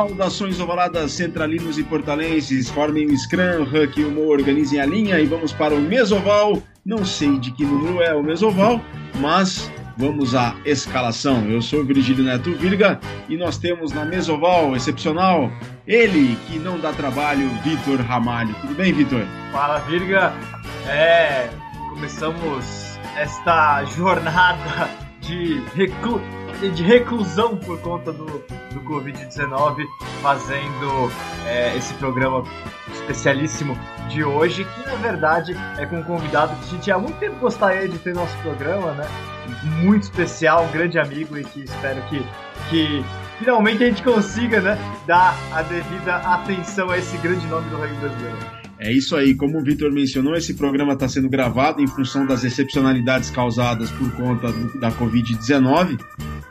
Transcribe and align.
Saudações 0.00 0.58
ovaladas 0.58 1.12
centralinos 1.12 1.76
e 1.76 1.84
portalenses, 1.84 2.70
formem 2.70 3.08
o 3.08 3.18
Scrum, 3.18 3.64
Huck 3.64 4.00
e 4.00 4.04
o 4.06 4.10
Mo 4.10 4.28
organizem 4.28 4.80
a 4.80 4.86
linha 4.86 5.20
e 5.20 5.26
vamos 5.26 5.52
para 5.52 5.74
o 5.74 5.78
Mesoval. 5.78 6.62
Não 6.86 7.04
sei 7.04 7.38
de 7.38 7.50
que 7.50 7.66
número 7.66 8.00
é 8.00 8.14
o 8.14 8.22
Mesoval, 8.22 8.80
mas 9.16 9.70
vamos 9.98 10.34
à 10.34 10.56
escalação. 10.64 11.44
Eu 11.50 11.60
sou 11.60 11.84
Virgílio 11.84 12.24
Neto 12.24 12.50
Virga 12.54 12.98
e 13.28 13.36
nós 13.36 13.58
temos 13.58 13.92
na 13.92 14.06
Mesoval 14.06 14.74
excepcional 14.74 15.52
ele 15.86 16.34
que 16.46 16.58
não 16.58 16.80
dá 16.80 16.94
trabalho, 16.94 17.50
Vitor 17.62 18.00
Ramalho. 18.00 18.54
Tudo 18.62 18.74
bem, 18.76 18.94
Vitor? 18.94 19.26
Fala, 19.52 19.80
Virga. 19.80 20.32
É, 20.88 21.50
começamos 21.90 22.98
esta 23.18 23.84
jornada 23.84 24.88
de 25.20 25.60
recru 25.74 26.22
de 26.68 26.82
reclusão 26.82 27.56
por 27.56 27.80
conta 27.80 28.12
do, 28.12 28.26
do 28.26 28.80
Covid-19, 28.82 29.86
fazendo 30.20 31.10
é, 31.46 31.74
esse 31.76 31.94
programa 31.94 32.44
especialíssimo 32.92 33.78
de 34.08 34.22
hoje, 34.22 34.64
que 34.64 34.86
na 34.86 34.96
verdade 34.96 35.56
é 35.78 35.86
com 35.86 36.00
um 36.00 36.02
convidado 36.02 36.54
que 36.56 36.64
a 36.64 36.68
gente 36.68 36.90
há 36.90 36.98
muito 36.98 37.18
tempo 37.18 37.36
gostaria 37.36 37.88
de 37.88 37.98
ter 37.98 38.14
nosso 38.14 38.36
programa, 38.38 38.92
né? 38.92 39.06
Muito 39.82 40.04
especial, 40.04 40.64
um 40.64 40.70
grande 40.70 40.98
amigo 40.98 41.36
e 41.38 41.44
que 41.44 41.60
espero 41.60 42.02
que, 42.02 42.22
que 42.68 43.04
finalmente 43.38 43.82
a 43.82 43.86
gente 43.86 44.02
consiga 44.02 44.60
né, 44.60 44.78
dar 45.06 45.34
a 45.52 45.62
devida 45.62 46.16
atenção 46.16 46.90
a 46.90 46.98
esse 46.98 47.16
grande 47.18 47.46
nome 47.46 47.68
do 47.70 47.76
rugby 47.76 47.96
brasileiro. 47.96 48.59
É 48.82 48.90
isso 48.90 49.14
aí, 49.14 49.34
como 49.34 49.58
o 49.58 49.62
Vitor 49.62 49.92
mencionou, 49.92 50.34
esse 50.34 50.54
programa 50.54 50.94
está 50.94 51.06
sendo 51.06 51.28
gravado 51.28 51.82
em 51.82 51.86
função 51.86 52.24
das 52.24 52.44
excepcionalidades 52.44 53.28
causadas 53.28 53.90
por 53.90 54.10
conta 54.12 54.50
do, 54.50 54.80
da 54.80 54.90
Covid-19. 54.90 56.00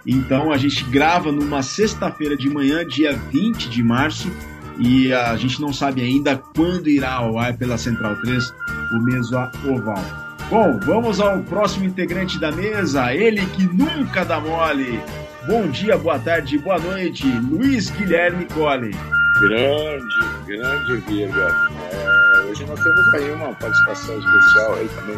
Então 0.05 0.51
a 0.51 0.57
gente 0.57 0.83
grava 0.85 1.31
numa 1.31 1.63
sexta-feira 1.63 2.37
de 2.37 2.47
manhã, 2.47 2.85
dia 2.85 3.13
20 3.13 3.67
de 3.71 3.81
março, 3.81 4.31
e 4.77 5.11
a 5.11 5.35
gente 5.37 5.59
não 5.59 5.73
sabe 5.73 6.03
ainda 6.03 6.37
quando 6.37 6.87
irá 6.87 7.13
ao 7.13 7.39
ar 7.39 7.57
pela 7.57 7.79
Central 7.79 8.15
3 8.17 8.53
o 8.93 8.99
Mesa 9.01 9.51
Oval. 9.65 10.37
Bom, 10.51 10.79
vamos 10.85 11.19
ao 11.19 11.41
próximo 11.41 11.85
integrante 11.85 12.39
da 12.39 12.51
mesa, 12.51 13.11
ele 13.11 13.43
que 13.47 13.63
nunca 13.63 14.23
dá 14.23 14.39
mole. 14.39 15.01
Bom 15.47 15.67
dia, 15.67 15.97
boa 15.97 16.19
tarde, 16.19 16.59
boa 16.59 16.77
noite, 16.77 17.25
Luiz 17.49 17.89
Guilherme 17.89 18.45
Cole. 18.45 18.91
Grande, 19.39 20.05
grande 20.45 20.97
Virga. 21.07 21.55
É 21.93 22.19
Hoje 22.49 22.65
nós 22.65 22.83
temos 22.83 23.13
aí 23.13 23.31
uma 23.31 23.53
participação 23.53 24.17
especial 24.17 24.73
aí 24.73 24.89
também 24.89 25.15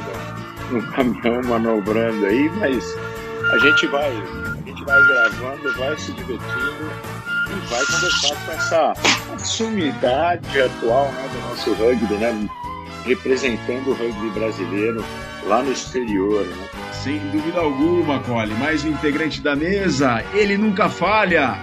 no, 0.69 0.91
caminhão 0.91 1.41
manobrando 1.50 2.25
aí, 2.25 2.49
mas 2.59 2.95
a 3.53 3.58
gente 3.58 3.88
vai, 3.88 4.09
a 4.11 4.67
gente 4.67 4.83
vai 4.83 5.02
gravando, 5.08 5.73
vai 5.77 5.97
se 5.97 6.11
divertindo 6.11 6.92
e 7.47 7.67
vai 7.69 7.86
conversar 7.86 8.45
com 8.45 8.52
essa 8.52 8.94
sumidade 9.39 10.61
atual 10.61 11.05
né, 11.05 11.30
do 11.33 11.49
nosso 11.49 11.73
rugby, 11.73 12.14
né? 12.16 12.49
Representando 13.05 13.92
o 13.92 13.94
rugby 13.94 14.30
brasileiro 14.31 15.03
lá 15.47 15.64
no 15.64 15.72
exterior, 15.72 16.45
né? 16.45 16.69
Sem 16.92 17.17
dúvida 17.30 17.61
alguma, 17.61 18.19
Cole. 18.19 18.53
Mais 18.55 18.83
um 18.83 18.89
integrante 18.89 19.42
da 19.42 19.55
mesa, 19.55 20.23
ele 20.33 20.58
nunca 20.58 20.89
falha. 20.89 21.58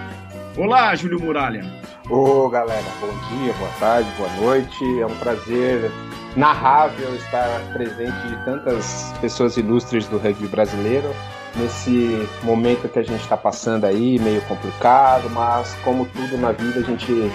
Olá, 0.57 0.95
Júlio 0.95 1.21
Muralha. 1.21 1.79
Ô 2.09 2.45
oh, 2.45 2.49
galera, 2.49 2.87
bom 2.99 3.13
dia, 3.29 3.53
boa 3.53 3.69
tarde, 3.79 4.09
boa 4.17 4.29
noite. 4.37 4.99
É 4.99 5.05
um 5.05 5.15
prazer 5.17 5.91
narrável 6.35 7.15
estar 7.15 7.61
presente 7.71 8.27
de 8.27 8.45
tantas 8.45 9.13
pessoas 9.21 9.57
ilustres 9.57 10.07
do 10.07 10.17
rugby 10.17 10.47
brasileiro 10.47 11.13
nesse 11.55 12.27
momento 12.41 12.89
que 12.89 12.97
a 12.97 13.03
gente 13.03 13.21
está 13.21 13.37
passando 13.37 13.85
aí, 13.85 14.17
meio 14.17 14.41
complicado, 14.47 15.29
mas 15.29 15.75
como 15.83 16.07
tudo 16.07 16.35
na 16.35 16.51
vida, 16.51 16.79
a 16.79 16.83
gente 16.83 17.31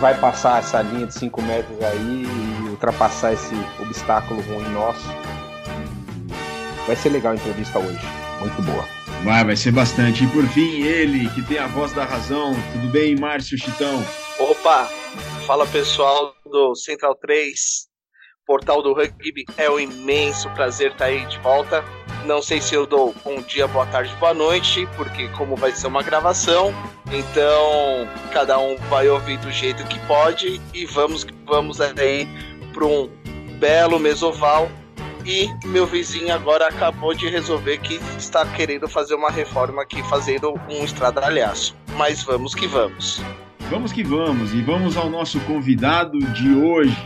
vai 0.00 0.14
passar 0.20 0.58
essa 0.58 0.82
linha 0.82 1.06
de 1.06 1.14
5 1.14 1.40
metros 1.40 1.82
aí 1.82 2.26
e 2.26 2.68
ultrapassar 2.68 3.32
esse 3.32 3.54
obstáculo 3.80 4.42
ruim 4.42 4.68
nosso. 4.70 5.08
Vai 6.86 6.94
ser 6.94 7.08
legal 7.08 7.32
a 7.32 7.36
entrevista 7.36 7.78
hoje, 7.78 8.06
muito 8.38 8.60
boa. 8.60 8.97
Vai, 9.24 9.44
vai 9.44 9.56
ser 9.56 9.72
bastante. 9.72 10.24
E 10.24 10.26
por 10.28 10.46
fim, 10.48 10.82
ele, 10.82 11.28
que 11.30 11.42
tem 11.42 11.58
a 11.58 11.66
voz 11.66 11.92
da 11.92 12.04
razão. 12.04 12.52
Tudo 12.72 12.88
bem, 12.88 13.16
Márcio 13.16 13.58
Chitão? 13.58 14.02
Opa! 14.38 14.88
Fala 15.46 15.66
pessoal 15.66 16.34
do 16.46 16.74
Central 16.74 17.14
3, 17.16 17.88
portal 18.46 18.82
do 18.82 18.92
rugby. 18.92 19.44
É 19.56 19.68
um 19.68 19.80
imenso 19.80 20.48
prazer 20.50 20.92
estar 20.92 21.06
aí 21.06 21.24
de 21.26 21.38
volta. 21.38 21.84
Não 22.24 22.42
sei 22.42 22.60
se 22.60 22.74
eu 22.74 22.86
dou 22.86 23.14
bom 23.24 23.40
dia, 23.40 23.66
boa 23.66 23.86
tarde, 23.86 24.14
boa 24.16 24.34
noite, 24.34 24.86
porque 24.96 25.28
como 25.28 25.56
vai 25.56 25.72
ser 25.72 25.86
uma 25.86 26.02
gravação, 26.02 26.74
então 27.10 28.08
cada 28.32 28.58
um 28.58 28.76
vai 28.90 29.08
ouvir 29.08 29.38
do 29.38 29.50
jeito 29.50 29.82
que 29.84 29.98
pode 30.00 30.60
e 30.74 30.84
vamos 30.84 31.26
vamos 31.46 31.80
aí 31.80 32.28
para 32.74 32.84
um 32.84 33.08
belo 33.58 33.98
mesoval 33.98 34.68
e 35.24 35.48
meu 35.66 35.86
vizinho 35.86 36.32
agora 36.32 36.68
acabou 36.68 37.14
de 37.14 37.28
resolver 37.28 37.78
que 37.78 38.00
está 38.18 38.44
querendo 38.46 38.88
fazer 38.88 39.14
uma 39.14 39.30
reforma 39.30 39.82
aqui, 39.82 40.02
fazendo 40.04 40.54
um 40.68 40.84
estradalhaço. 40.84 41.76
Mas 41.96 42.22
vamos 42.22 42.54
que 42.54 42.66
vamos. 42.66 43.20
Vamos 43.70 43.92
que 43.92 44.02
vamos, 44.02 44.54
e 44.54 44.62
vamos 44.62 44.96
ao 44.96 45.10
nosso 45.10 45.38
convidado 45.40 46.18
de 46.32 46.54
hoje. 46.54 46.96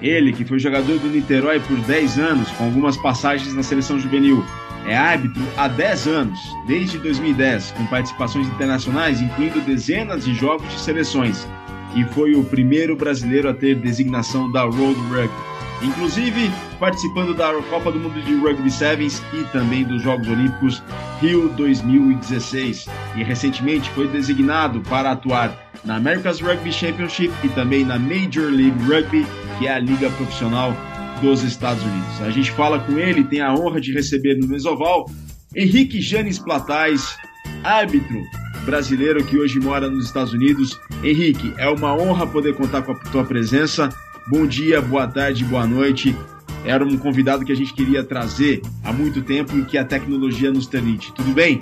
Ele, 0.00 0.32
que 0.32 0.44
foi 0.44 0.58
jogador 0.58 0.98
do 0.98 1.08
Niterói 1.08 1.60
por 1.60 1.76
10 1.76 2.18
anos, 2.18 2.50
com 2.52 2.64
algumas 2.64 2.96
passagens 2.96 3.52
na 3.52 3.62
seleção 3.62 3.98
juvenil. 3.98 4.44
É 4.86 4.96
árbitro 4.96 5.42
há 5.56 5.68
10 5.68 6.06
anos, 6.06 6.38
desde 6.66 6.98
2010, 6.98 7.72
com 7.72 7.84
participações 7.86 8.46
internacionais, 8.46 9.20
incluindo 9.20 9.60
dezenas 9.60 10.24
de 10.24 10.34
jogos 10.34 10.68
de 10.72 10.80
seleções. 10.80 11.46
E 11.94 12.04
foi 12.04 12.34
o 12.34 12.44
primeiro 12.44 12.96
brasileiro 12.96 13.48
a 13.50 13.54
ter 13.54 13.74
designação 13.74 14.50
da 14.50 14.62
Road 14.62 14.98
Rugby 15.10 15.57
inclusive 15.82 16.50
participando 16.78 17.34
da 17.34 17.52
Copa 17.70 17.90
do 17.90 17.98
Mundo 17.98 18.20
de 18.22 18.34
Rugby 18.34 18.70
Sevens 18.70 19.22
e 19.32 19.44
também 19.52 19.84
dos 19.84 20.02
Jogos 20.02 20.28
Olímpicos 20.28 20.82
Rio 21.20 21.48
2016. 21.50 22.86
E 23.16 23.22
recentemente 23.22 23.90
foi 23.90 24.08
designado 24.08 24.80
para 24.82 25.12
atuar 25.12 25.70
na 25.84 25.96
America's 25.96 26.40
Rugby 26.40 26.72
Championship 26.72 27.32
e 27.44 27.48
também 27.48 27.84
na 27.84 27.98
Major 27.98 28.50
League 28.50 28.82
Rugby, 28.84 29.26
que 29.58 29.66
é 29.66 29.74
a 29.74 29.78
liga 29.78 30.10
profissional 30.10 30.76
dos 31.20 31.42
Estados 31.42 31.82
Unidos. 31.82 32.22
A 32.22 32.30
gente 32.30 32.50
fala 32.52 32.78
com 32.78 32.98
ele, 32.98 33.24
tem 33.24 33.40
a 33.40 33.52
honra 33.52 33.80
de 33.80 33.92
receber 33.92 34.36
no 34.36 34.46
Mesoval 34.46 35.10
Henrique 35.54 36.00
Janes 36.00 36.38
Platais, 36.38 37.16
árbitro 37.64 38.22
brasileiro 38.64 39.24
que 39.24 39.38
hoje 39.38 39.58
mora 39.58 39.88
nos 39.88 40.04
Estados 40.04 40.32
Unidos. 40.32 40.78
Henrique, 41.02 41.54
é 41.56 41.68
uma 41.68 41.94
honra 41.94 42.26
poder 42.26 42.54
contar 42.54 42.82
com 42.82 42.92
a 42.92 42.94
tua 42.94 43.24
presença. 43.24 43.88
Bom 44.30 44.46
dia, 44.46 44.82
boa 44.82 45.08
tarde, 45.08 45.42
boa 45.42 45.66
noite. 45.66 46.14
Era 46.62 46.84
um 46.84 46.98
convidado 46.98 47.46
que 47.46 47.52
a 47.52 47.56
gente 47.56 47.72
queria 47.72 48.04
trazer 48.04 48.60
há 48.84 48.92
muito 48.92 49.22
tempo 49.22 49.56
e 49.56 49.64
que 49.64 49.78
a 49.78 49.84
tecnologia 49.86 50.52
nos 50.52 50.66
permite. 50.66 51.10
Tudo 51.14 51.32
bem? 51.32 51.60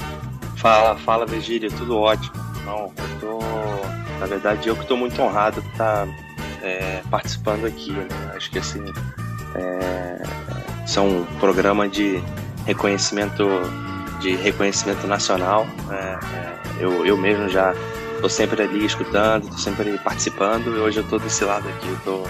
Fala, 0.56 0.96
fala, 0.96 1.24
Virgílio, 1.24 1.70
tudo 1.70 1.96
ótimo. 1.96 2.34
Não, 2.64 2.92
eu 2.96 3.20
tô. 3.20 3.38
Na 4.18 4.26
verdade, 4.26 4.68
eu 4.68 4.74
que 4.74 4.82
estou 4.82 4.96
muito 4.96 5.20
honrado 5.22 5.62
por 5.62 5.70
estar 5.70 6.06
tá, 6.06 6.12
é, 6.60 7.02
participando 7.08 7.66
aqui. 7.66 7.92
Né? 7.92 8.08
Acho 8.34 8.50
que 8.50 8.58
assim. 8.58 8.82
É, 9.54 10.22
são 10.88 11.20
um 11.20 11.24
programa 11.38 11.88
de 11.88 12.20
reconhecimento 12.64 13.44
de 14.18 14.34
reconhecimento 14.34 15.06
nacional. 15.06 15.68
Né? 15.86 16.18
É, 16.34 16.84
eu, 16.84 17.06
eu 17.06 17.16
mesmo 17.16 17.48
já 17.48 17.72
estou 18.26 18.30
sempre 18.30 18.62
ali 18.62 18.84
escutando, 18.84 19.44
estou 19.44 19.58
sempre 19.58 19.96
participando 19.98 20.76
e 20.76 20.80
hoje 20.80 20.98
eu 20.98 21.04
estou 21.04 21.18
desse 21.18 21.44
lado 21.44 21.68
aqui. 21.68 21.86
Eu 21.86 22.00
tô 22.00 22.22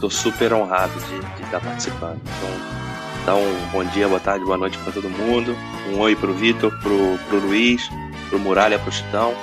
Estou 0.00 0.10
super 0.10 0.54
honrado 0.54 0.94
de, 0.98 1.44
estar 1.44 1.60
participando. 1.60 2.18
Então, 2.22 3.26
dá 3.26 3.36
um 3.36 3.70
bom 3.70 3.84
dia, 3.84 4.08
boa 4.08 4.18
tarde, 4.18 4.46
boa 4.46 4.56
noite 4.56 4.78
para 4.78 4.92
todo 4.92 5.10
mundo. 5.10 5.54
Um 5.92 5.98
oi 5.98 6.16
pro 6.16 6.32
Vitor, 6.32 6.70
pro, 6.80 7.18
pro 7.28 7.38
Luiz, 7.38 7.86
pro 8.30 8.38
Muralha, 8.38 8.78
pro 8.78 8.90
Chitão. 8.90 9.34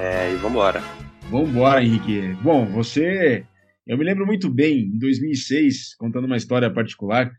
É, 0.00 0.32
e 0.32 0.36
vambora. 0.36 0.82
Vambora, 1.30 1.84
Henrique. 1.84 2.34
Bom, 2.42 2.64
você. 2.64 3.44
Eu 3.86 3.98
me 3.98 4.04
lembro 4.04 4.24
muito 4.24 4.48
bem, 4.48 4.86
em 4.86 4.98
2006, 4.98 5.96
contando 5.96 6.24
uma 6.24 6.38
história 6.38 6.72
particular, 6.72 7.30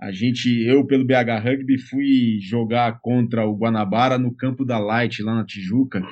a 0.00 0.10
gente, 0.10 0.48
eu 0.66 0.86
pelo 0.86 1.04
BH 1.04 1.44
Rugby, 1.44 1.78
fui 1.78 2.38
jogar 2.40 2.98
contra 3.02 3.44
o 3.44 3.54
Guanabara 3.54 4.16
no 4.16 4.34
campo 4.34 4.64
da 4.64 4.78
Light, 4.78 5.22
lá 5.22 5.34
na 5.34 5.44
Tijuca. 5.44 6.02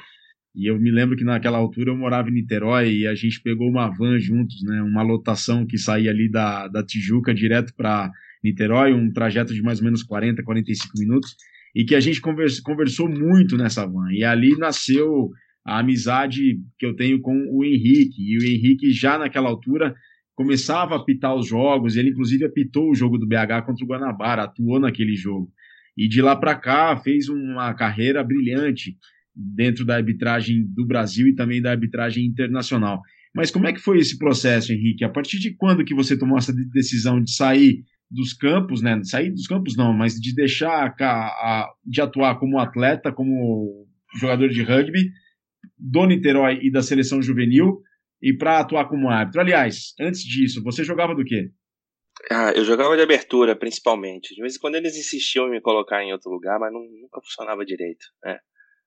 E 0.59 0.67
eu 0.67 0.77
me 0.77 0.91
lembro 0.91 1.17
que 1.17 1.23
naquela 1.23 1.57
altura 1.57 1.93
eu 1.93 1.97
morava 1.97 2.29
em 2.29 2.33
Niterói 2.33 2.93
e 2.93 3.07
a 3.07 3.15
gente 3.15 3.41
pegou 3.41 3.69
uma 3.69 3.89
van 3.89 4.19
juntos, 4.19 4.61
né? 4.65 4.83
Uma 4.83 5.03
lotação 5.03 5.65
que 5.65 5.79
saía 5.79 6.11
ali 6.11 6.29
da, 6.29 6.67
da 6.67 6.85
Tijuca 6.85 7.33
direto 7.33 7.73
para 7.77 8.11
Niterói, 8.43 8.93
um 8.93 9.13
trajeto 9.13 9.55
de 9.55 9.63
mais 9.63 9.79
ou 9.79 9.85
menos 9.85 10.03
40, 10.03 10.43
45 10.43 10.99
minutos, 10.99 11.37
e 11.73 11.85
que 11.85 11.95
a 11.95 12.01
gente 12.01 12.21
conversa, 12.21 12.61
conversou 12.61 13.09
muito 13.09 13.57
nessa 13.57 13.87
van. 13.87 14.11
E 14.11 14.25
ali 14.25 14.59
nasceu 14.59 15.31
a 15.65 15.79
amizade 15.79 16.59
que 16.77 16.85
eu 16.85 16.97
tenho 16.97 17.21
com 17.21 17.37
o 17.53 17.65
Henrique. 17.65 18.21
E 18.21 18.37
o 18.39 18.43
Henrique, 18.43 18.91
já 18.91 19.17
naquela 19.17 19.49
altura, 19.49 19.95
começava 20.35 20.97
a 20.97 20.99
apitar 20.99 21.37
os 21.37 21.47
jogos, 21.47 21.95
ele 21.95 22.11
inclusive 22.11 22.45
apitou 22.45 22.91
o 22.91 22.97
jogo 22.97 23.17
do 23.17 23.29
BH 23.29 23.65
contra 23.65 23.85
o 23.85 23.89
Guanabara, 23.89 24.43
atuou 24.43 24.81
naquele 24.81 25.15
jogo. 25.15 25.53
E 25.97 26.09
de 26.09 26.21
lá 26.21 26.35
para 26.35 26.57
cá 26.57 26.97
fez 26.97 27.29
uma 27.29 27.73
carreira 27.75 28.25
brilhante 28.25 28.97
dentro 29.39 29.85
da 29.85 29.95
arbitragem 29.95 30.67
do 30.75 30.85
Brasil 30.85 31.29
e 31.29 31.35
também 31.35 31.63
da 31.63 31.71
arbitragem 31.71 32.27
internacional. 32.27 33.01
Mas 33.35 33.51
como 33.51 33.69
é 33.69 33.73
que 33.73 33.81
foi 33.81 33.99
esse 33.99 34.19
processo, 34.19 34.73
Henrique? 34.73 35.05
A 35.05 35.09
partir 35.09 35.39
de 35.39 35.55
quando 35.55 35.85
que 35.85 35.95
você 35.95 36.19
tomou 36.19 36.37
essa 36.37 36.53
decisão 36.73 37.23
de 37.23 37.33
sair 37.33 37.85
dos 38.11 38.33
campos, 38.33 38.83
né? 38.83 39.01
Sair 39.05 39.31
dos 39.31 39.47
campos 39.47 39.77
não, 39.77 39.93
mas 39.93 40.15
de 40.15 40.35
deixar 40.35 40.95
a, 40.99 41.07
a, 41.07 41.73
de 41.85 42.01
atuar 42.01 42.39
como 42.39 42.59
atleta, 42.59 43.13
como 43.13 43.87
jogador 44.19 44.49
de 44.49 44.63
rugby 44.63 45.11
do 45.77 46.07
Niterói 46.07 46.59
e 46.63 46.71
da 46.71 46.83
seleção 46.83 47.23
juvenil 47.23 47.81
e 48.21 48.33
para 48.33 48.59
atuar 48.59 48.89
como 48.89 49.09
árbitro. 49.09 49.41
Aliás, 49.41 49.95
antes 50.01 50.23
disso, 50.23 50.63
você 50.63 50.83
jogava 50.83 51.15
do 51.15 51.25
quê? 51.25 51.51
Ah, 52.31 52.53
eu 52.53 52.65
jogava 52.65 52.97
de 52.97 53.03
abertura, 53.03 53.55
principalmente. 53.55 54.35
De 54.35 54.41
vez 54.41 54.57
em 54.57 54.59
quando 54.59 54.75
eles 54.75 54.97
insistiam 54.97 55.47
em 55.47 55.53
me 55.53 55.61
colocar 55.61 56.03
em 56.03 56.13
outro 56.13 56.31
lugar, 56.31 56.59
mas 56.59 56.73
não, 56.73 56.81
nunca 56.81 57.21
funcionava 57.21 57.65
direito. 57.65 58.05
Né? 58.25 58.39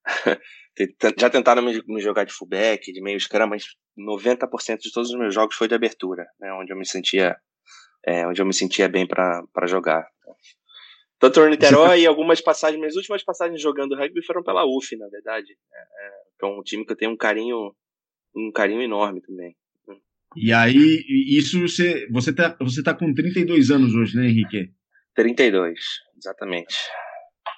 Já 1.19 1.29
tentaram 1.29 1.61
me, 1.61 2.01
jogar 2.01 2.23
de 2.23 2.33
fullback, 2.33 2.91
de 2.91 3.01
meio 3.01 3.19
scrum, 3.19 3.47
mas 3.47 3.65
90% 3.97 4.79
de 4.79 4.91
todos 4.91 5.09
os 5.09 5.19
meus 5.19 5.33
jogos 5.33 5.55
foi 5.55 5.67
de 5.67 5.75
abertura, 5.75 6.25
né? 6.39 6.51
onde 6.53 6.71
eu 6.71 6.77
me 6.77 6.87
sentia, 6.87 7.35
é, 8.05 8.25
onde 8.25 8.41
eu 8.41 8.45
me 8.45 8.53
sentia 8.53 8.87
bem 8.87 9.05
para 9.05 9.67
jogar. 9.67 10.07
Tanto 11.19 11.39
no 11.41 11.49
Niterói 11.49 12.01
e 12.01 12.07
algumas 12.07 12.41
passagens, 12.41 12.79
minhas 12.79 12.95
últimas 12.95 13.23
passagens 13.23 13.61
jogando 13.61 13.95
rugby 13.95 14.25
foram 14.25 14.41
pela 14.41 14.65
UF, 14.65 14.97
na 14.97 15.07
verdade. 15.07 15.51
É, 15.71 15.79
é, 16.05 16.11
é 16.41 16.45
um 16.47 16.63
time 16.63 16.83
que 16.83 16.93
eu 16.93 16.97
tenho 16.97 17.11
um 17.11 17.17
carinho, 17.17 17.75
um 18.35 18.51
carinho 18.51 18.81
enorme 18.81 19.21
também. 19.21 19.55
E 20.35 20.53
aí, 20.53 21.03
isso 21.37 21.59
você, 21.59 22.07
você 22.09 22.33
tá, 22.33 22.57
você 22.59 22.81
tá 22.81 22.93
com 22.93 23.13
32 23.13 23.69
anos 23.69 23.93
hoje, 23.93 24.15
né, 24.15 24.27
Henrique? 24.27 24.71
32, 25.13 25.77
exatamente. 26.17 26.73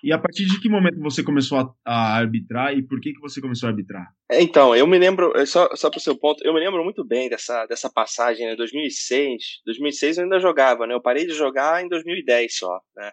E 0.03 0.11
a 0.11 0.17
partir 0.19 0.45
de 0.45 0.59
que 0.59 0.67
momento 0.67 1.00
você 1.00 1.23
começou 1.23 1.57
a, 1.59 1.73
a 1.85 2.17
arbitrar 2.17 2.77
e 2.77 2.85
por 2.85 3.00
que, 3.00 3.13
que 3.13 3.21
você 3.21 3.39
começou 3.39 3.67
a 3.67 3.69
arbitrar? 3.71 4.05
Então, 4.31 4.75
eu 4.75 4.85
me 4.85 5.00
lembro, 5.00 5.33
só, 5.47 5.73
só 5.75 5.89
para 5.89 5.97
o 5.97 6.01
seu 6.01 6.17
ponto, 6.17 6.45
eu 6.45 6.53
me 6.53 6.59
lembro 6.59 6.83
muito 6.83 7.05
bem 7.05 7.29
dessa, 7.29 7.65
dessa 7.67 7.89
passagem, 7.89 8.45
né, 8.45 8.55
2006. 8.57 9.61
2006 9.65 10.17
eu 10.17 10.23
ainda 10.25 10.41
jogava, 10.41 10.85
né? 10.85 10.94
Eu 10.94 11.01
parei 11.01 11.25
de 11.25 11.33
jogar 11.33 11.81
em 11.81 11.88
2010 11.88 12.57
só, 12.57 12.81
né? 12.97 13.11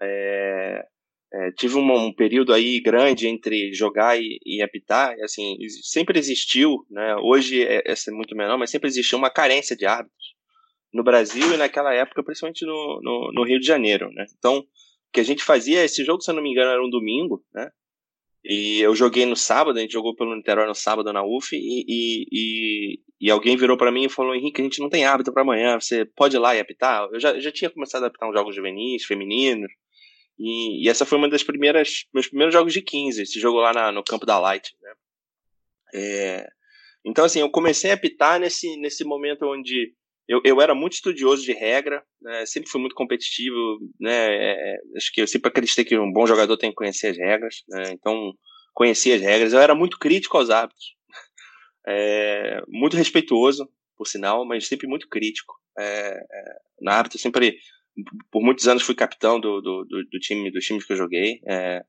É, 0.00 0.82
é, 1.32 1.50
tive 1.52 1.76
um, 1.76 2.06
um, 2.06 2.12
período 2.12 2.54
aí 2.54 2.80
grande 2.80 3.28
entre 3.28 3.72
jogar 3.74 4.18
e, 4.18 4.38
e 4.44 4.62
apitar, 4.62 5.14
assim, 5.22 5.56
sempre 5.82 6.18
existiu, 6.18 6.86
né? 6.90 7.16
Hoje 7.16 7.62
é, 7.62 7.82
é 7.86 8.10
muito 8.10 8.34
menor, 8.34 8.56
mas 8.56 8.70
sempre 8.70 8.88
existiu 8.88 9.18
uma 9.18 9.30
carência 9.30 9.76
de 9.76 9.84
árbitros 9.84 10.34
no 10.92 11.04
Brasil 11.04 11.54
e 11.54 11.56
naquela 11.56 11.94
época, 11.94 12.22
principalmente 12.24 12.64
no, 12.66 13.00
no, 13.02 13.32
no, 13.32 13.44
Rio 13.44 13.60
de 13.60 13.66
Janeiro, 13.66 14.10
né? 14.12 14.24
Então, 14.36 14.64
que 15.12 15.20
a 15.20 15.24
gente 15.24 15.42
fazia, 15.42 15.84
esse 15.84 16.04
jogo, 16.04 16.22
se 16.22 16.30
eu 16.30 16.34
não 16.34 16.42
me 16.42 16.50
engano, 16.50 16.70
era 16.70 16.84
um 16.84 16.90
domingo, 16.90 17.44
né? 17.52 17.70
E 18.44 18.80
eu 18.80 18.94
joguei 18.94 19.26
no 19.26 19.36
sábado, 19.36 19.78
a 19.78 19.82
gente 19.82 19.92
jogou 19.92 20.14
pelo 20.14 20.34
Niterói 20.34 20.66
no 20.66 20.74
sábado 20.74 21.12
na 21.12 21.22
UF, 21.22 21.54
e, 21.54 21.84
e, 21.86 23.00
e, 23.20 23.30
alguém 23.30 23.56
virou 23.56 23.76
para 23.76 23.92
mim 23.92 24.04
e 24.04 24.08
falou: 24.08 24.34
Henrique, 24.34 24.62
a 24.62 24.64
gente 24.64 24.80
não 24.80 24.88
tem 24.88 25.04
árbitro 25.04 25.32
para 25.32 25.42
amanhã, 25.42 25.78
você 25.78 26.06
pode 26.06 26.36
ir 26.36 26.38
lá 26.38 26.56
e 26.56 26.60
apitar? 26.60 27.06
Eu 27.12 27.20
já, 27.20 27.38
já 27.38 27.52
tinha 27.52 27.68
começado 27.68 28.04
a 28.04 28.06
apitar 28.06 28.28
uns 28.28 28.34
jogos 28.34 28.54
juvenis, 28.54 29.04
femininos, 29.04 29.70
e, 30.38 30.86
e, 30.86 30.88
essa 30.88 31.04
foi 31.04 31.18
uma 31.18 31.28
das 31.28 31.42
primeiras, 31.42 32.06
meus 32.14 32.28
primeiros 32.28 32.54
jogos 32.54 32.72
de 32.72 32.80
15, 32.80 33.22
esse 33.22 33.38
jogo 33.38 33.58
lá 33.58 33.74
na, 33.74 33.92
no 33.92 34.02
campo 34.02 34.24
da 34.24 34.38
Light, 34.38 34.74
né? 34.80 34.92
É, 35.92 36.48
então, 37.04 37.24
assim, 37.24 37.40
eu 37.40 37.50
comecei 37.50 37.90
a 37.90 37.94
apitar 37.94 38.40
nesse, 38.40 38.76
nesse 38.78 39.04
momento 39.04 39.44
onde 39.44 39.94
eu, 40.30 40.40
eu 40.44 40.60
era 40.60 40.76
muito 40.76 40.92
estudioso 40.92 41.42
de 41.42 41.52
regra, 41.52 42.04
né? 42.22 42.46
sempre 42.46 42.70
fui 42.70 42.80
muito 42.80 42.94
competitivo, 42.94 43.56
né? 43.98 44.32
É, 44.32 44.76
acho 44.96 45.10
que 45.12 45.20
eu 45.20 45.26
sempre 45.26 45.48
acreditei 45.48 45.84
que 45.84 45.98
um 45.98 46.12
bom 46.12 46.24
jogador 46.24 46.56
tem 46.56 46.70
que 46.70 46.76
conhecer 46.76 47.08
as 47.08 47.16
regras, 47.16 47.64
né? 47.68 47.90
Então, 47.90 48.32
conhecia 48.72 49.16
as 49.16 49.20
regras. 49.20 49.52
Eu 49.52 49.58
era 49.58 49.74
muito 49.74 49.98
crítico 49.98 50.36
aos 50.36 50.48
hábitos, 50.48 50.94
é, 51.88 52.62
muito 52.68 52.96
respeituoso, 52.96 53.68
por 53.96 54.06
sinal, 54.06 54.46
mas 54.46 54.68
sempre 54.68 54.86
muito 54.86 55.08
crítico. 55.08 55.52
É, 55.76 56.10
é 56.10 56.44
na 56.80 56.92
árbitro, 56.92 57.18
sempre 57.18 57.56
por 58.30 58.40
muitos 58.40 58.68
anos 58.68 58.84
fui 58.84 58.94
capitão 58.94 59.40
do, 59.40 59.60
do, 59.60 59.84
do, 59.84 60.04
do 60.04 60.18
time, 60.20 60.48
dos 60.52 60.64
times 60.64 60.86
que 60.86 60.92
eu 60.92 60.96
joguei. 60.96 61.40
É, 61.44 61.82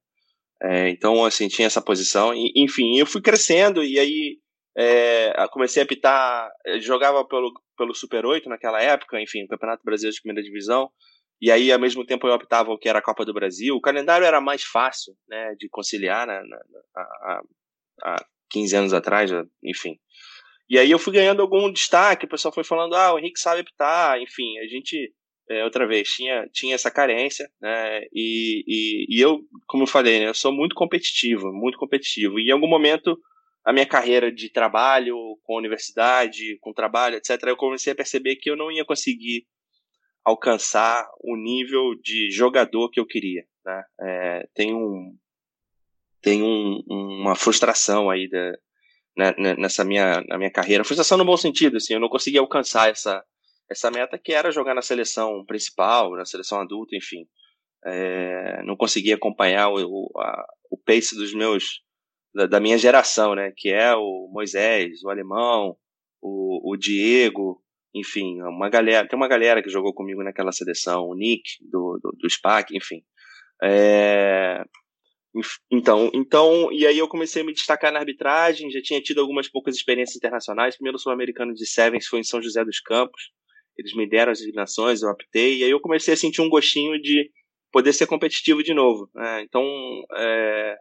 é, 0.63 0.89
então, 0.89 1.23
assim, 1.23 1.47
tinha 1.47 1.67
essa 1.67 1.81
posição. 1.81 2.33
E, 2.33 2.51
enfim, 2.55 2.97
eu 2.97 3.05
fui 3.05 3.21
crescendo 3.21 3.83
e 3.83 3.99
aí 3.99 4.39
é, 4.77 5.33
comecei 5.51 5.81
a 5.81 5.85
apitar, 5.85 6.49
jogava 6.79 7.25
pelo, 7.25 7.51
pelo 7.77 7.93
Super 7.93 8.25
8 8.25 8.47
naquela 8.49 8.81
época, 8.81 9.21
enfim, 9.21 9.47
Campeonato 9.47 9.83
Brasileiro 9.83 10.15
de 10.15 10.21
Primeira 10.21 10.43
Divisão. 10.43 10.89
E 11.41 11.49
aí, 11.51 11.71
ao 11.71 11.79
mesmo 11.79 12.05
tempo, 12.05 12.27
eu 12.27 12.33
optava 12.33 12.71
o 12.71 12.77
que 12.77 12.87
era 12.87 12.99
a 12.99 13.03
Copa 13.03 13.25
do 13.25 13.33
Brasil. 13.33 13.75
O 13.75 13.81
calendário 13.81 14.25
era 14.25 14.39
mais 14.39 14.63
fácil 14.63 15.13
né, 15.27 15.55
de 15.57 15.67
conciliar 15.69 16.27
né, 16.27 16.39
há 18.03 18.23
15 18.51 18.75
anos 18.75 18.93
atrás, 18.93 19.31
enfim. 19.63 19.97
E 20.69 20.77
aí 20.77 20.89
eu 20.89 20.99
fui 20.99 21.13
ganhando 21.13 21.41
algum 21.41 21.71
destaque, 21.71 22.25
o 22.25 22.29
pessoal 22.29 22.53
foi 22.53 22.63
falando, 22.63 22.95
ah, 22.95 23.13
o 23.13 23.19
Henrique 23.19 23.39
sabe 23.39 23.61
apitar, 23.61 24.21
enfim, 24.21 24.57
a 24.59 24.67
gente 24.67 25.13
é, 25.51 25.65
outra 25.65 25.85
vez, 25.85 26.07
tinha, 26.07 26.47
tinha 26.53 26.75
essa 26.75 26.89
carência, 26.89 27.49
né? 27.61 28.03
E, 28.13 28.63
e, 28.65 29.17
e, 29.17 29.21
eu, 29.21 29.41
como 29.67 29.83
eu 29.83 29.87
falei, 29.87 30.19
né, 30.19 30.29
eu 30.29 30.33
sou 30.33 30.51
muito 30.53 30.73
competitivo, 30.73 31.51
muito 31.51 31.77
competitivo. 31.77 32.39
E 32.39 32.47
em 32.47 32.51
algum 32.51 32.69
momento, 32.69 33.19
a 33.63 33.71
minha 33.71 33.85
carreira 33.85 34.31
de 34.31 34.49
trabalho, 34.49 35.15
com 35.43 35.55
a 35.55 35.59
universidade, 35.59 36.57
com 36.61 36.73
trabalho, 36.73 37.15
etc., 37.15 37.41
eu 37.47 37.57
comecei 37.57 37.93
a 37.93 37.95
perceber 37.95 38.35
que 38.37 38.49
eu 38.49 38.57
não 38.57 38.71
ia 38.71 38.85
conseguir 38.85 39.45
alcançar 40.23 41.07
o 41.19 41.35
nível 41.35 41.95
de 42.01 42.29
jogador 42.31 42.89
que 42.89 42.99
eu 42.99 43.05
queria. 43.05 43.43
Né? 43.65 43.83
É, 44.01 44.47
tem 44.53 44.73
um, 44.73 45.15
tem 46.21 46.41
um, 46.41 46.81
uma 46.87 47.35
frustração 47.35 48.09
aí 48.09 48.27
da, 48.29 48.57
né, 49.17 49.55
nessa 49.57 49.83
minha, 49.83 50.21
na 50.27 50.37
minha 50.37 50.51
carreira, 50.51 50.83
frustração 50.83 51.17
no 51.17 51.25
bom 51.25 51.37
sentido, 51.37 51.77
assim, 51.77 51.93
eu 51.93 51.99
não 51.99 52.09
consegui 52.09 52.37
alcançar 52.37 52.89
essa 52.89 53.23
essa 53.71 53.89
meta 53.89 54.17
que 54.17 54.33
era 54.33 54.51
jogar 54.51 54.75
na 54.75 54.81
seleção 54.81 55.45
principal, 55.45 56.15
na 56.17 56.25
seleção 56.25 56.59
adulta, 56.59 56.93
enfim. 56.93 57.25
É, 57.85 58.61
não 58.63 58.75
consegui 58.75 59.13
acompanhar 59.13 59.69
o, 59.69 59.77
o, 59.79 60.19
a, 60.19 60.45
o 60.69 60.77
pace 60.77 61.15
dos 61.15 61.33
meus 61.33 61.81
da, 62.33 62.45
da, 62.45 62.59
minha 62.59 62.77
geração, 62.77 63.35
né? 63.35 63.51
Que 63.55 63.69
é 63.69 63.95
o 63.95 64.29
Moisés, 64.31 65.03
o 65.03 65.09
Alemão, 65.09 65.75
o, 66.21 66.73
o 66.73 66.77
Diego, 66.77 67.61
enfim, 67.93 68.41
uma 68.41 68.69
galera. 68.69 69.07
Tem 69.07 69.17
uma 69.17 69.27
galera 69.27 69.61
que 69.61 69.69
jogou 69.69 69.93
comigo 69.93 70.23
naquela 70.23 70.51
seleção, 70.51 71.07
o 71.07 71.15
Nick 71.15 71.43
do, 71.61 71.99
do, 72.01 72.11
do 72.11 72.29
SPAC, 72.29 72.75
enfim. 72.75 73.03
É, 73.63 74.63
então, 75.71 76.11
então, 76.13 76.71
e 76.71 76.85
aí 76.85 76.97
eu 76.97 77.07
comecei 77.07 77.41
a 77.41 77.45
me 77.45 77.53
destacar 77.53 77.91
na 77.91 77.99
arbitragem, 77.99 78.69
já 78.69 78.81
tinha 78.81 79.01
tido 79.01 79.21
algumas 79.21 79.47
poucas 79.47 79.75
experiências 79.75 80.17
internacionais. 80.17 80.75
Primeiro 80.75 80.99
sul-americano 80.99 81.53
de 81.53 81.65
Sevens 81.65 82.07
foi 82.07 82.19
em 82.19 82.23
São 82.23 82.41
José 82.41 82.65
dos 82.65 82.81
Campos, 82.81 83.31
eles 83.77 83.95
me 83.95 84.07
deram 84.07 84.31
as 84.31 84.39
designações, 84.39 85.01
eu 85.01 85.09
optei, 85.09 85.59
e 85.59 85.63
aí 85.63 85.71
eu 85.71 85.79
comecei 85.79 86.13
a 86.13 86.17
sentir 86.17 86.41
um 86.41 86.49
gostinho 86.49 87.01
de 87.01 87.29
poder 87.71 87.93
ser 87.93 88.07
competitivo 88.07 88.61
de 88.61 88.73
novo. 88.73 89.09
Né? 89.15 89.43
Então, 89.43 89.63
é, 90.17 90.75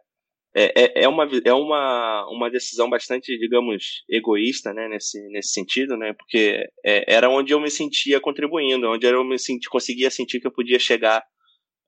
é, 0.55 1.03
é, 1.03 1.07
uma, 1.07 1.27
é 1.45 1.53
uma, 1.53 2.27
uma 2.29 2.49
decisão 2.49 2.89
bastante, 2.89 3.37
digamos, 3.37 4.03
egoísta 4.09 4.73
né? 4.73 4.87
nesse, 4.87 5.21
nesse 5.29 5.53
sentido, 5.53 5.95
né? 5.95 6.13
porque 6.13 6.67
é, 6.85 7.15
era 7.15 7.29
onde 7.29 7.53
eu 7.53 7.59
me 7.59 7.69
sentia 7.69 8.19
contribuindo, 8.19 8.89
onde 8.89 9.05
eu 9.05 9.23
me 9.23 9.39
senti, 9.39 9.69
conseguia 9.69 10.11
sentir 10.11 10.39
que 10.39 10.47
eu 10.47 10.53
podia 10.53 10.79
chegar, 10.79 11.23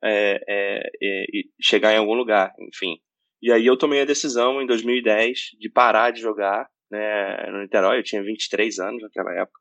é, 0.03 0.39
é, 0.47 0.89
é 1.01 1.25
chegar 1.61 1.93
em 1.93 1.97
algum 1.97 2.13
lugar, 2.13 2.53
enfim. 2.73 2.97
E 3.41 3.51
aí 3.51 3.65
eu 3.65 3.77
tomei 3.77 4.01
a 4.01 4.05
decisão 4.05 4.61
em 4.61 4.65
2010 4.65 5.39
de 5.59 5.69
parar 5.69 6.11
de 6.11 6.21
jogar 6.21 6.65
né, 6.89 7.51
no 7.51 7.61
Niterói, 7.61 7.99
eu 7.99 8.03
tinha 8.03 8.23
23 8.23 8.79
anos 8.79 9.01
naquela 9.01 9.33
época 9.33 9.59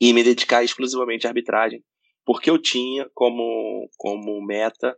e 0.00 0.12
me 0.12 0.22
dedicar 0.22 0.62
exclusivamente 0.62 1.26
à 1.26 1.30
arbitragem, 1.30 1.82
porque 2.24 2.50
eu 2.50 2.60
tinha 2.60 3.08
como, 3.14 3.88
como 3.96 4.44
meta 4.44 4.96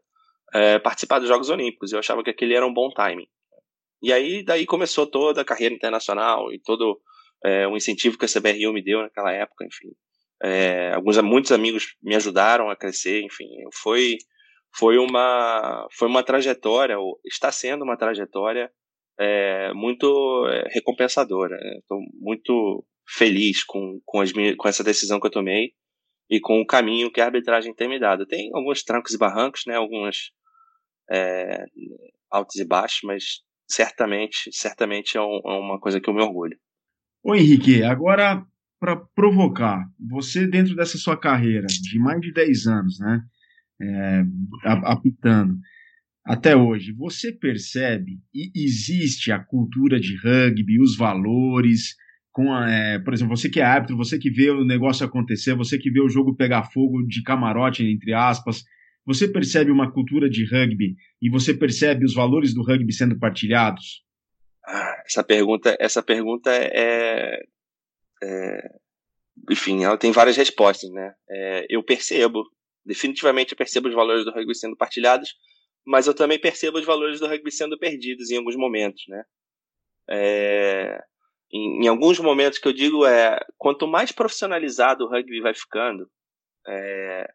é, 0.54 0.78
participar 0.78 1.18
dos 1.18 1.28
Jogos 1.28 1.50
Olímpicos. 1.50 1.92
Eu 1.92 1.98
achava 1.98 2.22
que 2.22 2.30
aquele 2.30 2.54
era 2.54 2.66
um 2.66 2.72
bom 2.72 2.90
timing. 2.90 3.26
E 4.02 4.12
aí 4.12 4.44
daí 4.44 4.64
começou 4.66 5.06
toda 5.06 5.40
a 5.40 5.44
carreira 5.44 5.74
internacional 5.74 6.52
e 6.52 6.60
todo 6.60 7.00
é, 7.44 7.66
o 7.66 7.76
incentivo 7.76 8.18
que 8.18 8.24
a 8.24 8.28
CBRU 8.28 8.72
me 8.72 8.82
deu 8.82 9.00
naquela 9.00 9.32
época, 9.32 9.64
enfim. 9.64 9.88
É, 10.42 10.92
alguns 10.94 11.18
muitos 11.18 11.50
amigos 11.50 11.96
me 12.02 12.14
ajudaram 12.14 12.70
a 12.70 12.76
crescer, 12.76 13.22
enfim, 13.22 13.48
foi 13.74 14.18
foi 14.76 14.98
uma 14.98 15.88
foi 15.92 16.06
uma 16.06 16.22
trajetória, 16.22 16.96
está 17.26 17.50
sendo 17.50 17.82
uma 17.82 17.96
trajetória 17.96 18.70
é, 19.18 19.72
muito 19.74 20.46
é, 20.48 20.68
recompensadora. 20.72 21.56
Estou 21.78 21.98
muito 22.20 22.84
feliz 23.08 23.64
com, 23.64 24.00
com, 24.04 24.20
as, 24.20 24.32
com 24.32 24.68
essa 24.68 24.84
decisão 24.84 25.18
que 25.18 25.26
eu 25.26 25.30
tomei 25.30 25.72
e 26.30 26.38
com 26.40 26.60
o 26.60 26.66
caminho 26.66 27.10
que 27.10 27.20
a 27.20 27.24
arbitragem 27.24 27.74
tem 27.74 27.88
me 27.88 27.98
dado. 27.98 28.26
Tem 28.26 28.50
alguns 28.54 28.84
trancos 28.84 29.14
e 29.14 29.18
barrancos, 29.18 29.62
né? 29.66 29.74
Algumas 29.74 30.30
é, 31.10 31.64
altos 32.30 32.56
e 32.56 32.64
baixos, 32.64 33.00
mas 33.04 33.24
certamente, 33.68 34.50
certamente 34.52 35.16
é, 35.16 35.20
um, 35.20 35.40
é, 35.44 35.58
uma 35.58 35.78
coisa 35.78 36.00
que 36.00 36.08
eu 36.08 36.14
me 36.14 36.22
orgulho. 36.22 36.58
Ô 37.22 37.34
Henrique, 37.34 37.82
agora 37.82 38.44
para 38.80 38.96
provocar, 38.96 39.84
você 39.98 40.46
dentro 40.46 40.76
dessa 40.76 40.96
sua 40.96 41.16
carreira 41.16 41.66
de 41.66 41.98
mais 41.98 42.20
de 42.20 42.32
10 42.32 42.66
anos, 42.68 43.00
né? 43.00 43.22
É, 43.80 44.22
apitando, 44.64 45.58
até 46.28 46.54
hoje, 46.54 46.92
você 46.92 47.32
percebe 47.32 48.20
e 48.34 48.52
existe 48.54 49.32
a 49.32 49.38
cultura 49.38 49.98
de 49.98 50.14
rugby, 50.16 50.78
os 50.78 50.94
valores, 50.94 51.96
com 52.30 52.52
a, 52.52 52.70
é, 52.70 52.98
por 52.98 53.14
exemplo, 53.14 53.34
você 53.34 53.48
que 53.48 53.60
é 53.60 53.64
árbitro, 53.64 53.96
você 53.96 54.18
que 54.18 54.30
vê 54.30 54.50
o 54.50 54.62
negócio 54.62 55.06
acontecer, 55.06 55.54
você 55.54 55.78
que 55.78 55.90
vê 55.90 56.02
o 56.02 56.08
jogo 56.08 56.36
pegar 56.36 56.64
fogo 56.64 57.02
de 57.06 57.22
camarote, 57.22 57.82
entre 57.82 58.12
aspas, 58.12 58.62
você 59.08 59.26
percebe 59.26 59.70
uma 59.70 59.90
cultura 59.90 60.28
de 60.28 60.44
rugby 60.44 60.94
e 61.22 61.30
você 61.30 61.54
percebe 61.54 62.04
os 62.04 62.12
valores 62.12 62.52
do 62.52 62.62
rugby 62.62 62.92
sendo 62.92 63.18
partilhados? 63.18 64.04
Ah, 64.62 65.02
essa 65.06 65.24
pergunta, 65.24 65.74
essa 65.80 66.02
pergunta 66.02 66.50
é, 66.52 67.42
é, 68.22 68.70
enfim, 69.50 69.82
ela 69.82 69.96
tem 69.96 70.12
várias 70.12 70.36
respostas, 70.36 70.90
né? 70.90 71.14
É, 71.26 71.66
eu 71.70 71.82
percebo, 71.82 72.44
definitivamente 72.84 73.52
eu 73.52 73.56
percebo 73.56 73.88
os 73.88 73.94
valores 73.94 74.26
do 74.26 74.30
rugby 74.30 74.54
sendo 74.54 74.76
partilhados, 74.76 75.30
mas 75.86 76.06
eu 76.06 76.12
também 76.12 76.38
percebo 76.38 76.76
os 76.76 76.84
valores 76.84 77.18
do 77.18 77.26
rugby 77.26 77.50
sendo 77.50 77.78
perdidos 77.78 78.30
em 78.30 78.36
alguns 78.36 78.56
momentos, 78.56 79.04
né? 79.08 79.24
É, 80.10 81.02
em, 81.50 81.84
em, 81.84 81.88
alguns 81.88 82.20
momentos 82.20 82.58
que 82.58 82.68
eu 82.68 82.74
digo 82.74 83.06
é 83.06 83.40
quanto 83.56 83.88
mais 83.88 84.12
profissionalizado 84.12 85.06
o 85.06 85.08
rugby 85.08 85.40
vai 85.40 85.54
ficando, 85.54 86.10
é, 86.66 87.32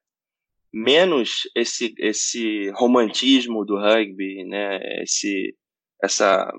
menos 0.74 1.42
esse 1.56 1.94
esse 2.00 2.70
romantismo 2.72 3.64
do 3.64 3.78
rugby, 3.78 4.44
né? 4.46 4.80
Esse 5.04 5.56
essa 6.02 6.52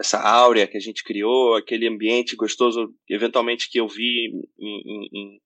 essa 0.00 0.20
áurea 0.20 0.66
que 0.66 0.76
a 0.76 0.80
gente 0.80 1.02
criou, 1.02 1.56
aquele 1.56 1.88
ambiente 1.88 2.36
gostoso, 2.36 2.94
eventualmente 3.08 3.68
que 3.68 3.80
eu 3.80 3.88
vi 3.88 4.28
em, 4.58 4.82
em, 4.86 5.08
em 5.12 5.40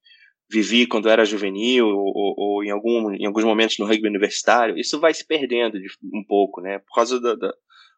vivi 0.50 0.86
quando 0.86 1.08
era 1.08 1.24
juvenil 1.24 1.88
ou, 1.88 2.34
ou, 2.36 2.64
em, 2.64 2.70
algum, 2.70 3.10
em 3.12 3.24
alguns 3.24 3.44
momentos 3.44 3.78
no 3.78 3.86
rugby 3.86 4.06
universitário, 4.06 4.78
isso 4.78 5.00
vai 5.00 5.14
se 5.14 5.26
perdendo 5.26 5.80
de, 5.80 5.88
um 6.12 6.22
pouco, 6.22 6.60
né? 6.60 6.78
Por 6.80 6.94
causa 6.94 7.18
do, 7.18 7.36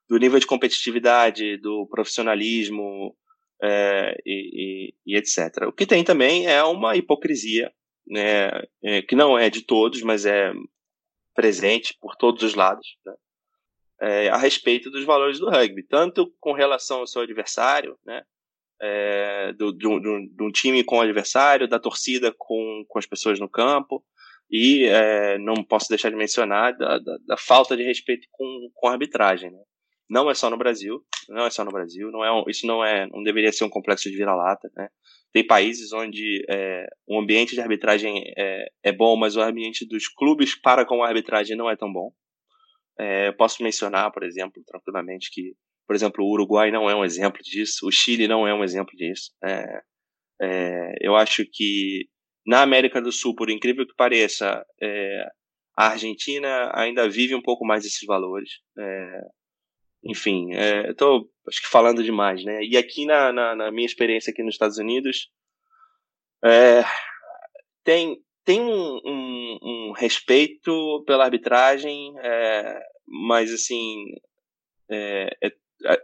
do, 0.09 0.19
nível 0.19 0.39
de 0.39 0.47
competitividade, 0.47 1.57
do 1.57 1.87
profissionalismo 1.89 3.17
é, 3.61 4.17
e, 4.25 4.93
e, 5.05 5.15
e, 5.15 5.17
etc. 5.17 5.67
O 5.67 5.73
que 5.73 5.85
tem 5.85 6.05
também 6.05 6.47
é 6.47 6.63
uma 6.63 6.97
hipocrisia, 6.97 7.73
né? 8.07 8.63
É, 8.83 9.03
que 9.03 9.17
não 9.17 9.39
é 9.39 9.49
de 9.51 9.63
todos, 9.63 10.03
mas 10.03 10.27
é 10.27 10.53
presente 11.35 11.97
por 12.01 12.17
todos 12.17 12.43
os 12.43 12.55
lados, 12.55 12.97
né? 13.05 13.15
É, 14.01 14.29
a 14.29 14.37
respeito 14.37 14.91
dos 14.91 15.05
valores 15.05 15.39
do 15.39 15.49
rugby, 15.49 15.83
tanto 15.85 16.33
com 16.41 16.53
relação 16.53 16.99
ao 16.99 17.07
seu 17.07 17.23
adversário, 17.23 17.97
né? 18.05 18.23
é, 18.81 19.53
do, 19.55 19.73
do, 19.73 20.01
do, 20.31 20.53
time 20.53 20.85
com 20.85 20.99
o 20.99 21.01
adversário, 21.01 21.69
da 21.69 21.79
torcida 21.79 22.35
com, 22.37 22.85
com 22.89 22.99
as 22.99 23.07
pessoas 23.07 23.41
no 23.41 23.49
campo, 23.49 24.05
e 24.51 24.85
é, 24.85 25.39
não 25.39 25.65
posso 25.65 25.89
deixar 25.89 26.11
de 26.11 26.17
mencionar 26.17 26.77
da, 26.77 26.99
da, 26.99 27.19
da, 27.27 27.37
falta 27.37 27.77
de 27.77 27.83
respeito 27.83 28.27
com, 28.31 28.71
com 28.75 28.89
a 28.89 28.93
arbitragem. 28.93 29.51
Né? 29.51 29.59
Não 30.15 30.31
é 30.31 30.35
só 30.35 30.49
no 30.49 30.57
Brasil, 30.57 31.05
não 31.29 31.45
é 31.45 31.51
só 31.51 31.65
no 31.65 31.73
Brasil, 31.73 32.09
não 32.13 32.25
é 32.25 32.31
um, 32.31 32.45
isso 32.47 32.69
não 32.69 32.85
é, 32.85 33.05
não 33.09 33.21
deveria 33.21 33.51
ser 33.51 33.65
um 33.65 33.69
complexo 33.69 34.09
de 34.09 34.17
vira-lata. 34.17 34.71
Né? 34.77 34.89
Tem 35.33 35.45
países 35.45 35.93
onde 35.93 36.45
é, 36.49 36.87
o 37.05 37.19
ambiente 37.19 37.57
de 37.57 37.61
arbitragem 37.61 38.23
é, 38.39 38.67
é 38.85 38.93
bom, 38.93 39.17
mas 39.17 39.35
o 39.35 39.41
ambiente 39.41 39.85
dos 39.85 40.07
clubes 40.07 40.55
para 40.55 40.87
com 40.87 41.03
a 41.03 41.09
arbitragem 41.09 41.57
não 41.57 41.69
é 41.69 41.75
tão 41.75 41.93
bom. 41.93 42.13
É, 42.97 43.33
posso 43.33 43.61
mencionar, 43.61 44.13
por 44.13 44.23
exemplo, 44.23 44.63
tranquilamente 44.65 45.31
que 45.33 45.57
por 45.87 45.95
exemplo, 45.95 46.25
o 46.25 46.31
Uruguai 46.31 46.71
não 46.71 46.89
é 46.89 46.95
um 46.95 47.05
exemplo 47.05 47.43
disso, 47.43 47.87
o 47.87 47.93
Chile 47.93 48.27
não 48.27 48.49
é 48.49 48.55
um 48.55 48.65
exemplo 48.65 48.97
disso. 48.97 49.33
É, 49.45 49.83
é, 50.41 50.95
eu 51.01 51.15
acho 51.15 51.45
que 51.53 52.09
na 52.47 52.63
América 52.63 53.03
do 53.03 53.13
Sul, 53.13 53.35
por 53.35 53.51
incrível 53.51 53.87
que 53.87 53.95
pareça, 53.95 54.65
é, 54.81 55.27
a 55.77 55.89
Argentina 55.89 56.71
ainda 56.75 57.07
vive 57.09 57.35
um 57.35 57.43
pouco 57.43 57.67
mais 57.67 57.85
esses 57.85 58.07
valores. 58.07 58.61
É, 60.05 60.11
enfim, 60.11 60.51
estou 60.89 61.29
acho 61.49 61.61
que 61.61 61.69
falando 61.69 62.03
demais, 62.03 62.45
né? 62.45 62.63
E 62.65 62.77
aqui 62.77 63.07
na, 63.07 63.33
na, 63.33 63.55
na 63.55 63.71
minha 63.71 63.87
experiência 63.87 64.31
aqui 64.31 64.43
nos 64.43 64.55
Estados 64.55 64.79
Unidos, 64.79 65.31
é, 66.45 66.83
tem 67.83 68.19
tem 68.45 68.61
um, 68.61 69.01
um, 69.05 69.59
um, 69.63 69.93
respeito 69.93 71.03
pela 71.07 71.25
arbitragem, 71.25 72.15
é, 72.19 72.79
mas 73.07 73.51
assim 73.53 74.05
é, 74.91 75.35
é, 75.43 75.53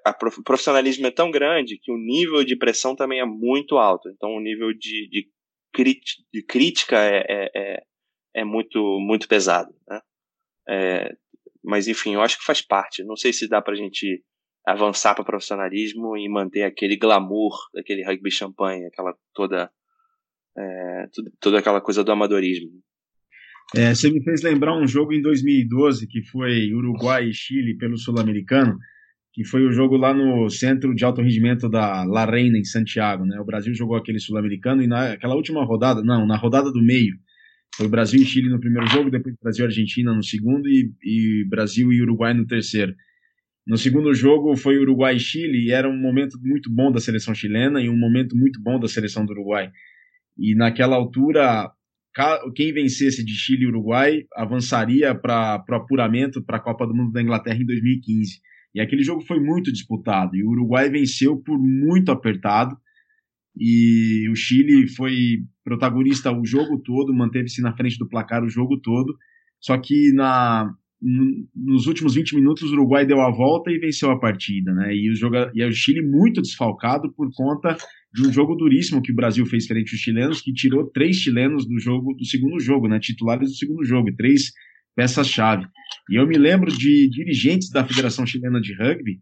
a, 0.04 0.10
o 0.10 0.42
profissionalismo 0.42 1.06
é 1.06 1.10
tão 1.10 1.30
grande 1.30 1.78
que 1.78 1.92
o 1.92 1.96
nível 1.96 2.44
de 2.44 2.56
pressão 2.56 2.94
também 2.96 3.20
é 3.20 3.24
muito 3.24 3.78
alto. 3.78 4.08
Então, 4.08 4.34
o 4.34 4.40
nível 4.40 4.72
de, 4.72 5.08
de, 5.08 5.28
de 6.32 6.42
crítica 6.42 6.98
é, 6.98 7.24
é, 7.28 7.50
é, 7.54 7.82
é, 8.34 8.44
muito, 8.44 8.98
muito 9.00 9.28
pesado. 9.28 9.74
Né? 9.88 10.00
Mas, 11.62 11.88
enfim, 11.88 12.14
eu 12.14 12.22
acho 12.22 12.38
que 12.38 12.44
faz 12.44 12.62
parte. 12.62 13.04
Não 13.04 13.16
sei 13.16 13.32
se 13.32 13.48
dá 13.48 13.60
para 13.60 13.74
a 13.74 13.76
gente 13.76 14.22
avançar 14.66 15.14
para 15.14 15.24
profissionalismo 15.24 16.16
e 16.16 16.28
manter 16.28 16.62
aquele 16.62 16.96
glamour 16.96 17.56
daquele 17.74 18.04
rugby 18.04 18.30
champanhe, 18.30 18.86
aquela 18.86 19.14
toda, 19.34 19.70
é, 20.56 21.06
toda 21.40 21.58
aquela 21.58 21.80
coisa 21.80 22.04
do 22.04 22.12
amadorismo. 22.12 22.70
É, 23.74 23.94
você 23.94 24.10
me 24.10 24.22
fez 24.22 24.42
lembrar 24.42 24.76
um 24.76 24.86
jogo 24.86 25.12
em 25.12 25.22
2012 25.22 26.06
que 26.08 26.22
foi 26.24 26.72
Uruguai 26.72 27.26
e 27.26 27.34
Chile 27.34 27.76
pelo 27.76 27.96
Sul-Americano 27.96 28.76
que 29.32 29.44
foi 29.44 29.64
o 29.64 29.72
jogo 29.72 29.96
lá 29.96 30.12
no 30.12 30.50
centro 30.50 30.94
de 30.94 31.04
alto 31.04 31.22
rendimento 31.22 31.68
da 31.68 32.04
La 32.04 32.24
Reina, 32.24 32.58
em 32.58 32.64
Santiago. 32.64 33.24
Né? 33.24 33.38
O 33.40 33.44
Brasil 33.44 33.72
jogou 33.74 33.96
aquele 33.96 34.18
sul-americano 34.18 34.82
e 34.82 34.86
naquela 34.86 35.34
última 35.34 35.64
rodada, 35.64 36.02
não, 36.02 36.26
na 36.26 36.36
rodada 36.36 36.70
do 36.72 36.82
meio, 36.82 37.14
foi 37.74 37.88
Brasil 37.88 38.20
e 38.22 38.26
Chile 38.26 38.48
no 38.48 38.60
primeiro 38.60 38.86
jogo, 38.88 39.10
depois 39.10 39.34
Brasil 39.42 39.64
e 39.64 39.68
Argentina 39.68 40.14
no 40.14 40.22
segundo 40.22 40.68
e, 40.68 40.92
e 41.02 41.44
Brasil 41.48 41.92
e 41.92 42.02
Uruguai 42.02 42.34
no 42.34 42.46
terceiro. 42.46 42.94
No 43.66 43.76
segundo 43.76 44.12
jogo 44.14 44.56
foi 44.56 44.78
Uruguai 44.78 45.16
e 45.16 45.20
Chile 45.20 45.66
e 45.66 45.70
era 45.70 45.88
um 45.88 45.96
momento 45.96 46.38
muito 46.42 46.70
bom 46.70 46.90
da 46.90 47.00
seleção 47.00 47.34
chilena 47.34 47.80
e 47.80 47.88
um 47.88 47.98
momento 47.98 48.36
muito 48.36 48.60
bom 48.60 48.80
da 48.80 48.88
seleção 48.88 49.24
do 49.24 49.32
Uruguai. 49.32 49.70
E 50.36 50.54
naquela 50.54 50.96
altura, 50.96 51.70
quem 52.54 52.72
vencesse 52.72 53.24
de 53.24 53.32
Chile 53.32 53.64
e 53.64 53.68
Uruguai 53.68 54.24
avançaria 54.34 55.14
para 55.14 55.64
o 55.68 55.74
apuramento 55.74 56.42
para 56.42 56.56
a 56.56 56.60
Copa 56.60 56.86
do 56.86 56.94
Mundo 56.94 57.12
da 57.12 57.22
Inglaterra 57.22 57.58
em 57.58 57.66
2015. 57.66 58.40
E 58.74 58.80
aquele 58.80 59.02
jogo 59.02 59.20
foi 59.20 59.40
muito 59.40 59.72
disputado. 59.72 60.34
E 60.36 60.42
o 60.42 60.50
Uruguai 60.50 60.88
venceu 60.88 61.36
por 61.36 61.58
muito 61.58 62.10
apertado. 62.10 62.76
E 63.60 64.26
o 64.30 64.34
Chile 64.34 64.88
foi 64.88 65.42
protagonista 65.62 66.32
o 66.32 66.46
jogo 66.46 66.78
todo, 66.78 67.12
manteve-se 67.12 67.60
na 67.60 67.76
frente 67.76 67.98
do 67.98 68.08
placar 68.08 68.42
o 68.42 68.48
jogo 68.48 68.80
todo. 68.80 69.14
Só 69.60 69.76
que 69.76 70.12
na, 70.14 70.72
nos 71.54 71.86
últimos 71.86 72.14
20 72.14 72.36
minutos 72.36 72.70
o 72.70 72.72
Uruguai 72.72 73.04
deu 73.04 73.20
a 73.20 73.30
volta 73.30 73.70
e 73.70 73.78
venceu 73.78 74.10
a 74.10 74.18
partida, 74.18 74.72
né? 74.72 74.94
E 74.94 75.10
o, 75.10 75.14
e 75.54 75.62
o 75.62 75.72
Chile 75.72 76.00
muito 76.00 76.40
desfalcado 76.40 77.12
por 77.12 77.30
conta 77.34 77.76
de 78.14 78.26
um 78.26 78.32
jogo 78.32 78.54
duríssimo 78.54 79.02
que 79.02 79.12
o 79.12 79.14
Brasil 79.14 79.44
fez 79.44 79.66
frente 79.66 79.92
aos 79.92 80.00
chilenos, 80.00 80.40
que 80.40 80.54
tirou 80.54 80.90
três 80.90 81.16
chilenos 81.16 81.66
do 81.66 81.78
jogo 81.78 82.14
do 82.14 82.24
segundo 82.24 82.58
jogo, 82.58 82.88
né? 82.88 82.98
Titulares 82.98 83.50
do 83.50 83.56
segundo 83.56 83.84
jogo, 83.84 84.10
três 84.16 84.52
peças-chave. 84.96 85.66
E 86.10 86.18
eu 86.18 86.26
me 86.26 86.36
lembro 86.36 86.70
de 86.70 87.08
dirigentes 87.10 87.70
da 87.70 87.86
Federação 87.86 88.26
Chilena 88.26 88.60
de 88.60 88.74
Rugby 88.74 89.20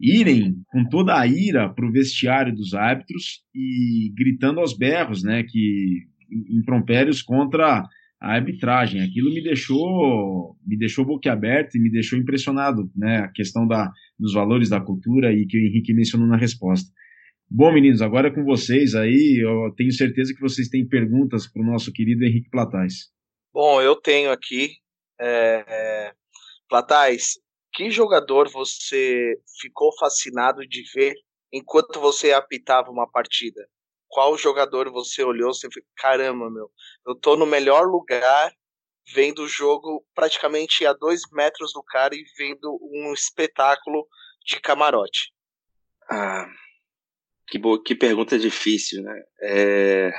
irem 0.00 0.56
com 0.68 0.84
toda 0.88 1.18
a 1.18 1.26
ira 1.26 1.68
para 1.68 1.86
o 1.86 1.92
vestiário 1.92 2.54
dos 2.54 2.74
árbitros 2.74 3.42
e 3.54 4.12
gritando 4.14 4.60
aos 4.60 4.76
berros, 4.76 5.22
né, 5.22 5.42
que 5.42 6.02
imprompérios 6.50 7.22
contra 7.22 7.82
a 8.20 8.34
arbitragem. 8.34 9.02
Aquilo 9.02 9.32
me 9.32 9.42
deixou 9.42 10.56
me 10.66 10.76
deixou 10.76 11.04
boquiaberto 11.04 11.76
e 11.76 11.80
me 11.80 11.90
deixou 11.90 12.18
impressionado, 12.18 12.90
né, 12.94 13.18
a 13.18 13.28
questão 13.28 13.66
da, 13.66 13.90
dos 14.18 14.34
valores 14.34 14.68
da 14.68 14.80
cultura 14.80 15.32
e 15.32 15.46
que 15.46 15.56
o 15.56 15.60
Henrique 15.60 15.94
mencionou 15.94 16.26
na 16.26 16.36
resposta. 16.36 16.90
Bom, 17.48 17.72
meninos, 17.72 18.02
agora 18.02 18.28
é 18.28 18.34
com 18.34 18.44
vocês 18.44 18.94
aí. 18.94 19.40
Eu 19.40 19.72
tenho 19.76 19.92
certeza 19.92 20.34
que 20.34 20.40
vocês 20.40 20.68
têm 20.68 20.86
perguntas 20.86 21.46
para 21.46 21.62
o 21.62 21.66
nosso 21.66 21.92
querido 21.92 22.24
Henrique 22.24 22.50
Platais. 22.50 23.10
Bom, 23.54 23.80
eu 23.80 23.94
tenho 23.94 24.32
aqui 24.32 24.72
é, 25.20 26.12
Platais, 26.68 27.38
que 27.76 27.90
jogador 27.90 28.48
você 28.48 29.38
ficou 29.60 29.94
fascinado 29.98 30.66
de 30.66 30.82
ver 30.94 31.14
enquanto 31.52 32.00
você 32.00 32.32
apitava 32.32 32.90
uma 32.90 33.06
partida? 33.06 33.68
Qual 34.08 34.36
jogador 34.38 34.90
você 34.90 35.22
olhou 35.22 35.50
e 35.50 35.54
falou, 35.54 35.86
caramba, 35.94 36.50
meu, 36.50 36.70
eu 37.06 37.14
tô 37.14 37.36
no 37.36 37.44
melhor 37.44 37.86
lugar 37.86 38.50
vendo 39.12 39.42
o 39.42 39.48
jogo 39.48 40.02
praticamente 40.14 40.86
a 40.86 40.94
dois 40.94 41.20
metros 41.30 41.74
do 41.74 41.82
cara 41.82 42.14
e 42.14 42.24
vendo 42.38 42.78
um 42.82 43.12
espetáculo 43.12 44.08
de 44.42 44.58
camarote? 44.58 45.34
Ah, 46.10 46.48
que, 47.46 47.58
boa, 47.58 47.82
que 47.82 47.94
pergunta 47.94 48.38
difícil, 48.38 49.02
né? 49.02 49.22
É... 49.42 50.12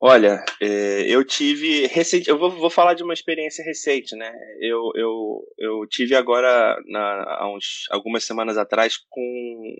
Olha, 0.00 0.44
é, 0.60 1.02
eu 1.08 1.24
tive 1.24 1.86
recente, 1.88 2.28
eu 2.28 2.38
vou, 2.38 2.50
vou, 2.52 2.70
falar 2.70 2.94
de 2.94 3.02
uma 3.02 3.12
experiência 3.12 3.64
recente, 3.64 4.14
né? 4.14 4.32
Eu, 4.60 4.92
eu, 4.94 5.44
eu 5.58 5.86
tive 5.88 6.14
agora 6.14 6.80
na, 6.86 7.24
há 7.40 7.52
uns, 7.52 7.86
algumas 7.90 8.24
semanas 8.24 8.56
atrás 8.56 8.96
com 9.08 9.74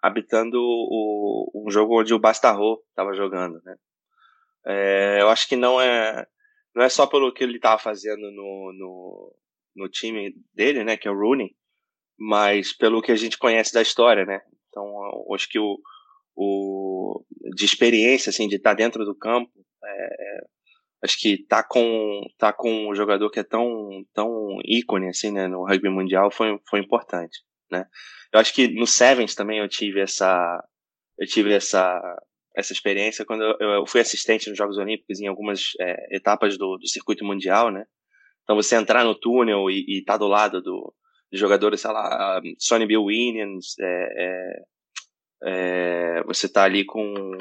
habitando 0.00 0.58
o, 0.58 1.50
um 1.54 1.70
jogo 1.70 2.00
onde 2.00 2.14
o 2.14 2.18
Bastarro 2.18 2.82
estava 2.88 3.12
jogando, 3.12 3.60
né? 3.62 3.76
É, 4.66 5.18
eu 5.20 5.28
acho 5.28 5.46
que 5.46 5.56
não 5.56 5.80
é 5.80 6.26
não 6.74 6.82
é 6.84 6.88
só 6.88 7.06
pelo 7.06 7.32
que 7.32 7.44
ele 7.44 7.56
estava 7.56 7.78
fazendo 7.78 8.30
no, 8.30 8.72
no, 8.72 9.34
no 9.76 9.88
time 9.88 10.34
dele, 10.54 10.84
né, 10.84 10.96
que 10.96 11.08
é 11.08 11.10
o 11.10 11.18
Rooney, 11.18 11.54
mas 12.18 12.72
pelo 12.72 13.02
que 13.02 13.12
a 13.12 13.16
gente 13.16 13.36
conhece 13.38 13.72
da 13.74 13.82
história, 13.82 14.24
né? 14.24 14.40
Então, 14.68 14.86
acho 15.34 15.48
que 15.48 15.58
o, 15.58 15.78
o 16.38 17.24
de 17.56 17.64
experiência, 17.64 18.30
assim, 18.30 18.46
de 18.46 18.56
estar 18.56 18.74
dentro 18.74 19.04
do 19.04 19.14
campo, 19.14 19.50
é, 19.84 20.08
acho 21.02 21.18
que 21.18 21.44
tá 21.46 21.64
com 21.64 22.22
tá 22.38 22.52
com 22.52 22.88
um 22.88 22.94
jogador 22.94 23.28
que 23.30 23.40
é 23.40 23.44
tão 23.44 24.04
tão 24.14 24.58
ícone 24.64 25.08
assim, 25.08 25.32
né, 25.32 25.48
no 25.48 25.66
rugby 25.66 25.88
mundial 25.88 26.30
foi 26.30 26.58
foi 26.68 26.80
importante, 26.80 27.38
né? 27.70 27.84
Eu 28.32 28.40
acho 28.40 28.54
que 28.54 28.68
no 28.68 28.86
Sevens 28.86 29.34
também 29.34 29.58
eu 29.58 29.68
tive 29.68 30.00
essa 30.00 30.64
eu 31.18 31.26
tive 31.26 31.52
essa 31.52 32.00
essa 32.56 32.72
experiência 32.72 33.24
quando 33.24 33.42
eu, 33.42 33.68
eu 33.68 33.86
fui 33.86 34.00
assistente 34.00 34.48
nos 34.48 34.58
Jogos 34.58 34.78
Olímpicos 34.78 35.20
em 35.20 35.26
algumas 35.26 35.72
é, 35.80 36.16
etapas 36.16 36.56
do, 36.56 36.76
do 36.76 36.88
circuito 36.88 37.24
mundial, 37.24 37.70
né? 37.70 37.84
Então 38.42 38.56
você 38.56 38.76
entrar 38.76 39.04
no 39.04 39.14
túnel 39.14 39.70
e, 39.70 39.84
e 39.88 40.04
tá 40.04 40.16
do 40.16 40.26
lado 40.26 40.62
do, 40.62 40.94
de 41.30 41.38
jogadores, 41.38 41.80
sei 41.80 41.90
lá, 41.92 42.40
Sonny 42.58 42.86
Bill 42.86 43.04
Williams, 43.04 43.74
é, 43.78 44.08
é, 44.16 44.52
é, 45.44 46.22
você 46.24 46.48
tá 46.48 46.64
ali 46.64 46.84
com 46.84 47.32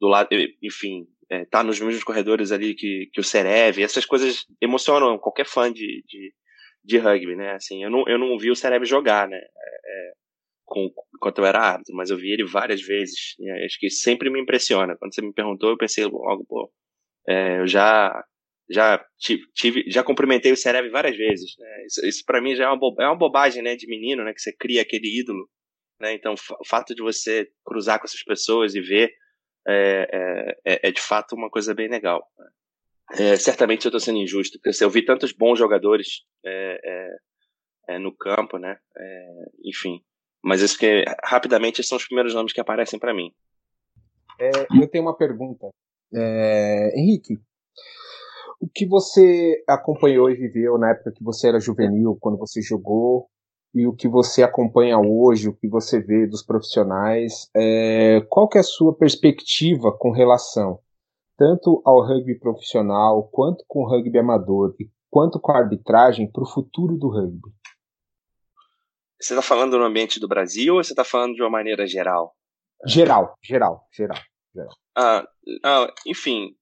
do 0.00 0.08
lado, 0.08 0.28
enfim, 0.62 1.06
é, 1.30 1.44
tá 1.44 1.62
nos 1.62 1.78
mesmos 1.78 2.02
corredores 2.02 2.52
ali 2.52 2.74
que, 2.74 3.10
que 3.12 3.20
o 3.20 3.24
Cerev, 3.24 3.82
essas 3.82 4.06
coisas 4.06 4.46
emocionam 4.60 5.18
qualquer 5.18 5.46
fã 5.46 5.70
de, 5.70 6.02
de, 6.06 6.32
de 6.82 6.98
rugby, 6.98 7.36
né? 7.36 7.52
Assim, 7.52 7.84
eu 7.84 7.90
não, 7.90 8.04
eu 8.08 8.18
não 8.18 8.38
vi 8.38 8.50
o 8.50 8.56
Cerev 8.56 8.84
jogar, 8.84 9.28
né? 9.28 9.36
É, 9.36 9.40
é 9.40 10.12
com, 10.64 10.88
enquanto 11.14 11.38
eu 11.38 11.44
era 11.44 11.60
árbitro, 11.60 11.94
mas 11.94 12.10
eu 12.10 12.16
vi 12.16 12.32
ele 12.32 12.44
várias 12.44 12.80
vezes. 12.80 13.34
E 13.38 13.50
acho 13.64 13.78
que 13.78 13.90
sempre 13.90 14.30
me 14.30 14.40
impressiona. 14.40 14.96
Quando 14.96 15.14
você 15.14 15.20
me 15.20 15.32
perguntou, 15.32 15.70
eu 15.70 15.76
pensei 15.76 16.04
logo, 16.04 16.44
pô, 16.48 16.72
é, 17.28 17.60
eu 17.60 17.66
já 17.66 18.24
já 18.72 19.04
tive, 19.18 19.84
já 19.90 20.04
cumprimentei 20.04 20.52
o 20.52 20.56
Cerev 20.56 20.88
várias 20.90 21.16
vezes. 21.16 21.56
Né? 21.58 21.86
Isso, 21.86 22.06
isso 22.06 22.24
para 22.24 22.40
mim 22.40 22.54
já 22.54 22.66
é 22.66 22.68
uma, 22.68 22.78
é 23.00 23.06
uma 23.06 23.18
bobagem, 23.18 23.62
né, 23.62 23.74
de 23.74 23.88
menino, 23.88 24.22
né, 24.22 24.32
que 24.32 24.40
você 24.40 24.54
cria 24.56 24.82
aquele 24.82 25.20
ídolo, 25.20 25.48
né? 26.00 26.14
Então, 26.14 26.34
o 26.34 26.66
fato 26.66 26.94
de 26.94 27.02
você 27.02 27.50
cruzar 27.64 27.98
com 27.98 28.06
essas 28.06 28.22
pessoas 28.22 28.74
e 28.74 28.80
ver 28.80 29.12
é, 29.66 30.08
é, 30.12 30.72
é, 30.72 30.88
é 30.88 30.90
de 30.90 31.00
fato 31.00 31.34
uma 31.34 31.50
coisa 31.50 31.74
bem 31.74 31.88
legal. 31.88 32.26
É, 33.12 33.36
certamente 33.36 33.84
eu 33.84 33.90
estou 33.90 34.00
sendo 34.00 34.18
injusto, 34.18 34.58
porque 34.58 34.70
assim, 34.70 34.84
eu 34.84 34.90
vi 34.90 35.04
tantos 35.04 35.32
bons 35.32 35.58
jogadores 35.58 36.24
é, 36.44 37.10
é, 37.88 37.98
no 37.98 38.16
campo, 38.16 38.56
né? 38.56 38.78
enfim, 39.64 40.00
mas 40.42 40.62
isso 40.62 40.78
que 40.78 41.04
rapidamente 41.24 41.82
são 41.82 41.98
os 41.98 42.06
primeiros 42.06 42.34
nomes 42.34 42.52
que 42.52 42.60
aparecem 42.60 43.00
para 43.00 43.12
mim. 43.12 43.32
eu 44.38 44.88
tenho 44.88 45.04
uma 45.04 45.16
pergunta, 45.16 45.68
Henrique. 46.94 47.36
O 48.60 48.68
que 48.72 48.86
você 48.86 49.62
acompanhou 49.66 50.30
e 50.30 50.36
viveu 50.36 50.78
na 50.78 50.90
época 50.90 51.12
que 51.12 51.24
você 51.24 51.48
era 51.48 51.58
juvenil, 51.58 52.16
quando 52.20 52.38
você 52.38 52.62
jogou, 52.62 53.28
e 53.74 53.86
o 53.86 53.92
que 53.92 54.08
você 54.08 54.42
acompanha 54.42 54.98
hoje, 54.98 55.48
o 55.48 55.54
que 55.54 55.68
você 55.68 56.00
vê 56.00 56.26
dos 56.26 56.42
profissionais, 56.42 57.48
é, 57.54 58.20
qual 58.28 58.48
que 58.48 58.58
é 58.58 58.60
a 58.60 58.64
sua 58.64 58.94
perspectiva 58.94 59.92
com 59.92 60.10
relação 60.10 60.80
tanto 61.40 61.80
ao 61.86 62.06
rugby 62.06 62.38
profissional, 62.38 63.26
quanto 63.32 63.64
com 63.66 63.80
o 63.80 63.88
rugby 63.88 64.18
amador, 64.18 64.76
e 64.78 64.90
quanto 65.08 65.40
com 65.40 65.52
a 65.52 65.56
arbitragem 65.56 66.30
para 66.30 66.42
o 66.42 66.46
futuro 66.46 66.98
do 66.98 67.08
rugby? 67.08 67.48
Você 69.18 69.32
está 69.32 69.40
falando 69.40 69.78
no 69.78 69.84
ambiente 69.84 70.20
do 70.20 70.28
Brasil 70.28 70.74
ou 70.74 70.84
você 70.84 70.92
está 70.92 71.02
falando 71.02 71.34
de 71.34 71.42
uma 71.42 71.48
maneira 71.48 71.86
geral? 71.86 72.34
Geral, 72.86 73.38
geral, 73.42 73.86
geral. 73.90 74.18
geral. 74.54 74.74
Ah, 74.94 75.26
ah, 75.64 75.92
enfim, 76.06 76.54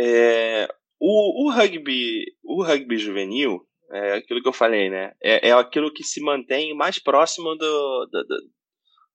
é, 0.00 0.68
o, 0.98 1.46
o, 1.46 1.52
rugby, 1.52 2.24
o 2.42 2.64
rugby 2.64 2.98
juvenil, 2.98 3.64
é 3.94 4.14
aquilo 4.14 4.42
que 4.42 4.48
eu 4.48 4.52
falei, 4.52 4.90
né? 4.90 5.12
É, 5.22 5.48
é 5.48 5.52
aquilo 5.52 5.92
que 5.92 6.02
se 6.02 6.20
mantém 6.20 6.74
mais 6.74 6.98
próximo 6.98 7.54
do, 7.54 8.06
do, 8.06 8.24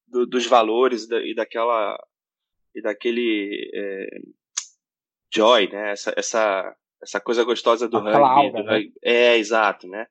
do 0.07 0.27
dos 0.27 0.45
valores 0.45 1.07
da, 1.07 1.21
e 1.21 1.35
daquela 1.35 1.97
e 2.73 2.81
daquele 2.81 3.69
é, 3.73 4.07
joy, 5.33 5.69
né? 5.69 5.91
Essa, 5.91 6.13
essa, 6.15 6.75
essa 7.01 7.19
coisa 7.19 7.43
gostosa 7.43 7.89
do 7.89 7.99
rugby, 7.99 8.51
do 8.51 8.63
né? 8.63 8.83
É, 9.03 9.37
exato, 9.37 9.87
né? 9.87 10.07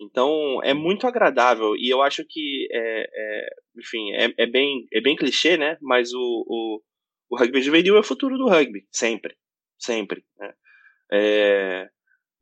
Então 0.00 0.60
é 0.62 0.74
muito 0.74 1.06
agradável 1.06 1.74
e 1.76 1.88
eu 1.88 2.02
acho 2.02 2.24
que, 2.28 2.68
é, 2.70 3.08
é, 3.14 3.48
enfim, 3.78 4.12
é, 4.12 4.34
é, 4.36 4.46
bem, 4.46 4.86
é 4.92 5.00
bem 5.00 5.16
clichê, 5.16 5.56
né? 5.56 5.78
Mas 5.80 6.12
o, 6.12 6.44
o, 6.46 6.82
o 7.30 7.38
rugby 7.38 7.62
juvenil 7.62 7.96
é 7.96 8.00
o 8.00 8.04
futuro 8.04 8.36
do 8.36 8.48
rugby, 8.48 8.86
sempre, 8.90 9.36
sempre. 9.78 10.24
Né? 10.36 10.54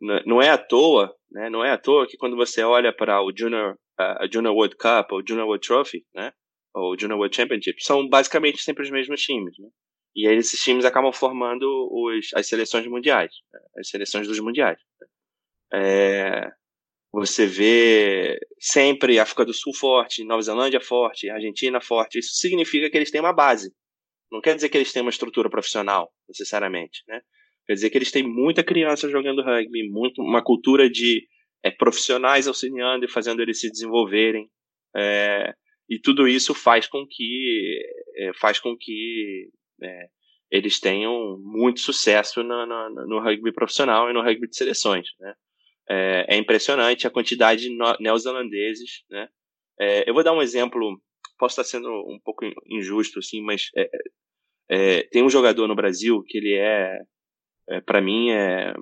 Não 0.01 0.41
é 0.41 0.49
à 0.49 0.57
toa, 0.57 1.15
né? 1.31 1.51
Não 1.51 1.65
é 1.65 1.73
à 1.73 1.79
toa 1.79 2.07
que 2.07 2.17
quando 2.17 2.37
você 2.37 2.63
olha 2.63 2.93
para 2.93 3.23
o 3.23 3.33
Junior, 3.37 3.77
a 3.99 4.27
Junior 4.33 4.55
World 4.55 4.77
Cup 4.77 5.13
ou 5.13 5.23
Junior 5.27 5.47
World 5.47 5.67
Trophy, 5.67 6.05
né? 6.15 6.33
Ou 6.75 6.99
Junior 6.99 7.19
World 7.19 7.37
Championship, 7.37 7.83
são 7.83 8.09
basicamente 8.09 8.63
sempre 8.63 8.85
os 8.85 8.91
mesmos 8.91 9.21
times, 9.21 9.59
né? 9.59 9.69
E 10.15 10.27
aí 10.27 10.37
esses 10.37 10.61
times 10.61 10.85
acabam 10.85 11.13
formando 11.13 11.67
os, 11.93 12.29
as 12.35 12.49
seleções 12.49 12.87
mundiais, 12.87 13.33
né? 13.53 13.61
as 13.79 13.89
seleções 13.89 14.27
dos 14.27 14.41
mundiais. 14.41 14.79
Né? 15.01 15.07
É, 15.73 16.51
você 17.13 17.47
vê 17.47 18.39
sempre 18.59 19.19
África 19.19 19.45
do 19.45 19.55
Sul 19.55 19.75
forte, 19.75 20.25
Nova 20.25 20.43
Zelândia 20.43 20.81
forte, 20.81 21.31
Argentina 21.31 21.81
forte. 21.81 22.19
Isso 22.19 22.35
significa 22.35 22.91
que 22.91 22.97
eles 22.97 23.11
têm 23.11 23.21
uma 23.21 23.33
base. 23.33 23.73
Não 24.31 24.41
quer 24.41 24.55
dizer 24.55 24.69
que 24.69 24.77
eles 24.77 24.93
têm 24.93 25.03
uma 25.03 25.11
estrutura 25.11 25.51
profissional, 25.51 26.13
necessariamente, 26.29 27.03
né? 27.09 27.21
Quer 27.71 27.75
dizer 27.75 27.91
que 27.91 27.99
eles 27.99 28.11
têm 28.11 28.25
muita 28.25 28.65
criança 28.65 29.09
jogando 29.09 29.45
rugby, 29.45 29.89
muito, 29.89 30.21
uma 30.21 30.43
cultura 30.43 30.91
de 30.91 31.29
é, 31.63 31.71
profissionais 31.71 32.49
auxiliando 32.49 33.05
e 33.05 33.09
fazendo 33.09 33.41
eles 33.41 33.61
se 33.61 33.71
desenvolverem. 33.71 34.51
É, 34.97 35.55
e 35.89 35.97
tudo 35.97 36.27
isso 36.27 36.53
faz 36.53 36.89
com 36.89 37.07
que 37.09 37.81
é, 38.17 38.33
faz 38.35 38.59
com 38.59 38.77
que 38.77 39.51
é, 39.81 40.09
eles 40.51 40.81
tenham 40.81 41.39
muito 41.39 41.79
sucesso 41.79 42.43
no, 42.43 42.67
no, 42.67 43.07
no, 43.07 43.21
rugby 43.21 43.53
profissional 43.53 44.11
e 44.11 44.13
no 44.13 44.21
rugby 44.21 44.49
de 44.49 44.57
seleções. 44.57 45.07
Né? 45.21 45.35
É, 45.89 46.35
é 46.35 46.37
impressionante 46.37 47.07
a 47.07 47.11
quantidade 47.11 47.69
de 47.69 47.79
neozelandeses. 48.01 49.05
Né? 49.09 49.29
É, 49.79 50.11
eu 50.11 50.13
vou 50.13 50.25
dar 50.25 50.33
um 50.33 50.43
exemplo, 50.43 51.01
posso 51.39 51.53
estar 51.53 51.63
sendo 51.63 51.89
um 51.89 52.19
pouco 52.19 52.45
injusto, 52.67 53.21
assim, 53.21 53.41
mas 53.41 53.71
tem 55.13 55.23
um 55.23 55.31
jogador 55.31 55.69
no 55.69 55.77
Brasil 55.77 56.21
que 56.27 56.37
ele 56.37 56.55
é 56.55 56.99
é, 57.69 57.81
para 57.81 58.01
mim, 58.01 58.31
é, 58.31 58.75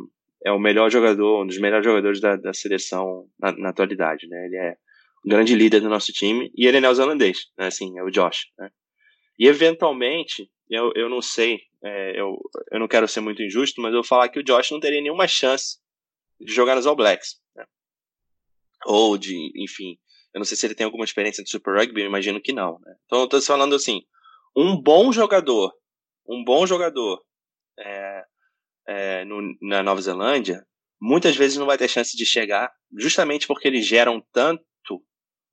é 0.45 0.53
o 0.53 0.59
melhor 0.59 0.91
jogador, 0.91 1.43
um 1.43 1.47
dos 1.47 1.59
melhores 1.59 1.85
jogadores 1.85 2.21
da, 2.21 2.37
da 2.37 2.53
seleção 2.53 3.29
na, 3.39 3.53
na, 3.53 3.69
atualidade, 3.71 4.27
né? 4.29 4.47
Ele 4.47 4.57
é 4.57 4.77
o 5.25 5.29
grande 5.29 5.55
líder 5.55 5.81
do 5.81 5.89
nosso 5.89 6.13
time 6.13 6.51
e 6.57 6.67
ele 6.67 6.79
é 6.79 6.81
neozelandês, 6.81 7.47
né? 7.57 7.67
Assim, 7.67 7.99
é 7.99 8.03
o 8.03 8.11
Josh, 8.11 8.47
né? 8.59 8.71
E 9.39 9.47
eventualmente, 9.47 10.51
eu, 10.69 10.93
eu 10.95 11.09
não 11.09 11.23
sei, 11.23 11.61
é, 11.83 12.21
eu, 12.21 12.39
eu 12.73 12.81
não 12.81 12.89
quero 12.89 13.07
ser 13.07 13.21
muito 13.21 13.43
injusto, 13.43 13.81
mas 13.81 13.93
eu 13.93 13.99
vou 13.99 14.09
falar 14.09 14.29
que 14.29 14.39
o 14.39 14.43
Josh 14.43 14.71
não 14.71 14.81
teria 14.81 15.01
nenhuma 15.01 15.29
chance 15.29 15.79
de 16.41 16.53
jogar 16.53 16.75
nos 16.75 16.87
All 16.87 16.97
Blacks, 16.97 17.41
né? 17.55 17.65
Ou 18.87 19.19
de, 19.19 19.53
enfim, 19.57 19.99
eu 20.35 20.39
não 20.39 20.45
sei 20.45 20.57
se 20.57 20.67
ele 20.67 20.75
tem 20.75 20.85
alguma 20.85 21.05
experiência 21.05 21.43
de 21.43 21.51
Super 21.51 21.77
Rugby, 21.77 22.03
imagino 22.03 22.41
que 22.41 22.53
não, 22.53 22.79
né? 22.81 22.95
Então 23.07 23.21
eu 23.21 23.29
tô 23.29 23.41
falando 23.41 23.75
assim, 23.75 24.03
um 24.57 24.81
bom 24.81 25.13
jogador, 25.13 25.73
um 26.29 26.45
bom 26.45 26.67
jogador, 26.67 27.23
é, 27.79 28.25
é, 28.89 29.25
no, 29.27 29.55
na 29.61 29.83
Nova 29.83 30.01
Zelândia, 30.01 30.65
muitas 31.01 31.37
vezes 31.37 31.59
não 31.59 31.67
vai 31.67 31.77
ter 31.77 31.89
chance 31.89 32.17
de 32.17 32.25
chegar, 32.25 32.73
justamente 32.99 33.47
porque 33.47 33.69
eles 33.69 33.87
geram 33.87 34.25
tanto 34.33 35.05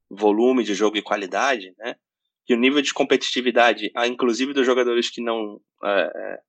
volume 0.10 0.64
de 0.64 0.74
jogo 0.74 0.98
e 0.98 1.02
qualidade, 1.02 1.74
né? 1.78 1.96
Que 2.46 2.54
o 2.54 2.58
nível 2.58 2.82
de 2.82 2.94
competitividade, 2.94 3.92
inclusive 4.08 4.54
dos 4.54 4.66
jogadores 4.66 5.10
que 5.10 5.22
não 5.22 5.60
é, 5.84 6.12
é, 6.16 6.40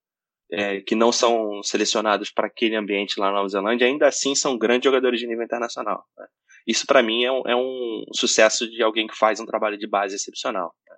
é, 0.53 0.81
que 0.81 0.95
não 0.95 1.11
são 1.11 1.63
selecionados 1.63 2.31
para 2.31 2.47
aquele 2.47 2.77
ambiente 2.77 3.19
lá 3.19 3.27
na 3.27 3.39
Nova 3.39 3.49
Zelândia, 3.49 3.87
ainda 3.87 4.07
assim 4.07 4.35
são 4.35 4.57
grandes 4.57 4.85
jogadores 4.85 5.19
de 5.19 5.27
nível 5.27 5.45
internacional. 5.45 6.05
Né? 6.17 6.27
Isso 6.67 6.87
para 6.87 7.03
mim 7.03 7.25
é 7.25 7.33
um, 7.33 7.43
é 7.47 7.57
um, 7.57 8.05
sucesso 8.15 8.71
de 8.71 8.83
alguém 8.83 9.07
que 9.07 9.17
faz 9.17 9.41
um 9.41 9.47
trabalho 9.47 9.79
de 9.79 9.89
base 9.89 10.15
excepcional. 10.15 10.75
Né? 10.87 10.97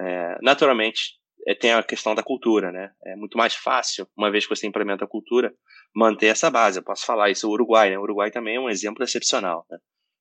É, 0.00 0.38
naturalmente, 0.42 1.19
é, 1.46 1.54
tem 1.54 1.72
a 1.72 1.82
questão 1.82 2.14
da 2.14 2.22
cultura, 2.22 2.70
né? 2.70 2.92
É 3.04 3.16
muito 3.16 3.36
mais 3.36 3.54
fácil, 3.54 4.06
uma 4.16 4.30
vez 4.30 4.46
que 4.46 4.54
você 4.54 4.66
implementa 4.66 5.04
a 5.04 5.08
cultura, 5.08 5.52
manter 5.94 6.26
essa 6.26 6.50
base. 6.50 6.78
Eu 6.78 6.84
posso 6.84 7.04
falar 7.04 7.30
isso 7.30 7.48
o 7.48 7.52
Uruguai, 7.52 7.90
né? 7.90 7.98
O 7.98 8.02
Uruguai 8.02 8.30
também 8.30 8.56
é 8.56 8.60
um 8.60 8.70
exemplo 8.70 9.02
excepcional, 9.02 9.66
né? 9.70 9.78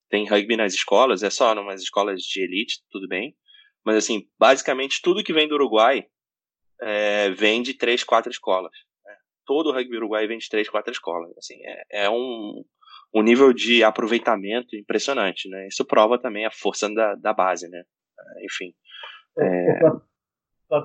Tem 0.09 0.27
rugby 0.27 0.55
nas 0.55 0.73
escolas, 0.73 1.21
é 1.21 1.29
só 1.29 1.53
umas 1.53 1.81
escolas 1.81 2.21
de 2.21 2.41
elite, 2.41 2.79
tudo 2.89 3.07
bem. 3.07 3.35
Mas, 3.85 3.95
assim, 3.95 4.27
basicamente 4.39 5.01
tudo 5.01 5.23
que 5.23 5.33
vem 5.33 5.47
do 5.47 5.55
Uruguai 5.55 6.05
é, 6.81 7.29
vem 7.31 7.61
de 7.61 7.73
três, 7.73 8.03
quatro 8.03 8.31
escolas. 8.31 8.71
Né? 9.05 9.13
Todo 9.45 9.69
o 9.69 9.73
rugby 9.73 9.97
uruguai 9.97 10.27
vem 10.27 10.37
de 10.37 10.49
três, 10.49 10.69
quatro 10.69 10.91
escolas. 10.91 11.31
Assim, 11.37 11.55
é, 11.63 12.05
é 12.05 12.09
um, 12.09 12.63
um 13.13 13.21
nível 13.21 13.53
de 13.53 13.83
aproveitamento 13.83 14.75
impressionante, 14.75 15.49
né? 15.49 15.67
Isso 15.67 15.85
prova 15.85 16.17
também 16.17 16.45
a 16.45 16.51
força 16.51 16.89
da, 16.93 17.15
da 17.15 17.33
base, 17.33 17.67
né? 17.69 17.83
Enfim. 18.43 18.73
É... 19.37 20.08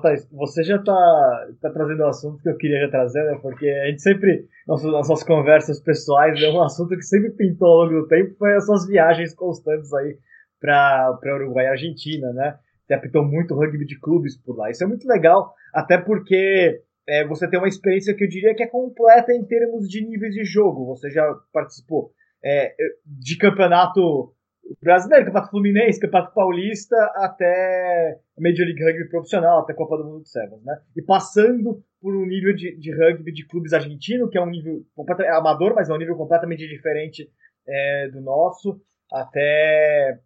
Thaís, 0.01 0.27
você 0.31 0.63
já 0.63 0.77
está 0.77 1.47
tá 1.61 1.69
trazendo 1.69 2.01
o 2.01 2.05
um 2.05 2.09
assunto 2.09 2.41
que 2.41 2.49
eu 2.49 2.57
queria 2.57 2.81
já 2.81 2.89
trazer, 2.89 3.23
né? 3.23 3.37
Porque 3.41 3.67
a 3.67 3.85
gente 3.87 4.01
sempre, 4.01 4.47
nossas, 4.67 4.91
nossas 4.91 5.23
conversas 5.23 5.79
pessoais, 5.79 6.41
é 6.41 6.49
um 6.49 6.61
assunto 6.61 6.95
que 6.95 7.03
sempre 7.03 7.31
pintou 7.31 7.67
ao 7.67 7.85
longo 7.85 8.01
do 8.01 8.07
tempo, 8.07 8.35
foi 8.37 8.55
as 8.55 8.65
suas 8.65 8.87
viagens 8.87 9.35
constantes 9.35 9.93
aí 9.93 10.17
para 10.59 11.19
Uruguai 11.35 11.65
e 11.65 11.69
Argentina, 11.69 12.33
né? 12.33 12.57
Você 12.85 12.93
apitou 12.95 13.23
muito 13.23 13.55
rugby 13.55 13.85
de 13.85 13.99
clubes 13.99 14.35
por 14.37 14.57
lá. 14.57 14.71
Isso 14.71 14.83
é 14.83 14.87
muito 14.87 15.07
legal, 15.07 15.53
até 15.73 15.97
porque 15.97 16.81
é, 17.07 17.25
você 17.27 17.47
tem 17.47 17.59
uma 17.59 17.67
experiência 17.67 18.15
que 18.15 18.23
eu 18.23 18.29
diria 18.29 18.55
que 18.55 18.63
é 18.63 18.67
completa 18.67 19.31
em 19.33 19.45
termos 19.45 19.87
de 19.87 20.03
níveis 20.03 20.33
de 20.33 20.43
jogo. 20.43 20.85
Você 20.87 21.09
já 21.11 21.23
participou 21.53 22.11
é, 22.43 22.75
de 23.05 23.37
campeonato 23.37 24.33
brasileiro, 24.81 25.25
campeonato 25.25 25.51
fluminense, 25.51 25.99
campeonato 25.99 26.33
paulista, 26.33 26.95
até 27.15 28.19
Major 28.37 28.65
League 28.65 28.83
Rugby 28.83 29.09
profissional, 29.09 29.59
até 29.59 29.73
Copa 29.73 29.97
do 29.97 30.05
Mundo 30.05 30.23
de 30.23 30.29
Sevens, 30.29 30.63
né? 30.63 30.79
E 30.95 31.01
passando 31.01 31.83
por 32.01 32.15
um 32.15 32.25
nível 32.25 32.55
de, 32.55 32.75
de 32.77 32.91
rugby 32.91 33.31
de 33.31 33.45
clubes 33.47 33.73
argentino, 33.73 34.29
que 34.29 34.37
é 34.37 34.41
um 34.41 34.49
nível 34.49 34.85
é 35.21 35.29
amador, 35.29 35.73
mas 35.75 35.89
é 35.89 35.93
um 35.93 35.97
nível 35.97 36.15
completamente 36.15 36.67
diferente 36.67 37.29
é, 37.67 38.09
do 38.09 38.21
nosso, 38.21 38.79
até, 39.11 40.19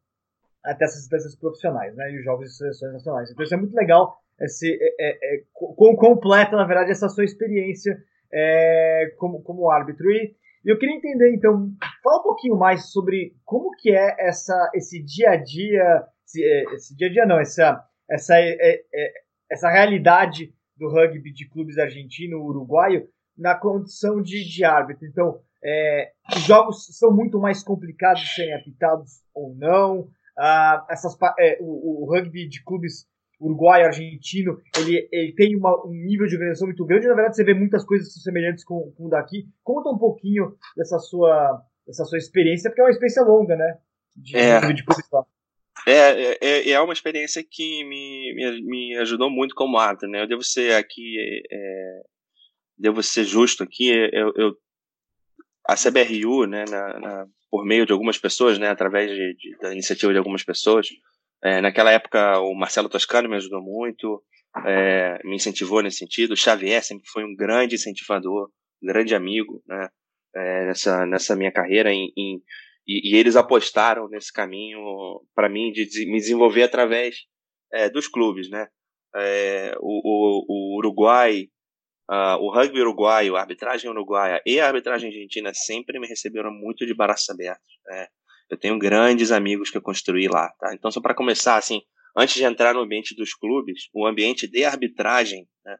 até 0.63 0.85
essas 0.85 1.03
instâncias 1.03 1.35
profissionais, 1.35 1.95
né? 1.95 2.11
E 2.11 2.19
os 2.19 2.23
jogos 2.23 2.49
de 2.49 2.57
seleções 2.57 2.93
nacionais. 2.93 3.31
Então 3.31 3.43
isso 3.43 3.53
é 3.53 3.57
muito 3.57 3.75
legal, 3.75 4.17
esse, 4.41 4.77
é, 4.81 4.95
é, 4.99 5.35
é, 5.35 5.43
completa, 5.53 6.55
na 6.55 6.65
verdade, 6.65 6.91
essa 6.91 7.09
sua 7.09 7.25
experiência 7.25 7.97
é, 8.31 9.13
como, 9.17 9.41
como 9.41 9.69
árbitro. 9.69 10.09
E 10.11 10.35
eu 10.65 10.77
queria 10.77 10.95
entender, 10.95 11.33
então, 11.33 11.71
fala 12.03 12.19
um 12.19 12.23
pouquinho 12.23 12.57
mais 12.57 12.91
sobre 12.91 13.33
como 13.45 13.71
que 13.77 13.91
é 13.91 14.15
essa, 14.19 14.69
esse 14.73 15.01
dia 15.03 15.31
a 15.31 15.35
dia, 15.37 16.03
esse, 16.25 16.43
é, 16.43 16.63
esse 16.75 16.95
dia 16.95 17.07
a 17.07 17.11
dia 17.11 17.25
não, 17.25 17.39
essa, 17.39 17.83
essa, 18.09 18.35
é, 18.37 18.83
é, 18.93 19.13
essa 19.49 19.69
realidade 19.69 20.53
do 20.77 20.89
rugby 20.89 21.31
de 21.31 21.47
clubes 21.47 21.77
argentino, 21.77 22.41
uruguaio, 22.41 23.07
na 23.37 23.55
condição 23.55 24.21
de, 24.21 24.43
de 24.43 24.63
árbitro. 24.63 25.05
Então, 25.05 25.39
é, 25.63 26.11
os 26.35 26.43
jogos 26.43 26.87
são 26.97 27.11
muito 27.11 27.39
mais 27.39 27.63
complicados 27.63 28.21
de 28.21 28.33
serem 28.33 28.53
apitados 28.53 29.21
ou 29.33 29.55
não. 29.55 30.09
Ah, 30.37 30.85
essas, 30.89 31.17
é, 31.37 31.57
o, 31.59 32.03
o, 32.03 32.05
rugby 32.09 32.47
de 32.47 32.63
clubes 32.63 33.05
uruguaio, 33.39 33.85
argentino, 33.85 34.59
ele, 34.77 35.07
ele 35.11 35.33
tem 35.33 35.55
uma, 35.55 35.85
um 35.85 35.91
nível 35.91 36.27
de 36.27 36.35
organização 36.35 36.67
muito 36.67 36.85
grande. 36.85 37.07
Na 37.07 37.15
verdade, 37.15 37.35
você 37.35 37.43
vê 37.43 37.53
muitas 37.53 37.85
coisas 37.85 38.13
semelhantes 38.21 38.63
com, 38.63 38.91
com 38.97 39.05
o 39.05 39.09
daqui. 39.09 39.47
Conta 39.63 39.89
um 39.89 39.97
pouquinho 39.97 40.55
dessa 40.75 40.99
sua, 40.99 41.61
dessa 41.87 42.03
sua 42.05 42.17
experiência, 42.17 42.69
porque 42.69 42.81
é 42.81 42.83
uma 42.83 42.91
experiência 42.91 43.23
longa, 43.23 43.55
né? 43.55 43.77
De, 44.15 44.35
é. 44.35 44.59
de 44.73 44.83
é, 45.87 45.91
é, 45.91 46.37
é, 46.41 46.69
é 46.71 46.81
uma 46.81 46.93
experiência 46.93 47.43
que 47.43 47.83
me, 47.85 48.33
me, 48.35 48.61
me 48.63 48.97
ajudou 48.97 49.29
muito 49.29 49.55
como 49.55 49.77
árbitro, 49.77 50.09
né? 50.09 50.21
Eu 50.21 50.27
devo 50.27 50.43
ser 50.43 50.73
aqui, 50.73 51.15
é, 51.49 52.01
devo 52.77 53.01
ser 53.01 53.23
justo 53.23 53.63
aqui, 53.63 53.89
eu, 54.11 54.33
eu 54.35 54.57
a 55.69 55.75
CBRU, 55.75 56.47
né, 56.47 56.65
na, 56.67 56.99
na, 56.99 57.27
por 57.51 57.63
meio 57.63 57.85
de 57.85 57.91
algumas 57.91 58.17
pessoas, 58.17 58.57
né, 58.57 58.69
através 58.69 59.11
de, 59.11 59.35
de, 59.35 59.57
da 59.59 59.71
iniciativa 59.71 60.11
de 60.11 60.17
algumas 60.17 60.43
pessoas, 60.43 60.87
é, 61.43 61.61
naquela 61.61 61.91
época, 61.91 62.39
o 62.39 62.53
Marcelo 62.53 62.89
Toscano 62.89 63.29
me 63.29 63.37
ajudou 63.37 63.61
muito, 63.61 64.23
é, 64.65 65.19
me 65.23 65.35
incentivou 65.35 65.81
nesse 65.81 65.99
sentido. 65.99 66.33
O 66.33 66.37
Xavier 66.37 66.83
sempre 66.83 67.07
foi 67.07 67.23
um 67.23 67.35
grande 67.35 67.75
incentivador, 67.75 68.49
um 68.83 68.87
grande 68.87 69.15
amigo 69.15 69.63
né, 69.65 69.89
é, 70.35 70.65
nessa, 70.65 71.05
nessa 71.05 71.35
minha 71.35 71.51
carreira. 71.51 71.93
Em, 71.93 72.11
em, 72.17 72.41
e, 72.85 73.13
e, 73.13 73.17
eles 73.17 73.35
apostaram 73.35 74.09
nesse 74.09 74.33
caminho 74.33 74.79
para 75.33 75.47
mim 75.47 75.71
de, 75.71 75.85
me 76.07 76.17
desenvolver 76.17 76.63
através 76.63 77.25
é, 77.71 77.89
dos 77.89 78.07
clubes. 78.07 78.49
Né? 78.49 78.67
É, 79.15 79.73
o, 79.79 80.01
o, 80.03 80.45
o, 80.47 80.77
Uruguai, 80.77 81.47
uh, 82.09 82.35
o 82.41 82.51
rugby 82.51 82.81
uruguaio, 82.81 83.37
a 83.37 83.41
arbitragem 83.41 83.89
uruguaia 83.89 84.41
e 84.45 84.59
a 84.59 84.67
arbitragem 84.67 85.09
argentina 85.09 85.51
sempre 85.53 85.99
me 85.99 86.07
receberam 86.07 86.51
muito 86.51 86.85
de 86.85 86.93
braços 86.93 87.29
abertos. 87.29 87.79
Né? 87.85 88.07
Eu 88.49 88.57
tenho 88.57 88.77
grandes 88.79 89.31
amigos 89.31 89.69
que 89.69 89.77
eu 89.77 89.81
construí 89.81 90.27
lá, 90.27 90.49
tá? 90.59 90.73
Então, 90.73 90.91
só 90.91 90.99
para 90.99 91.13
começar, 91.13 91.57
assim, 91.57 91.81
antes 92.17 92.35
de 92.35 92.43
entrar 92.43 92.73
no 92.73 92.81
ambiente 92.81 93.15
dos 93.15 93.33
clubes, 93.33 93.89
o 93.93 94.05
ambiente 94.05 94.47
de 94.47 94.63
arbitragem, 94.63 95.47
né, 95.63 95.77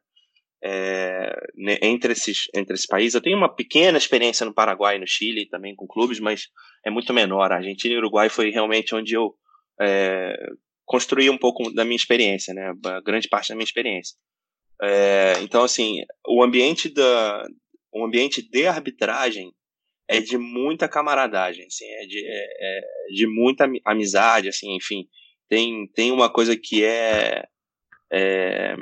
é, 0.62 1.34
entre, 1.82 2.14
esses, 2.14 2.48
entre 2.54 2.76
esses 2.76 2.86
países. 2.86 3.16
Eu 3.16 3.22
tenho 3.22 3.38
uma 3.38 3.54
pequena 3.54 3.98
experiência 3.98 4.46
no 4.46 4.54
Paraguai 4.54 4.98
e 4.98 5.00
no 5.00 5.08
Chile 5.08 5.48
também 5.48 5.76
com 5.76 5.88
clubes, 5.88 6.20
mas 6.20 6.48
é 6.86 6.90
muito 6.90 7.14
menor. 7.14 7.52
A 7.52 7.56
Argentina 7.56 7.94
e 7.94 7.98
o 7.98 8.00
Uruguai 8.00 8.30
foi 8.30 8.52
realmente 8.52 8.94
onde 8.94 9.16
eu 9.16 9.34
é, 9.82 10.36
construí 10.86 11.30
um 11.30 11.38
pouco 11.38 11.74
da 11.74 11.84
minha 11.84 11.96
experiência, 11.96 12.54
né? 12.54 12.74
A 12.86 13.02
grande 13.02 13.28
parte 13.28 13.50
da 13.50 13.56
minha 13.56 13.64
experiência. 13.64 14.16
É, 14.82 15.34
então, 15.42 15.64
assim, 15.64 16.04
o 16.28 16.44
ambiente 16.44 16.90
da, 16.94 17.46
o 17.92 18.04
ambiente 18.04 18.42
de 18.42 18.68
arbitragem 18.68 19.54
é 20.10 20.20
de 20.20 20.40
muita 20.40 20.90
camaradagem, 20.90 21.68
assim, 21.68 21.86
é 21.86 22.06
de, 22.08 22.26
é, 22.26 22.48
é 22.60 22.82
de 23.14 23.28
muita 23.28 23.70
amizade, 23.86 24.50
assim, 24.50 24.76
enfim. 24.76 25.08
Tem, 25.48 25.88
tem 25.94 26.12
uma 26.12 26.32
coisa 26.32 26.58
que 26.58 26.84
é, 26.84 27.46
é, 28.12 28.76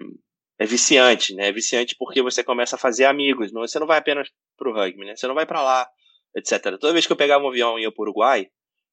é 0.58 0.66
viciante, 0.66 1.36
né? 1.36 1.50
É 1.50 1.52
viciante 1.52 1.96
porque 2.00 2.22
você 2.22 2.46
começa 2.46 2.78
a 2.78 2.80
fazer 2.80 3.04
amigos, 3.06 3.52
não, 3.52 3.62
você 3.62 3.78
não 3.78 3.86
vai 3.86 3.98
apenas 3.98 4.30
pro 4.58 4.74
rugby, 4.74 5.06
né? 5.06 5.18
Você 5.18 5.28
não 5.28 5.36
vai 5.36 5.46
para 5.46 5.62
lá, 5.62 5.86
etc. 6.34 6.62
Toda 6.80 6.94
vez 6.94 7.06
que 7.06 7.12
eu 7.12 7.18
pegava 7.18 7.44
um 7.44 7.50
avião 7.50 7.78
e 7.78 7.82
ia 7.82 7.92
pro 7.92 8.04
Uruguai, 8.04 8.48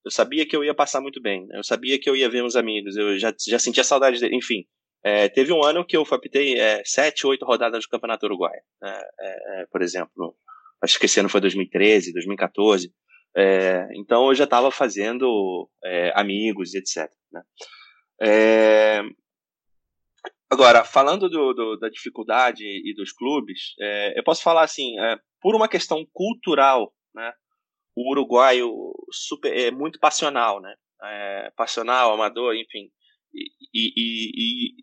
eu 0.04 0.10
sabia 0.10 0.44
que 0.44 0.56
eu 0.56 0.64
ia 0.64 0.74
passar 0.74 1.00
muito 1.00 1.22
bem, 1.22 1.46
né? 1.46 1.56
eu 1.58 1.64
sabia 1.64 1.98
que 2.00 2.10
eu 2.10 2.16
ia 2.16 2.28
ver 2.28 2.42
meus 2.42 2.56
amigos, 2.56 2.96
eu 2.96 3.18
já, 3.18 3.32
já 3.48 3.58
sentia 3.58 3.84
saudade 3.84 4.20
dele, 4.20 4.36
enfim. 4.36 4.66
É, 5.02 5.28
teve 5.28 5.52
um 5.52 5.62
ano 5.62 5.84
que 5.84 5.96
eu 5.96 6.02
apitei 6.10 6.58
é, 6.58 6.82
sete, 6.84 7.26
oito 7.26 7.44
rodadas 7.44 7.84
do 7.84 7.88
Campeonato 7.88 8.26
Uruguai, 8.26 8.58
né? 8.82 9.00
é, 9.20 9.62
é 9.62 9.66
por 9.70 9.82
exemplo, 9.82 10.36
acho 10.84 10.98
que 10.98 11.06
esse 11.06 11.18
ano 11.18 11.28
foi 11.28 11.40
2013, 11.40 12.12
2014. 12.12 12.92
É, 13.36 13.88
então 13.96 14.28
eu 14.28 14.34
já 14.34 14.44
estava 14.44 14.70
fazendo 14.70 15.68
é, 15.84 16.12
amigos 16.14 16.74
etc. 16.74 17.10
Né? 17.32 17.42
É, 18.20 19.02
agora, 20.48 20.84
falando 20.84 21.28
do, 21.28 21.52
do, 21.52 21.76
da 21.76 21.88
dificuldade 21.88 22.62
e 22.64 22.94
dos 22.94 23.10
clubes, 23.10 23.74
é, 23.80 24.18
eu 24.18 24.22
posso 24.22 24.42
falar 24.42 24.62
assim, 24.62 24.98
é, 25.00 25.18
por 25.40 25.56
uma 25.56 25.68
questão 25.68 26.06
cultural, 26.12 26.94
né? 27.14 27.32
o 27.96 28.10
uruguaio 28.10 28.92
super, 29.10 29.56
é 29.56 29.70
muito 29.70 29.98
passional, 29.98 30.60
né? 30.60 30.74
É, 31.02 31.52
passional, 31.56 32.12
amador, 32.12 32.54
enfim. 32.54 32.90
E, 33.32 33.50
e, 33.72 33.92
e, 33.96 34.74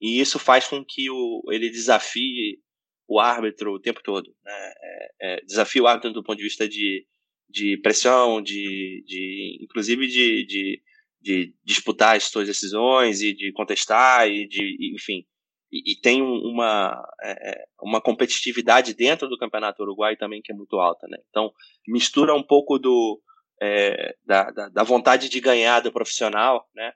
e, 0.00 0.20
isso 0.20 0.38
faz 0.38 0.66
com 0.66 0.84
que 0.84 1.10
o, 1.10 1.42
ele 1.50 1.70
desafie 1.70 2.58
o 3.06 3.20
árbitro 3.20 3.74
o 3.74 3.80
tempo 3.80 4.02
todo. 4.02 4.34
Né? 4.44 4.72
É, 5.20 5.38
é, 5.38 5.80
o 5.80 5.86
árbitro 5.86 6.12
do 6.12 6.22
ponto 6.22 6.38
de 6.38 6.44
vista 6.44 6.68
de, 6.68 7.06
de 7.48 7.76
pressão, 7.78 8.42
de, 8.42 9.04
de 9.06 9.58
inclusive 9.62 10.06
de, 10.06 10.46
de, 10.46 10.82
de, 11.20 11.54
disputar 11.64 12.16
as 12.16 12.24
suas 12.24 12.46
decisões 12.46 13.20
e 13.20 13.32
de 13.32 13.52
contestar 13.52 14.28
e 14.28 14.46
de, 14.46 14.94
enfim, 14.94 15.24
e, 15.70 15.92
e 15.92 16.00
tem 16.00 16.22
uma, 16.22 17.02
é, 17.22 17.50
é, 17.50 17.64
uma 17.82 18.00
competitividade 18.00 18.94
dentro 18.94 19.28
do 19.28 19.38
campeonato 19.38 19.82
uruguai 19.82 20.16
também 20.16 20.40
que 20.42 20.52
é 20.52 20.54
muito 20.54 20.78
alta, 20.78 21.06
né? 21.08 21.18
Então 21.30 21.52
mistura 21.86 22.34
um 22.34 22.42
pouco 22.42 22.78
do 22.78 23.20
é, 23.60 24.16
da, 24.24 24.50
da, 24.50 24.68
da, 24.68 24.82
vontade 24.82 25.28
de 25.28 25.40
ganhar 25.40 25.80
do 25.80 25.92
profissional, 25.92 26.68
né? 26.74 26.92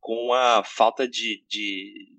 Com 0.00 0.32
a 0.32 0.62
falta 0.62 1.08
de, 1.08 1.42
de 1.48 2.12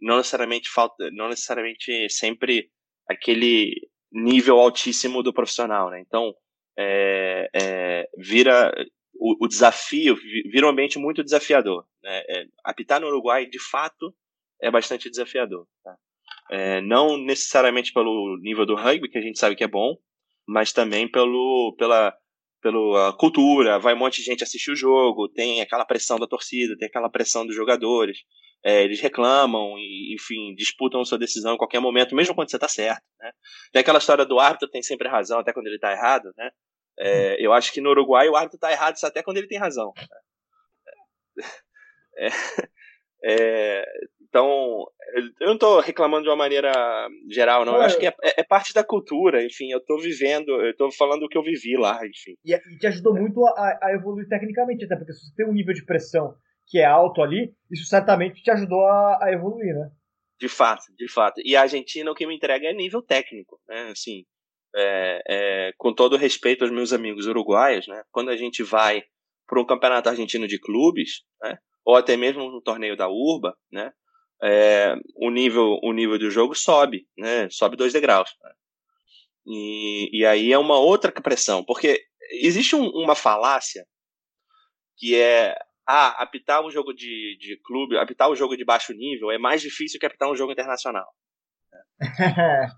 não 0.00 0.18
necessariamente 0.18 0.70
falta, 0.70 1.10
não 1.12 1.28
necessariamente 1.28 2.08
sempre 2.10 2.70
aquele 3.08 3.74
nível 4.12 4.58
altíssimo 4.58 5.22
do 5.22 5.32
profissional, 5.32 5.90
né? 5.90 6.00
Então, 6.00 6.34
é, 6.78 7.48
é, 7.54 8.08
vira 8.16 8.72
o, 9.14 9.44
o, 9.44 9.48
desafio, 9.48 10.16
vira 10.50 10.66
um 10.66 10.70
ambiente 10.70 10.98
muito 10.98 11.24
desafiador. 11.24 11.84
Né? 12.02 12.22
É, 12.28 12.44
apitar 12.64 13.00
no 13.00 13.08
Uruguai, 13.08 13.46
de 13.46 13.58
fato, 13.58 14.14
é 14.62 14.70
bastante 14.70 15.10
desafiador. 15.10 15.66
Tá? 15.82 15.96
É, 16.50 16.80
não 16.80 17.18
necessariamente 17.18 17.92
pelo 17.92 18.38
nível 18.40 18.64
do 18.64 18.76
rugby, 18.76 19.08
que 19.08 19.18
a 19.18 19.22
gente 19.22 19.38
sabe 19.38 19.56
que 19.56 19.64
é 19.64 19.68
bom, 19.68 19.96
mas 20.46 20.72
também 20.72 21.10
pelo, 21.10 21.74
pela, 21.76 22.16
pela 22.62 23.12
cultura, 23.14 23.78
vai 23.78 23.94
um 23.94 23.98
monte 23.98 24.18
de 24.18 24.24
gente 24.24 24.44
assistir 24.44 24.70
o 24.70 24.76
jogo, 24.76 25.28
tem 25.28 25.60
aquela 25.60 25.84
pressão 25.84 26.18
da 26.18 26.26
torcida, 26.26 26.76
tem 26.78 26.88
aquela 26.88 27.10
pressão 27.10 27.44
dos 27.44 27.56
jogadores 27.56 28.18
é, 28.64 28.82
eles 28.82 29.00
reclamam 29.00 29.78
e, 29.78 30.14
enfim, 30.14 30.54
disputam 30.54 31.04
sua 31.04 31.18
decisão 31.18 31.54
em 31.54 31.58
qualquer 31.58 31.80
momento, 31.80 32.14
mesmo 32.14 32.34
quando 32.34 32.50
você 32.50 32.56
está 32.56 32.68
certo. 32.68 33.02
Né? 33.20 33.30
Tem 33.72 33.80
aquela 33.80 33.98
história 33.98 34.24
do 34.24 34.38
árbitro 34.38 34.68
tem 34.68 34.82
sempre 34.82 35.08
razão, 35.08 35.38
até 35.38 35.52
quando 35.52 35.66
ele 35.66 35.76
está 35.76 35.92
errado. 35.92 36.32
Né? 36.36 36.50
É, 36.98 37.44
eu 37.44 37.52
acho 37.52 37.72
que 37.72 37.80
no 37.80 37.90
Uruguai 37.90 38.28
o 38.28 38.36
árbitro 38.36 38.56
está 38.56 38.72
errado 38.72 38.96
até 39.02 39.22
quando 39.22 39.36
ele 39.36 39.48
tem 39.48 39.58
razão. 39.58 39.92
Né? 39.96 41.44
É, 42.18 42.28
é, 43.24 43.84
então, 44.28 44.84
eu 45.40 45.46
não 45.46 45.54
estou 45.54 45.80
reclamando 45.80 46.24
de 46.24 46.28
uma 46.28 46.36
maneira 46.36 46.70
geral, 47.30 47.64
não. 47.64 47.76
Eu 47.76 47.82
acho 47.82 47.98
que 47.98 48.06
é, 48.06 48.14
é, 48.22 48.40
é 48.40 48.44
parte 48.44 48.74
da 48.74 48.84
cultura, 48.84 49.42
enfim. 49.42 49.70
Eu 49.70 49.78
estou 49.78 49.98
vivendo, 49.98 50.50
eu 50.50 50.70
estou 50.70 50.92
falando 50.92 51.22
o 51.22 51.28
que 51.28 51.38
eu 51.38 51.42
vivi 51.42 51.76
lá, 51.76 51.98
enfim. 52.06 52.36
E, 52.44 52.54
e 52.54 52.78
te 52.78 52.86
ajudou 52.88 53.14
muito 53.14 53.44
a, 53.46 53.78
a, 53.82 53.94
evoluir 53.94 54.28
tecnicamente, 54.28 54.84
até 54.84 54.96
porque 54.96 55.12
se 55.12 55.26
você 55.26 55.34
tem 55.34 55.46
um 55.46 55.54
nível 55.54 55.72
de 55.72 55.84
pressão 55.84 56.34
que 56.68 56.78
é 56.78 56.84
alto 56.84 57.22
ali, 57.22 57.52
isso 57.70 57.84
certamente 57.84 58.42
te 58.42 58.50
ajudou 58.50 58.84
a, 58.86 59.24
a 59.24 59.32
evoluir, 59.32 59.74
né? 59.74 59.90
De 60.38 60.48
fato, 60.48 60.84
de 60.96 61.08
fato. 61.08 61.40
E 61.44 61.56
a 61.56 61.62
Argentina 61.62 62.10
o 62.10 62.14
que 62.14 62.26
me 62.26 62.36
entrega 62.36 62.68
é 62.68 62.72
nível 62.72 63.02
técnico, 63.02 63.60
né? 63.66 63.88
Assim, 63.90 64.24
é, 64.76 65.22
é, 65.26 65.72
com 65.76 65.92
todo 65.92 66.16
respeito 66.16 66.62
aos 66.62 66.70
meus 66.70 66.92
amigos 66.92 67.26
uruguaios, 67.26 67.88
né? 67.88 68.02
Quando 68.10 68.30
a 68.30 68.36
gente 68.36 68.62
vai 68.62 69.02
para 69.46 69.60
um 69.60 69.66
campeonato 69.66 70.08
argentino 70.08 70.46
de 70.46 70.60
clubes, 70.60 71.22
né? 71.42 71.58
Ou 71.84 71.96
até 71.96 72.16
mesmo 72.16 72.50
no 72.50 72.60
torneio 72.60 72.96
da 72.96 73.08
Urba, 73.08 73.56
né? 73.72 73.92
É, 74.40 74.94
o 75.16 75.30
nível 75.30 75.80
o 75.82 75.92
nível 75.92 76.18
do 76.18 76.30
jogo 76.30 76.54
sobe, 76.54 77.08
né? 77.16 77.48
Sobe 77.50 77.76
dois 77.76 77.92
degraus. 77.92 78.30
Né? 78.42 78.52
E, 79.46 80.20
e 80.20 80.26
aí 80.26 80.52
é 80.52 80.58
uma 80.58 80.78
outra 80.78 81.10
pressão, 81.10 81.64
porque 81.64 82.04
existe 82.30 82.76
um, 82.76 82.86
uma 82.88 83.14
falácia 83.14 83.86
que 84.98 85.16
é 85.16 85.56
ah, 85.90 86.22
apitar 86.22 86.62
um 86.62 86.70
jogo 86.70 86.92
de, 86.92 87.38
de 87.40 87.56
clube, 87.64 87.96
apitar 87.96 88.30
um 88.30 88.36
jogo 88.36 88.54
de 88.54 88.62
baixo 88.62 88.92
nível 88.92 89.30
é 89.30 89.38
mais 89.38 89.62
difícil 89.62 89.98
que 89.98 90.04
apitar 90.04 90.30
um 90.30 90.36
jogo 90.36 90.52
internacional. 90.52 91.08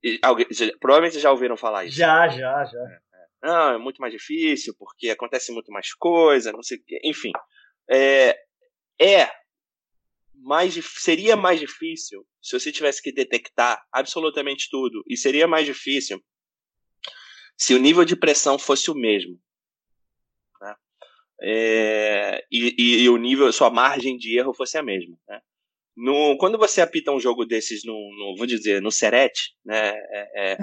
e, 0.00 0.20
alguém, 0.22 0.46
provavelmente 0.78 1.18
já 1.18 1.32
ouviram 1.32 1.56
falar 1.56 1.84
isso. 1.84 1.96
Já, 1.96 2.28
já, 2.28 2.64
já. 2.64 2.78
É, 2.78 2.94
é. 2.94 3.26
Não, 3.42 3.74
é 3.74 3.78
muito 3.78 3.98
mais 3.98 4.12
difícil, 4.12 4.72
porque 4.78 5.10
acontece 5.10 5.50
muito 5.50 5.72
mais 5.72 5.92
coisa, 5.94 6.52
não 6.52 6.62
sei 6.62 6.78
o 6.78 6.84
quê. 6.86 7.00
Enfim. 7.02 7.32
É, 7.90 8.38
é 9.02 9.28
mais, 10.32 10.74
seria 11.00 11.34
mais 11.34 11.58
difícil 11.58 12.24
se 12.40 12.56
você 12.56 12.70
tivesse 12.70 13.02
que 13.02 13.10
detectar 13.10 13.82
absolutamente 13.92 14.68
tudo. 14.70 15.02
E 15.08 15.16
seria 15.16 15.48
mais 15.48 15.66
difícil 15.66 16.22
se 17.56 17.74
o 17.74 17.80
nível 17.80 18.04
de 18.04 18.14
pressão 18.14 18.60
fosse 18.60 18.92
o 18.92 18.94
mesmo. 18.94 19.40
É, 21.46 22.42
e, 22.50 22.74
e, 22.78 23.02
e, 23.02 23.08
o 23.10 23.18
nível, 23.18 23.52
sua 23.52 23.68
margem 23.68 24.16
de 24.16 24.38
erro 24.38 24.54
fosse 24.54 24.78
a 24.78 24.82
mesma. 24.82 25.14
Né? 25.28 25.40
No, 25.94 26.38
quando 26.38 26.56
você 26.56 26.80
apita 26.80 27.12
um 27.12 27.20
jogo 27.20 27.44
desses 27.44 27.84
no, 27.84 27.92
no 27.92 28.34
vou 28.34 28.46
dizer, 28.46 28.80
no 28.80 28.90
Serete, 28.90 29.52
né, 29.62 29.90
é, 29.90 30.52
é, 30.52 30.58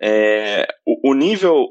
é, 0.00 0.66
o, 0.86 1.10
o, 1.10 1.14
nível, 1.14 1.68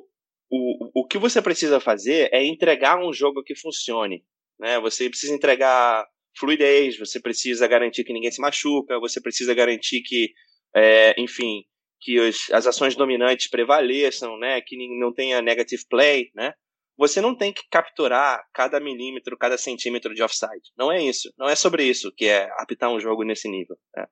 o, 0.52 1.02
o 1.02 1.08
que 1.08 1.18
você 1.18 1.42
precisa 1.42 1.80
fazer 1.80 2.30
é 2.32 2.46
entregar 2.46 3.04
um 3.04 3.12
jogo 3.12 3.44
que 3.44 3.56
funcione. 3.56 4.24
Né? 4.60 4.80
Você 4.82 5.10
precisa 5.10 5.34
entregar 5.34 6.06
fluidez, 6.38 7.00
você 7.00 7.20
precisa 7.20 7.68
garantir 7.68 8.04
que 8.04 8.14
ninguém 8.14 8.32
se 8.32 8.40
machuca, 8.40 9.00
você 9.00 9.20
precisa 9.20 9.54
garantir 9.56 10.02
que, 10.02 10.32
é, 10.76 11.20
enfim, 11.20 11.64
que 12.00 12.20
os, 12.20 12.52
as 12.52 12.68
ações 12.68 12.96
dominantes 12.96 13.50
prevaleçam, 13.50 14.38
né, 14.38 14.62
que 14.62 14.78
não 15.00 15.12
tenha 15.12 15.42
negative 15.42 15.84
play, 15.90 16.30
né? 16.36 16.54
Você 16.98 17.20
não 17.20 17.36
tem 17.36 17.52
que 17.52 17.64
capturar 17.70 18.44
cada 18.54 18.80
milímetro, 18.80 19.38
cada 19.38 19.58
centímetro 19.58 20.14
de 20.14 20.24
offside. 20.24 20.72
Não 20.78 20.92
é 20.92 21.02
isso. 21.02 21.34
Não 21.38 21.48
é 21.48 21.56
sobre 21.56 21.84
isso 21.84 22.12
que 22.16 22.26
é 22.26 22.50
apitar 22.58 22.90
um 22.90 23.00
jogo 23.00 23.24
nesse 23.24 23.50
nível. 23.50 23.78
Né? 23.96 24.06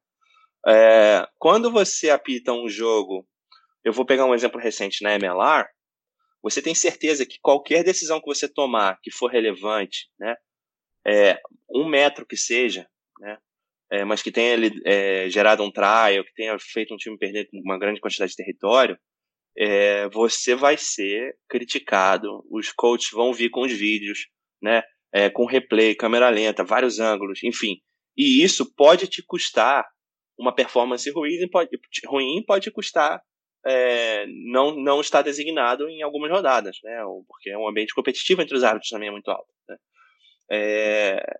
É, 0.67 1.27
quando 1.37 1.71
você 1.71 2.09
apita 2.09 2.51
um 2.51 2.69
jogo, 2.69 3.27
eu 3.83 3.91
vou 3.91 4.05
pegar 4.05 4.25
um 4.25 4.33
exemplo 4.33 4.59
recente 4.59 5.03
na 5.03 5.15
MLR, 5.15 5.67
você 6.41 6.61
tem 6.61 6.75
certeza 6.75 7.25
que 7.25 7.39
qualquer 7.41 7.83
decisão 7.83 8.19
que 8.19 8.25
você 8.25 8.47
tomar 8.47 8.99
que 9.01 9.11
for 9.11 9.31
relevante, 9.31 10.09
né, 10.19 10.35
é, 11.05 11.39
um 11.69 11.87
metro 11.87 12.25
que 12.25 12.35
seja, 12.35 12.87
né, 13.19 13.37
é, 13.91 14.03
mas 14.03 14.21
que 14.21 14.31
tenha 14.31 14.57
é, 14.85 15.29
gerado 15.29 15.63
um 15.63 15.71
trial, 15.71 16.23
que 16.23 16.33
tenha 16.33 16.57
feito 16.59 16.93
um 16.93 16.97
time 16.97 17.17
perder 17.17 17.47
uma 17.53 17.77
grande 17.77 17.99
quantidade 17.99 18.31
de 18.31 18.37
território, 18.37 18.97
é, 19.57 20.07
você 20.09 20.55
vai 20.55 20.77
ser 20.77 21.35
criticado. 21.47 22.43
Os 22.49 22.71
coaches 22.71 23.11
vão 23.11 23.33
vir 23.33 23.49
com 23.49 23.61
os 23.61 23.71
vídeos, 23.71 24.27
né, 24.61 24.83
é, 25.13 25.29
com 25.29 25.45
replay, 25.45 25.95
câmera 25.95 26.29
lenta, 26.29 26.63
vários 26.63 26.99
ângulos, 26.99 27.43
enfim. 27.43 27.77
E 28.17 28.43
isso 28.43 28.73
pode 28.75 29.07
te 29.07 29.23
custar 29.23 29.85
uma 30.37 30.53
performance 30.53 31.09
ruim, 31.11 31.47
pode, 31.49 31.69
ruim 32.07 32.43
pode 32.45 32.71
custar 32.71 33.21
é, 33.65 34.25
não, 34.27 34.75
não 34.75 34.99
estar 34.99 35.21
designado 35.21 35.87
em 35.87 36.01
algumas 36.01 36.29
rodadas, 36.29 36.77
né? 36.83 37.01
Porque 37.27 37.49
é 37.49 37.57
um 37.57 37.67
ambiente 37.67 37.93
competitivo 37.93 38.41
entre 38.41 38.55
os 38.55 38.63
árbitros 38.63 38.89
também 38.89 39.07
é 39.07 39.11
muito 39.11 39.29
alto. 39.29 39.47
Né? 39.69 39.77
É, 40.51 41.39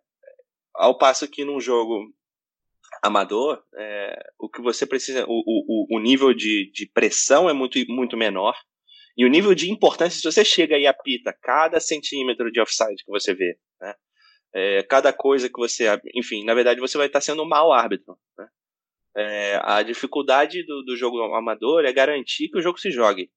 ao 0.73 0.97
passo 0.97 1.29
que 1.29 1.43
num 1.43 1.59
jogo 1.59 2.13
amador, 3.01 3.61
é, 3.75 4.29
o 4.39 4.49
que 4.49 4.61
você 4.61 4.85
precisa, 4.85 5.25
o, 5.27 5.43
o, 5.45 5.97
o 5.97 5.99
nível 5.99 6.33
de, 6.33 6.71
de 6.71 6.89
pressão 6.93 7.49
é 7.49 7.53
muito, 7.53 7.79
muito 7.87 8.17
menor. 8.17 8.55
E 9.15 9.25
o 9.25 9.29
nível 9.29 9.53
de 9.53 9.71
importância, 9.71 10.19
se 10.19 10.31
você 10.31 10.43
chega 10.43 10.77
e 10.77 10.87
apita 10.87 11.35
cada 11.41 11.79
centímetro 11.79 12.51
de 12.51 12.59
offside 12.59 13.03
que 13.03 13.11
você 13.11 13.33
vê, 13.33 13.57
né? 13.79 13.93
É, 14.55 14.83
cada 14.83 15.11
coisa 15.11 15.47
que 15.47 15.57
você. 15.59 15.87
Enfim, 16.15 16.45
na 16.45 16.53
verdade 16.53 16.79
você 16.79 16.97
vai 16.97 17.07
estar 17.07 17.21
sendo 17.21 17.43
um 17.43 17.47
mau 17.47 17.71
árbitro. 17.71 18.15
Né? 18.37 18.47
É, 19.15 19.59
a 19.63 19.81
dificuldade 19.83 20.63
do, 20.65 20.83
do 20.83 20.95
jogo 20.95 21.19
amador 21.33 21.85
é 21.85 21.93
garantir 21.93 22.49
que 22.49 22.57
o 22.57 22.61
jogo 22.61 22.79
se 22.79 22.91
jogue. 22.91 23.29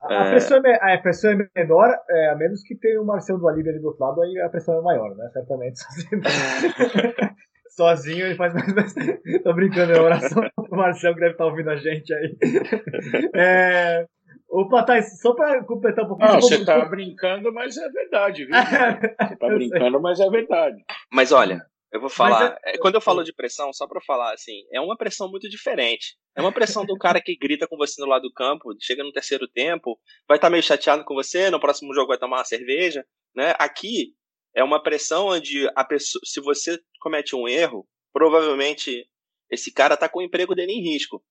A, 0.00 0.22
a, 0.22 0.26
é. 0.26 0.30
pressão 0.30 0.60
é, 0.64 0.94
a 0.94 0.98
pressão 0.98 1.30
é 1.32 1.48
menor, 1.54 1.88
é, 2.10 2.30
a 2.30 2.36
menos 2.36 2.62
que 2.62 2.76
tenha 2.76 3.00
o 3.00 3.06
Marcelo 3.06 3.38
do 3.38 3.48
Alívio 3.48 3.72
ali 3.72 3.80
do 3.80 3.88
outro 3.88 4.04
lado, 4.04 4.22
aí 4.22 4.38
a 4.40 4.48
pressão 4.48 4.78
é 4.78 4.82
maior, 4.82 5.14
né? 5.16 5.28
Certamente. 5.32 5.80
Sozinho 7.76 8.26
ele 8.26 8.36
faz 8.36 8.54
mais. 8.54 8.94
Tô 9.44 9.52
brincando, 9.52 9.92
é 9.92 10.00
oração 10.00 10.42
pro 10.56 10.76
Marcelo 10.76 11.14
que 11.14 11.20
deve 11.20 11.32
estar 11.32 11.44
tá 11.44 11.50
ouvindo 11.50 11.70
a 11.70 11.76
gente 11.76 12.12
aí. 12.12 12.36
É... 13.34 14.06
Opa, 14.48 14.82
Thais, 14.84 15.20
só 15.20 15.34
para 15.34 15.62
completar 15.64 16.04
um 16.04 16.08
pouquinho. 16.08 16.32
Não, 16.32 16.40
você 16.40 16.54
está 16.54 16.84
brincando, 16.86 17.52
mas 17.52 17.76
é 17.76 17.88
verdade, 17.90 18.46
viu? 18.46 18.54
Você 18.54 19.34
está 19.34 19.48
brincando, 19.48 20.00
mas 20.00 20.20
é 20.20 20.30
verdade. 20.30 20.76
Mas 21.12 21.32
olha, 21.32 21.60
eu 21.92 22.00
vou 22.00 22.08
falar. 22.08 22.56
É, 22.64 22.78
quando 22.78 22.94
eu 22.94 23.00
falo 23.00 23.24
de 23.24 23.34
pressão, 23.34 23.72
só 23.72 23.86
para 23.86 24.00
falar 24.00 24.32
assim, 24.32 24.62
é 24.72 24.80
uma 24.80 24.96
pressão 24.96 25.28
muito 25.28 25.48
diferente. 25.48 26.16
É 26.34 26.40
uma 26.40 26.52
pressão 26.52 26.86
do 26.86 26.96
cara 26.96 27.20
que 27.20 27.36
grita 27.36 27.66
com 27.66 27.76
você 27.76 28.00
no 28.00 28.08
lado 28.08 28.22
do 28.22 28.32
campo, 28.32 28.72
chega 28.80 29.02
no 29.02 29.12
terceiro 29.12 29.48
tempo, 29.48 29.98
vai 30.28 30.38
estar 30.38 30.46
tá 30.46 30.50
meio 30.50 30.62
chateado 30.62 31.04
com 31.04 31.14
você, 31.14 31.50
no 31.50 31.60
próximo 31.60 31.92
jogo 31.92 32.08
vai 32.08 32.18
tomar 32.18 32.38
uma 32.38 32.44
cerveja, 32.44 33.04
né? 33.34 33.52
Aqui 33.58 34.14
é 34.56 34.64
uma 34.64 34.82
pressão 34.82 35.26
onde 35.26 35.70
a 35.76 35.84
pessoa, 35.84 36.20
se 36.24 36.40
você 36.40 36.80
comete 36.98 37.36
um 37.36 37.46
erro, 37.46 37.86
provavelmente 38.10 39.06
esse 39.50 39.70
cara 39.70 39.94
está 39.94 40.08
com 40.08 40.20
o 40.20 40.22
emprego 40.22 40.54
dele 40.54 40.72
em 40.72 40.82
risco, 40.82 41.22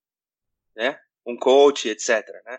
né? 0.76 0.96
Um 1.26 1.36
coach, 1.36 1.88
etc. 1.88 2.24
Né? 2.44 2.58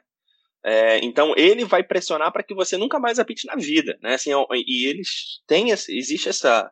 É, 0.66 0.98
então 1.06 1.34
ele 1.38 1.64
vai 1.64 1.84
pressionar 1.84 2.34
para 2.34 2.44
que 2.44 2.54
você 2.54 2.76
nunca 2.76 3.00
mais 3.00 3.18
apite 3.18 3.48
na 3.48 3.56
vida, 3.56 3.98
né? 4.02 4.16
Assim, 4.16 4.32
é 4.34 4.36
e 4.68 4.86
eles 4.86 5.42
têm 5.48 5.72
existe 5.72 6.28
essa 6.28 6.70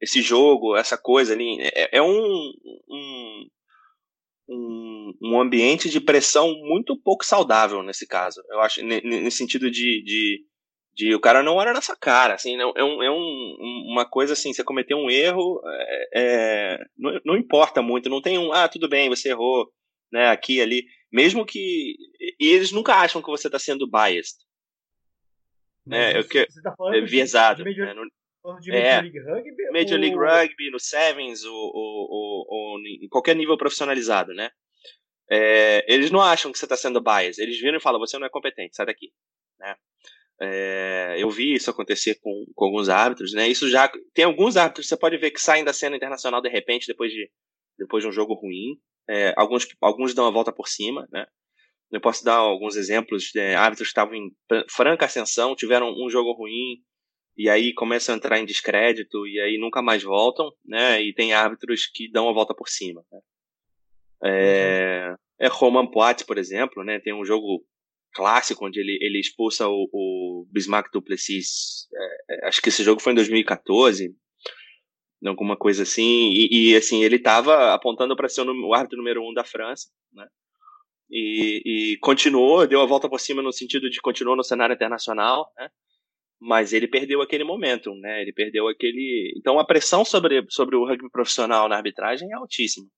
esse 0.00 0.22
jogo, 0.22 0.76
essa 0.76 0.96
coisa 0.96 1.32
ali. 1.32 1.60
É, 1.60 1.98
é 1.98 2.02
um, 2.02 2.52
um, 2.88 3.48
um, 4.48 5.12
um, 5.22 5.40
ambiente 5.40 5.88
de 5.88 6.00
pressão 6.00 6.52
muito 6.60 6.96
pouco 7.00 7.24
saudável 7.24 7.82
nesse 7.82 8.06
caso. 8.06 8.42
Eu 8.48 8.60
acho, 8.60 8.84
nesse 8.84 9.38
sentido 9.38 9.70
de, 9.70 10.02
de, 10.02 10.44
de 10.94 11.14
o 11.14 11.20
cara 11.20 11.42
não 11.42 11.54
olha 11.56 11.72
na 11.72 11.80
sua 11.80 11.96
cara. 11.96 12.34
Assim, 12.34 12.56
não, 12.56 12.72
é, 12.76 12.84
um, 12.84 13.02
é 13.02 13.10
um, 13.10 13.56
uma 13.90 14.04
coisa 14.04 14.34
assim, 14.34 14.52
você 14.52 14.62
cometeu 14.62 14.98
um 14.98 15.10
erro, 15.10 15.60
é, 15.64 16.08
é, 16.14 16.84
não, 16.96 17.20
não 17.24 17.36
importa 17.36 17.80
muito, 17.82 18.08
não 18.08 18.20
tem 18.20 18.38
um, 18.38 18.52
ah, 18.52 18.68
tudo 18.68 18.88
bem, 18.88 19.08
você 19.08 19.30
errou, 19.30 19.72
né, 20.10 20.28
aqui 20.28 20.60
ali. 20.60 20.84
Mesmo 21.10 21.44
que. 21.44 21.96
E 22.40 22.48
eles 22.48 22.72
nunca 22.72 22.94
acham 22.94 23.22
que 23.22 23.30
você 23.30 23.48
está 23.48 23.58
sendo 23.58 23.90
biased. 23.90 24.38
Né, 25.84 26.16
eu 26.16 26.26
que, 26.26 26.46
tá 26.62 26.74
é, 26.94 27.00
viesado. 27.00 27.64
De, 27.64 27.80
né, 27.80 27.94
de 28.60 28.70
é. 28.70 29.02
Major 29.02 29.02
League 29.02 29.20
Rugby? 29.20 29.70
Major 29.72 29.98
League 29.98 30.16
Rugby, 30.16 30.70
no 30.70 30.80
Sevens, 30.80 31.44
ou, 31.44 31.54
ou, 31.54 32.08
ou, 32.10 32.46
ou, 32.48 32.80
em 32.80 33.08
qualquer 33.08 33.36
nível 33.36 33.56
profissionalizado, 33.56 34.32
né? 34.32 34.50
É, 35.30 35.84
eles 35.92 36.10
não 36.10 36.20
acham 36.20 36.52
que 36.52 36.58
você 36.58 36.64
está 36.64 36.76
sendo 36.76 37.00
bias. 37.00 37.38
Eles 37.38 37.58
viram 37.58 37.78
e 37.78 37.80
falam, 37.80 37.98
você 37.98 38.18
não 38.18 38.26
é 38.26 38.30
competente, 38.30 38.76
sai 38.76 38.86
daqui. 38.86 39.12
Né? 39.58 39.74
É, 40.44 41.14
eu 41.18 41.30
vi 41.30 41.54
isso 41.54 41.70
acontecer 41.70 42.18
com, 42.20 42.44
com 42.52 42.64
alguns 42.64 42.88
árbitros, 42.88 43.32
né? 43.32 43.48
Isso 43.48 43.70
já 43.70 43.88
tem 44.12 44.24
alguns 44.24 44.56
árbitros 44.56 44.88
você 44.88 44.96
pode 44.96 45.16
ver 45.16 45.30
que 45.30 45.40
saem 45.40 45.62
da 45.62 45.72
cena 45.72 45.94
internacional 45.94 46.42
de 46.42 46.48
repente 46.48 46.88
depois 46.88 47.12
de, 47.12 47.30
depois 47.78 48.02
de 48.02 48.08
um 48.08 48.12
jogo 48.12 48.34
ruim. 48.34 48.76
É, 49.08 49.32
alguns, 49.36 49.68
alguns 49.80 50.14
dão 50.14 50.26
a 50.26 50.32
volta 50.32 50.52
por 50.52 50.66
cima, 50.66 51.06
né? 51.12 51.26
Eu 51.92 52.00
posso 52.00 52.24
dar 52.24 52.36
alguns 52.36 52.74
exemplos 52.74 53.30
de 53.32 53.54
árbitros 53.54 53.88
que 53.88 53.92
estavam 53.92 54.14
em 54.16 54.34
franca 54.68 55.06
ascensão, 55.06 55.54
tiveram 55.54 55.94
um 55.94 56.10
jogo 56.10 56.32
ruim, 56.32 56.82
e 57.36 57.48
aí 57.48 57.72
começam 57.72 58.14
a 58.14 58.18
entrar 58.18 58.38
em 58.38 58.44
descrédito 58.44 59.24
e 59.26 59.38
aí 59.40 59.58
nunca 59.58 59.80
mais 59.80 60.02
voltam, 60.02 60.50
né? 60.64 61.00
E 61.00 61.14
tem 61.14 61.32
árbitros 61.32 61.86
que 61.86 62.10
dão 62.10 62.28
a 62.28 62.32
volta 62.32 62.52
por 62.52 62.68
cima. 62.68 63.04
Né? 63.12 63.20
É, 64.24 65.14
é 65.38 65.48
Roman 65.48 65.86
Poit, 65.86 66.24
por 66.24 66.36
exemplo, 66.36 66.82
né? 66.82 66.98
Tem 66.98 67.14
um 67.14 67.24
jogo 67.24 67.64
clássico 68.12 68.66
onde 68.66 68.80
ele, 68.80 68.98
ele 69.00 69.18
expulsa 69.18 69.68
o, 69.68 69.88
o 69.92 70.46
Bismarck 70.50 70.90
Duplessis. 70.92 71.88
É, 71.94 72.34
é 72.34 72.48
acho 72.48 72.60
que 72.60 72.68
esse 72.68 72.82
jogo 72.82 73.00
foi 73.00 73.12
em 73.12 73.16
2014, 73.16 74.14
alguma 75.26 75.56
coisa 75.56 75.82
assim. 75.82 76.30
E, 76.32 76.70
e 76.70 76.76
assim 76.76 77.02
ele 77.02 77.16
estava 77.16 77.74
apontando 77.74 78.16
para 78.16 78.28
ser 78.28 78.42
o, 78.42 78.68
o 78.68 78.74
árbitro 78.74 78.98
número 78.98 79.22
um 79.22 79.32
da 79.32 79.44
França, 79.44 79.88
né? 80.12 80.26
E, 81.10 81.62
e, 81.66 81.98
continuou, 81.98 82.66
deu 82.66 82.80
a 82.80 82.86
volta 82.86 83.06
por 83.06 83.20
cima 83.20 83.42
no 83.42 83.52
sentido 83.52 83.90
de 83.90 84.00
continuou 84.00 84.34
no 84.34 84.42
cenário 84.42 84.74
internacional, 84.74 85.46
né? 85.58 85.68
mas 86.40 86.72
ele 86.72 86.88
perdeu 86.88 87.22
aquele 87.22 87.44
momento, 87.44 87.94
né? 87.94 88.20
Ele 88.20 88.32
perdeu 88.32 88.66
aquele. 88.66 89.32
Então 89.36 89.60
a 89.60 89.64
pressão 89.64 90.04
sobre, 90.04 90.44
sobre 90.48 90.74
o 90.74 90.84
rugby 90.84 91.08
profissional 91.08 91.68
na 91.68 91.76
arbitragem 91.76 92.32
é 92.32 92.34
altíssima. 92.34 92.88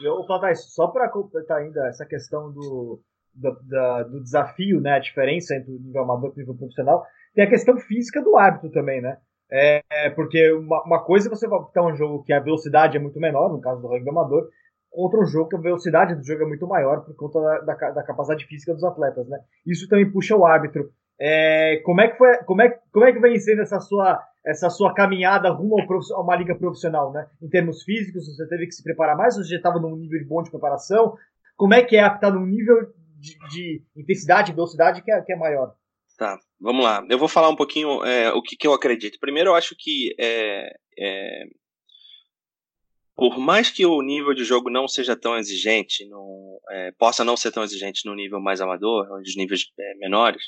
Eu, 0.00 0.24
Patais, 0.26 0.72
só 0.72 0.88
para 0.88 1.08
completar 1.08 1.58
ainda 1.58 1.86
essa 1.88 2.04
questão 2.04 2.52
do, 2.52 3.00
do, 3.34 3.56
da, 3.68 4.02
do, 4.04 4.22
desafio, 4.22 4.80
né? 4.80 4.92
A 4.92 4.98
diferença 4.98 5.54
entre 5.54 5.72
o 5.72 5.80
nível 5.80 6.02
amador 6.02 6.30
e 6.30 6.32
o 6.32 6.38
nível 6.38 6.54
profissional, 6.54 7.04
tem 7.34 7.44
a 7.44 7.48
questão 7.48 7.76
física 7.78 8.22
do 8.22 8.36
árbitro 8.36 8.70
também, 8.70 9.00
né? 9.00 9.18
É, 9.50 10.10
porque 10.10 10.52
uma, 10.52 10.82
uma 10.84 11.04
coisa 11.04 11.28
é 11.28 11.30
você 11.30 11.48
vai 11.48 11.58
ter 11.72 11.80
um 11.80 11.96
jogo 11.96 12.22
que 12.22 12.32
a 12.32 12.40
velocidade 12.40 12.96
é 12.96 13.00
muito 13.00 13.18
menor, 13.18 13.50
no 13.50 13.60
caso 13.60 13.80
do 13.80 13.88
rugby 13.88 14.10
amador, 14.10 14.48
contra 14.90 15.20
um 15.20 15.26
jogo 15.26 15.48
que 15.48 15.56
a 15.56 15.60
velocidade 15.60 16.14
do 16.14 16.24
jogo 16.24 16.42
é 16.42 16.46
muito 16.46 16.66
maior 16.66 17.04
por 17.04 17.14
conta 17.16 17.40
da, 17.40 17.74
da, 17.74 17.90
da 17.92 18.02
capacidade 18.02 18.44
física 18.46 18.74
dos 18.74 18.84
atletas, 18.84 19.26
né? 19.28 19.38
Isso 19.66 19.88
também 19.88 20.10
puxa 20.10 20.36
o 20.36 20.44
árbitro. 20.44 20.90
É, 21.20 21.80
como 21.84 22.00
é 22.00 22.08
que 22.08 22.16
foi, 22.16 22.36
como 22.44 22.62
é, 22.62 22.78
como 22.92 23.04
é 23.04 23.12
que 23.12 23.18
vem 23.18 23.38
sendo 23.38 23.62
essa 23.62 23.80
sua 23.80 24.22
essa 24.46 24.70
sua 24.70 24.94
caminhada 24.94 25.50
rumo 25.50 25.76
a 25.78 26.20
uma 26.20 26.36
liga 26.36 26.54
profissional, 26.54 27.12
né? 27.12 27.26
Em 27.42 27.48
termos 27.48 27.82
físicos, 27.82 28.34
você 28.34 28.48
teve 28.48 28.66
que 28.66 28.72
se 28.72 28.82
preparar 28.82 29.16
mais, 29.16 29.36
você 29.36 29.50
já 29.50 29.56
estava 29.56 29.78
num 29.78 29.94
nível 29.94 30.26
bom 30.26 30.42
de 30.42 30.50
preparação. 30.50 31.16
Como 31.56 31.74
é 31.74 31.82
que 31.82 31.96
é 31.96 32.06
estar 32.06 32.30
num 32.30 32.46
nível 32.46 32.88
de, 33.18 33.38
de 33.48 33.82
intensidade, 33.96 34.52
velocidade 34.52 35.02
que 35.02 35.10
é, 35.10 35.20
que 35.20 35.32
é 35.32 35.36
maior? 35.36 35.74
Tá, 36.16 36.38
vamos 36.60 36.84
lá. 36.84 37.04
Eu 37.08 37.18
vou 37.18 37.28
falar 37.28 37.48
um 37.48 37.56
pouquinho 37.56 38.04
é, 38.04 38.32
o 38.32 38.42
que, 38.42 38.56
que, 38.56 38.66
eu 38.66 38.72
acredito. 38.72 39.18
Primeiro, 39.20 39.50
eu 39.50 39.54
acho 39.54 39.74
que 39.78 40.14
é, 40.18 40.74
é, 40.98 41.44
por 43.14 43.38
mais 43.38 43.70
que 43.70 43.86
o 43.86 44.00
nível 44.02 44.34
de 44.34 44.44
jogo 44.44 44.70
não 44.70 44.88
seja 44.88 45.16
tão 45.16 45.36
exigente, 45.36 46.08
não, 46.08 46.58
é, 46.70 46.92
possa 46.92 47.24
não 47.24 47.36
ser 47.36 47.52
tão 47.52 47.62
exigente 47.62 48.04
no 48.04 48.14
nível 48.14 48.40
mais 48.40 48.60
amador, 48.60 49.08
nos 49.18 49.36
níveis 49.36 49.66
é, 49.78 49.94
menores, 49.96 50.42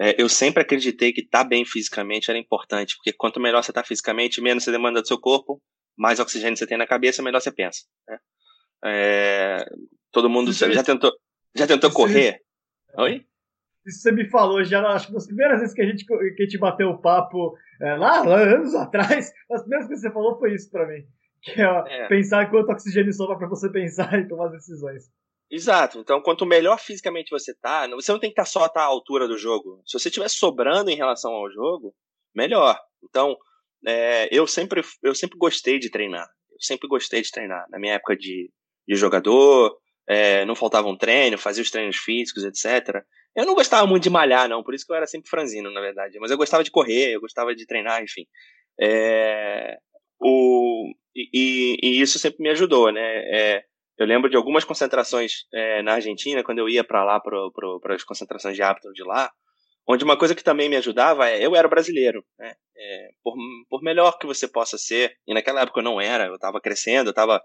é, 0.00 0.20
eu 0.20 0.28
sempre 0.28 0.62
acreditei 0.62 1.12
que 1.12 1.20
estar 1.20 1.42
tá 1.42 1.48
bem 1.48 1.64
fisicamente 1.64 2.30
era 2.30 2.38
importante, 2.38 2.96
porque 2.96 3.12
quanto 3.12 3.40
melhor 3.40 3.62
você 3.62 3.70
está 3.70 3.82
fisicamente, 3.82 4.40
menos 4.40 4.64
você 4.64 4.70
demanda 4.70 5.02
do 5.02 5.08
seu 5.08 5.18
corpo, 5.18 5.60
mais 5.96 6.20
oxigênio 6.20 6.56
você 6.56 6.66
tem 6.66 6.78
na 6.78 6.86
cabeça, 6.86 7.22
melhor 7.22 7.40
você 7.40 7.50
pensa. 7.50 7.80
Né? 8.08 8.18
É, 8.84 9.64
todo 10.12 10.30
mundo 10.30 10.52
já 10.52 10.82
tentou, 10.84 11.12
já 11.54 11.66
tentou 11.66 11.90
correr? 11.90 12.40
Oi? 12.96 13.24
Isso 13.86 14.00
você 14.00 14.12
me 14.12 14.28
falou 14.28 14.62
já, 14.62 14.86
acho 14.88 15.06
que 15.06 15.14
nas 15.14 15.26
primeiras 15.26 15.60
vezes 15.60 15.74
que 15.74 15.80
a 15.80 15.86
gente, 15.86 16.04
que 16.04 16.42
a 16.42 16.44
gente 16.44 16.58
bateu 16.58 16.90
o 16.90 17.00
papo, 17.00 17.56
é, 17.80 17.96
lá, 17.96 18.22
lá, 18.22 18.40
anos 18.42 18.74
atrás, 18.76 19.32
as 19.50 19.62
primeiras 19.62 19.86
coisas 19.86 20.02
que 20.02 20.08
você 20.08 20.12
falou 20.12 20.38
foi 20.38 20.54
isso 20.54 20.70
para 20.70 20.86
mim. 20.86 21.04
Que 21.42 21.62
é, 21.62 21.64
é. 21.64 22.08
pensar 22.08 22.50
quanto 22.50 22.70
oxigênio 22.70 23.12
sobra 23.12 23.38
para 23.38 23.48
você 23.48 23.70
pensar 23.70 24.12
e 24.18 24.28
tomar 24.28 24.48
decisões. 24.48 25.04
Exato. 25.50 26.00
Então, 26.00 26.20
quanto 26.20 26.44
melhor 26.44 26.78
fisicamente 26.78 27.30
você 27.30 27.54
tá, 27.54 27.88
você 27.88 28.12
não 28.12 28.18
tem 28.18 28.28
que 28.28 28.40
estar 28.40 28.42
tá 28.42 28.50
só 28.50 28.68
tá 28.68 28.82
à 28.82 28.84
altura 28.84 29.26
do 29.26 29.38
jogo. 29.38 29.80
Se 29.86 29.98
você 29.98 30.08
estiver 30.08 30.28
sobrando 30.28 30.90
em 30.90 30.96
relação 30.96 31.32
ao 31.32 31.50
jogo, 31.50 31.94
melhor. 32.34 32.78
Então, 33.02 33.36
é, 33.86 34.28
eu 34.36 34.46
sempre 34.46 34.82
eu 35.02 35.14
sempre 35.14 35.38
gostei 35.38 35.78
de 35.78 35.90
treinar. 35.90 36.28
Eu 36.50 36.60
sempre 36.60 36.88
gostei 36.88 37.22
de 37.22 37.30
treinar. 37.30 37.64
Na 37.70 37.78
minha 37.78 37.94
época 37.94 38.16
de, 38.16 38.50
de 38.86 38.94
jogador, 38.96 39.78
é, 40.08 40.44
não 40.46 40.54
faltava 40.54 40.88
um 40.88 40.96
treino, 40.96 41.36
fazia 41.36 41.62
os 41.62 41.70
treinos 41.70 41.96
físicos, 41.96 42.42
etc. 42.44 43.02
Eu 43.36 43.44
não 43.44 43.54
gostava 43.54 43.86
muito 43.86 44.04
de 44.04 44.10
malhar, 44.10 44.48
não, 44.48 44.62
por 44.62 44.74
isso 44.74 44.86
que 44.86 44.92
eu 44.92 44.96
era 44.96 45.06
sempre 45.06 45.28
franzino, 45.28 45.70
na 45.70 45.80
verdade. 45.80 46.18
Mas 46.18 46.30
eu 46.30 46.36
gostava 46.38 46.64
de 46.64 46.70
correr, 46.70 47.12
eu 47.12 47.20
gostava 47.20 47.54
de 47.54 47.66
treinar, 47.66 48.02
enfim. 48.02 48.26
É, 48.80 49.76
o, 50.18 50.90
e, 51.14 51.76
e, 51.82 52.00
isso 52.00 52.18
sempre 52.18 52.42
me 52.42 52.48
ajudou, 52.48 52.90
né? 52.90 53.00
É, 53.00 53.64
eu 53.98 54.06
lembro 54.06 54.30
de 54.30 54.36
algumas 54.36 54.64
concentrações 54.64 55.44
é, 55.52 55.82
na 55.82 55.94
Argentina, 55.94 56.42
quando 56.42 56.58
eu 56.58 56.68
ia 56.68 56.82
para 56.82 57.04
lá, 57.04 57.20
para 57.20 57.94
as 57.94 58.04
concentrações 58.04 58.56
de 58.56 58.62
árbitro 58.62 58.92
de 58.92 59.02
lá, 59.04 59.30
onde 59.86 60.04
uma 60.04 60.16
coisa 60.16 60.34
que 60.34 60.44
também 60.44 60.68
me 60.68 60.76
ajudava 60.76 61.28
é, 61.28 61.44
eu 61.44 61.54
era 61.54 61.68
brasileiro, 61.68 62.24
né? 62.38 62.54
É, 62.76 63.08
por, 63.22 63.34
por 63.68 63.82
melhor 63.82 64.18
que 64.18 64.26
você 64.26 64.48
possa 64.48 64.78
ser, 64.78 65.16
e 65.26 65.34
naquela 65.34 65.62
época 65.62 65.80
eu 65.80 65.84
não 65.84 66.00
era, 66.00 66.26
eu 66.26 66.36
estava 66.36 66.60
crescendo, 66.60 67.08
eu 67.08 67.12
estava 67.12 67.42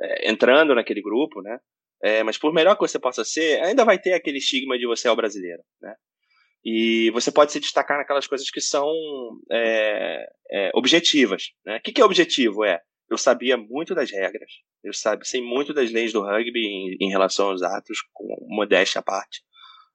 é, 0.00 0.30
entrando 0.30 0.74
naquele 0.74 1.00
grupo, 1.00 1.40
né? 1.40 1.58
É, 2.04 2.22
mas 2.22 2.36
por 2.36 2.52
melhor 2.52 2.74
que 2.74 2.82
você 2.82 2.98
possa 2.98 3.24
ser, 3.24 3.62
ainda 3.62 3.84
vai 3.84 3.98
ter 3.98 4.12
aquele 4.12 4.38
estigma 4.38 4.78
de 4.78 4.86
você 4.86 5.08
é 5.08 5.10
o 5.10 5.16
brasileiro, 5.16 5.62
né? 5.80 5.94
E 6.62 7.10
você 7.10 7.30
pode 7.30 7.52
se 7.52 7.60
destacar 7.60 7.98
naquelas 7.98 8.26
coisas 8.26 8.50
que 8.50 8.60
são 8.60 8.90
é, 9.50 10.26
é, 10.50 10.70
objetivas. 10.74 11.50
Né? 11.64 11.76
O 11.76 11.80
que, 11.82 11.92
que 11.92 12.00
é 12.00 12.04
objetivo? 12.04 12.64
É 12.64 12.80
eu 13.10 13.18
sabia 13.18 13.56
muito 13.56 13.94
das 13.94 14.10
regras, 14.10 14.50
eu 14.82 14.92
sabe, 14.92 15.26
sei 15.26 15.40
muito 15.40 15.72
das 15.72 15.90
leis 15.90 16.12
do 16.12 16.22
rugby 16.22 16.66
em, 16.66 16.96
em 17.00 17.10
relação 17.10 17.50
aos 17.50 17.62
atos, 17.62 17.98
com 18.12 18.26
modéstia 18.48 19.00
à 19.00 19.02
parte. 19.02 19.42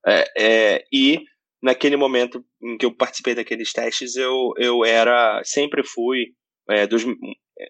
É, 0.05 0.25
é, 0.37 0.85
e 0.91 1.21
naquele 1.61 1.97
momento 1.97 2.43
em 2.61 2.77
que 2.77 2.85
eu 2.85 2.95
participei 2.95 3.35
daqueles 3.35 3.73
testes, 3.73 4.15
eu, 4.15 4.53
eu 4.57 4.85
era, 4.85 5.41
sempre 5.43 5.83
fui 5.83 6.27
é, 6.69 6.87
dos 6.87 7.03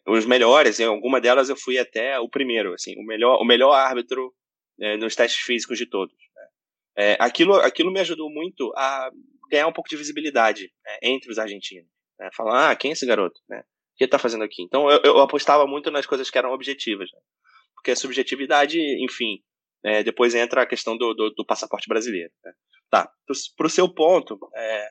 os 0.07 0.25
melhores, 0.25 0.79
em 0.79 0.85
alguma 0.85 1.19
delas 1.19 1.49
eu 1.49 1.55
fui 1.55 1.79
até 1.79 2.19
o 2.19 2.29
primeiro, 2.29 2.73
assim, 2.73 2.93
o 2.99 3.03
melhor, 3.03 3.41
o 3.41 3.45
melhor 3.45 3.73
árbitro 3.73 4.31
é, 4.79 4.97
nos 4.97 5.15
testes 5.15 5.41
físicos 5.41 5.79
de 5.79 5.87
todos. 5.87 6.15
Né? 6.35 6.47
É, 6.97 7.17
aquilo, 7.19 7.55
aquilo 7.55 7.91
me 7.91 7.99
ajudou 7.99 8.29
muito 8.29 8.71
a 8.77 9.09
ganhar 9.49 9.67
um 9.67 9.73
pouco 9.73 9.89
de 9.89 9.97
visibilidade 9.97 10.71
né, 10.85 10.97
entre 11.01 11.31
os 11.31 11.39
argentinos. 11.39 11.89
Né? 12.19 12.29
Falar, 12.35 12.69
ah, 12.69 12.75
quem 12.75 12.91
é 12.91 12.93
esse 12.93 13.05
garoto? 13.05 13.39
Né? 13.49 13.63
que 13.99 14.05
ele 14.05 14.11
tá 14.11 14.17
fazendo 14.17 14.45
aqui? 14.45 14.63
Então 14.63 14.89
eu, 14.89 15.01
eu 15.03 15.19
apostava 15.19 15.67
muito 15.67 15.91
nas 15.91 16.05
coisas 16.05 16.29
que 16.29 16.37
eram 16.37 16.53
objetivas, 16.53 17.09
né? 17.11 17.19
porque 17.75 17.91
a 17.91 17.95
subjetividade, 17.95 18.79
enfim, 19.03 19.43
é, 19.83 20.01
depois 20.01 20.33
entra 20.33 20.61
a 20.61 20.65
questão 20.65 20.97
do, 20.97 21.13
do, 21.13 21.29
do 21.31 21.45
passaporte 21.45 21.87
brasileiro. 21.87 22.31
Né? 22.43 22.53
Tá, 22.89 23.11
para 23.57 23.67
o 23.67 23.69
seu 23.69 23.93
ponto, 23.93 24.39
é, 24.55 24.89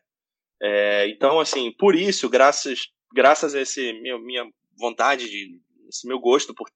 é, 0.63 1.09
então 1.09 1.41
assim, 1.41 1.73
por 1.73 1.95
isso, 1.95 2.29
graças, 2.29 2.89
graças 3.13 3.55
a 3.55 3.61
esse 3.61 3.93
meu, 4.01 4.19
minha 4.19 4.45
vontade 4.79 5.29
de, 5.29 5.61
esse 5.89 6.07
meu 6.07 6.19
gosto 6.19 6.55
por 6.55 6.69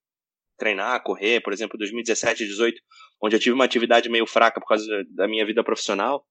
treinar, 0.57 1.03
correr, 1.03 1.41
por 1.41 1.53
exemplo, 1.53 1.79
2017 1.79 2.43
e 2.43 2.47
2018, 2.47 2.83
onde 3.23 3.37
eu 3.37 3.41
tive 3.41 3.55
uma 3.55 3.65
atividade 3.65 4.09
meio 4.09 4.27
fraca 4.27 4.61
por 4.61 4.69
causa 4.69 4.87
da 5.11 5.27
minha 5.27 5.45
vida 5.47 5.63
profissional, 5.65 6.25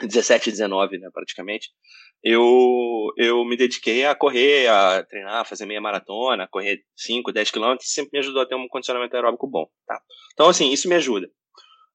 17 0.00 0.48
e 0.48 0.52
19, 0.52 0.98
né, 0.98 1.10
praticamente, 1.12 1.70
eu, 2.22 3.12
eu 3.16 3.44
me 3.44 3.56
dediquei 3.56 4.06
a 4.06 4.14
correr, 4.14 4.68
a 4.68 5.02
treinar, 5.02 5.40
a 5.40 5.44
fazer 5.44 5.66
meia 5.66 5.80
maratona, 5.80 6.48
correr 6.48 6.82
5, 6.96 7.32
10 7.32 7.50
quilômetros, 7.50 7.92
sempre 7.92 8.10
me 8.12 8.18
ajudou 8.20 8.42
a 8.42 8.46
ter 8.46 8.54
um 8.54 8.68
condicionamento 8.68 9.14
aeróbico 9.14 9.46
bom, 9.46 9.68
tá? 9.86 10.00
Então, 10.32 10.48
assim, 10.48 10.70
isso 10.70 10.88
me 10.88 10.94
ajuda. 10.94 11.28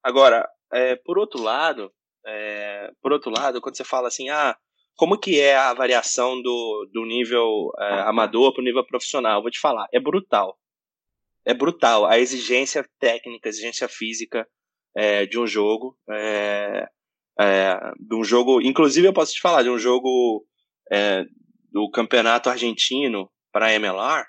Agora, 0.02 0.48
é, 0.72 0.96
por 0.96 1.18
outro 1.18 1.42
lado, 1.42 1.92
é, 2.26 2.92
por 3.02 3.12
outro 3.12 3.30
lado, 3.30 3.60
quando 3.60 3.76
você 3.76 3.84
fala 3.84 4.08
assim, 4.08 4.28
ah, 4.28 4.56
como 4.98 5.16
que 5.16 5.38
é 5.38 5.54
a 5.54 5.72
variação 5.72 6.42
do, 6.42 6.90
do 6.92 7.06
nível 7.06 7.70
é, 7.78 8.00
amador 8.00 8.52
para 8.52 8.60
o 8.60 8.64
nível 8.64 8.84
profissional? 8.84 9.40
Vou 9.40 9.50
te 9.50 9.60
falar, 9.60 9.86
é 9.92 10.00
brutal. 10.00 10.58
É 11.46 11.54
brutal. 11.54 12.04
A 12.04 12.18
exigência 12.18 12.84
técnica, 12.98 13.48
a 13.48 13.50
exigência 13.50 13.88
física 13.88 14.44
é, 14.96 15.24
de 15.24 15.38
um 15.38 15.46
jogo. 15.46 15.96
É, 16.10 16.88
é, 17.38 17.78
de 17.96 18.16
um 18.16 18.24
jogo, 18.24 18.60
inclusive 18.60 19.06
eu 19.06 19.12
posso 19.12 19.34
te 19.34 19.40
falar, 19.40 19.62
de 19.62 19.70
um 19.70 19.78
jogo 19.78 20.44
é, 20.90 21.24
do 21.70 21.88
campeonato 21.90 22.50
argentino 22.50 23.30
para 23.52 23.72
MLR, 23.72 24.26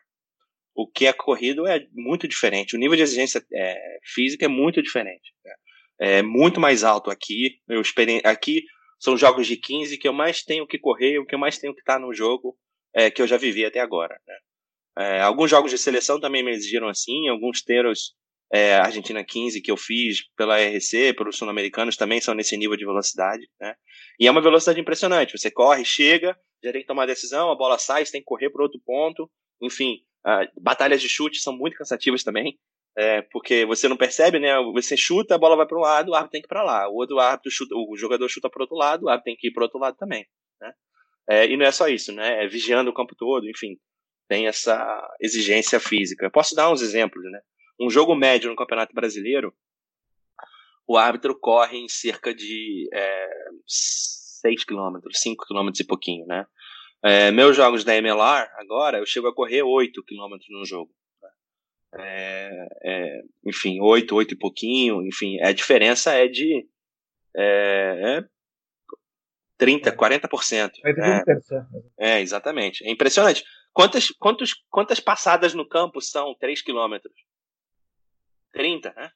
o 0.75 0.87
que 0.87 1.07
é 1.07 1.13
corrido 1.13 1.65
é 1.65 1.83
muito 1.93 2.27
diferente. 2.27 2.75
O 2.75 2.79
nível 2.79 2.95
de 2.95 3.01
exigência 3.01 3.43
é, 3.51 3.97
física 4.03 4.45
é 4.45 4.47
muito 4.47 4.83
diferente. 4.83 5.33
Né? 5.43 5.53
É 5.99 6.21
muito 6.21 6.59
mais 6.59 6.83
alto 6.83 7.09
aqui. 7.09 7.59
Eu 7.67 7.81
experi... 7.81 8.21
Aqui 8.23 8.61
são 8.99 9.17
jogos 9.17 9.47
de 9.47 9.55
15 9.55 9.97
que 9.97 10.07
eu 10.07 10.13
mais 10.13 10.43
tenho 10.43 10.67
que 10.67 10.77
correr, 10.77 11.19
o 11.19 11.25
que 11.25 11.33
eu 11.33 11.39
mais 11.39 11.57
tenho 11.57 11.73
que 11.73 11.79
estar 11.79 11.99
no 11.99 12.13
jogo 12.13 12.57
é, 12.93 13.09
que 13.09 13.21
eu 13.21 13.27
já 13.27 13.37
vivi 13.37 13.65
até 13.65 13.79
agora. 13.79 14.19
Né? 14.27 14.35
É, 14.97 15.21
alguns 15.21 15.49
jogos 15.49 15.71
de 15.71 15.77
seleção 15.77 16.19
também 16.19 16.43
me 16.43 16.51
exigiram 16.51 16.89
assim, 16.89 17.29
alguns 17.29 17.61
teros 17.61 18.13
é, 18.51 18.75
Argentina 18.75 19.23
15 19.23 19.61
que 19.61 19.71
eu 19.71 19.77
fiz 19.77 20.23
pela 20.35 20.57
RC, 20.59 21.13
pelos 21.13 21.37
sul-americanos, 21.37 21.95
também 21.95 22.19
são 22.19 22.33
nesse 22.33 22.57
nível 22.57 22.75
de 22.75 22.85
velocidade, 22.85 23.47
né? 23.61 23.75
E 24.19 24.27
é 24.27 24.31
uma 24.31 24.41
velocidade 24.41 24.79
impressionante. 24.79 25.37
Você 25.37 25.49
corre, 25.49 25.85
chega, 25.85 26.37
já 26.63 26.71
tem 26.71 26.81
que 26.81 26.87
tomar 26.87 27.05
decisão, 27.05 27.51
a 27.51 27.55
bola 27.55 27.77
sai, 27.77 28.03
você 28.03 28.11
tem 28.11 28.21
que 28.21 28.25
correr 28.25 28.49
para 28.49 28.63
outro 28.63 28.81
ponto. 28.83 29.31
Enfim, 29.61 29.99
batalhas 30.59 31.01
de 31.01 31.07
chute 31.07 31.39
são 31.39 31.55
muito 31.55 31.77
cansativas 31.77 32.23
também, 32.23 32.57
é, 32.99 33.21
porque 33.21 33.65
você 33.65 33.87
não 33.87 33.95
percebe, 33.95 34.39
né? 34.39 34.53
Você 34.73 34.97
chuta, 34.97 35.35
a 35.35 35.37
bola 35.37 35.55
vai 35.55 35.65
para 35.65 35.77
um 35.77 35.81
lado, 35.81 36.09
o 36.09 36.13
árbitro 36.13 36.31
tem 36.31 36.41
que 36.41 36.47
ir 36.47 36.49
para 36.49 36.63
lá. 36.63 36.89
O 36.89 36.95
outro 36.95 37.17
árbitro 37.17 37.49
chuta, 37.49 37.73
o 37.73 37.95
jogador 37.95 38.27
chuta 38.27 38.49
para 38.49 38.63
outro 38.63 38.75
lado, 38.75 39.05
o 39.05 39.09
árbitro 39.09 39.23
tem 39.23 39.37
que 39.37 39.47
ir 39.47 39.51
para 39.51 39.63
outro 39.63 39.79
lado 39.79 39.95
também, 39.97 40.27
né? 40.59 40.73
É, 41.29 41.45
e 41.47 41.55
não 41.55 41.65
é 41.65 41.71
só 41.71 41.87
isso, 41.87 42.11
né? 42.11 42.43
É 42.43 42.47
vigiando 42.47 42.89
o 42.89 42.93
campo 42.93 43.15
todo, 43.15 43.49
enfim, 43.49 43.77
tem 44.27 44.47
essa 44.47 45.07
exigência 45.21 45.79
física. 45.79 46.25
Eu 46.25 46.31
posso 46.31 46.53
dar 46.53 46.69
uns 46.69 46.81
exemplos, 46.81 47.23
né? 47.31 47.39
um 47.79 47.89
jogo 47.89 48.13
médio 48.13 48.49
no 48.49 48.55
Campeonato 48.55 48.93
Brasileiro, 48.93 49.53
o 50.85 50.97
árbitro 50.97 51.39
corre 51.39 51.77
em 51.77 51.87
cerca 51.87 52.33
de 52.33 52.89
é, 52.93 53.29
6 53.65 54.65
km, 54.65 54.99
5 55.09 55.45
km 55.47 55.69
e 55.79 55.85
pouquinho, 55.85 56.25
né? 56.25 56.45
É, 57.01 57.31
meus 57.31 57.55
jogos 57.55 57.85
da 57.85 57.95
MLR, 57.95 58.49
agora, 58.55 58.97
eu 58.97 59.05
chego 59.05 59.27
a 59.27 59.33
correr 59.33 59.63
8 59.63 60.03
km 60.03 60.35
no 60.49 60.65
jogo. 60.65 60.91
Né? 61.93 61.99
É, 62.01 62.67
é, 62.83 63.21
enfim, 63.45 63.79
8, 63.81 64.15
8 64.15 64.33
e 64.33 64.37
pouquinho, 64.37 65.05
enfim, 65.05 65.39
a 65.41 65.51
diferença 65.51 66.13
é 66.13 66.27
de 66.27 66.67
é, 67.35 68.23
30, 69.57 69.91
40%. 69.95 70.71
É, 71.97 72.15
é, 72.15 72.21
exatamente. 72.21 72.85
É 72.85 72.91
impressionante. 72.91 73.43
Quantas, 73.73 74.09
quantos, 74.11 74.53
quantas 74.69 74.99
passadas 74.99 75.53
no 75.53 75.67
campo 75.67 76.01
são 76.01 76.35
3 76.39 76.61
quilômetros? 76.61 77.13
30, 78.51 78.93
né? 78.95 79.11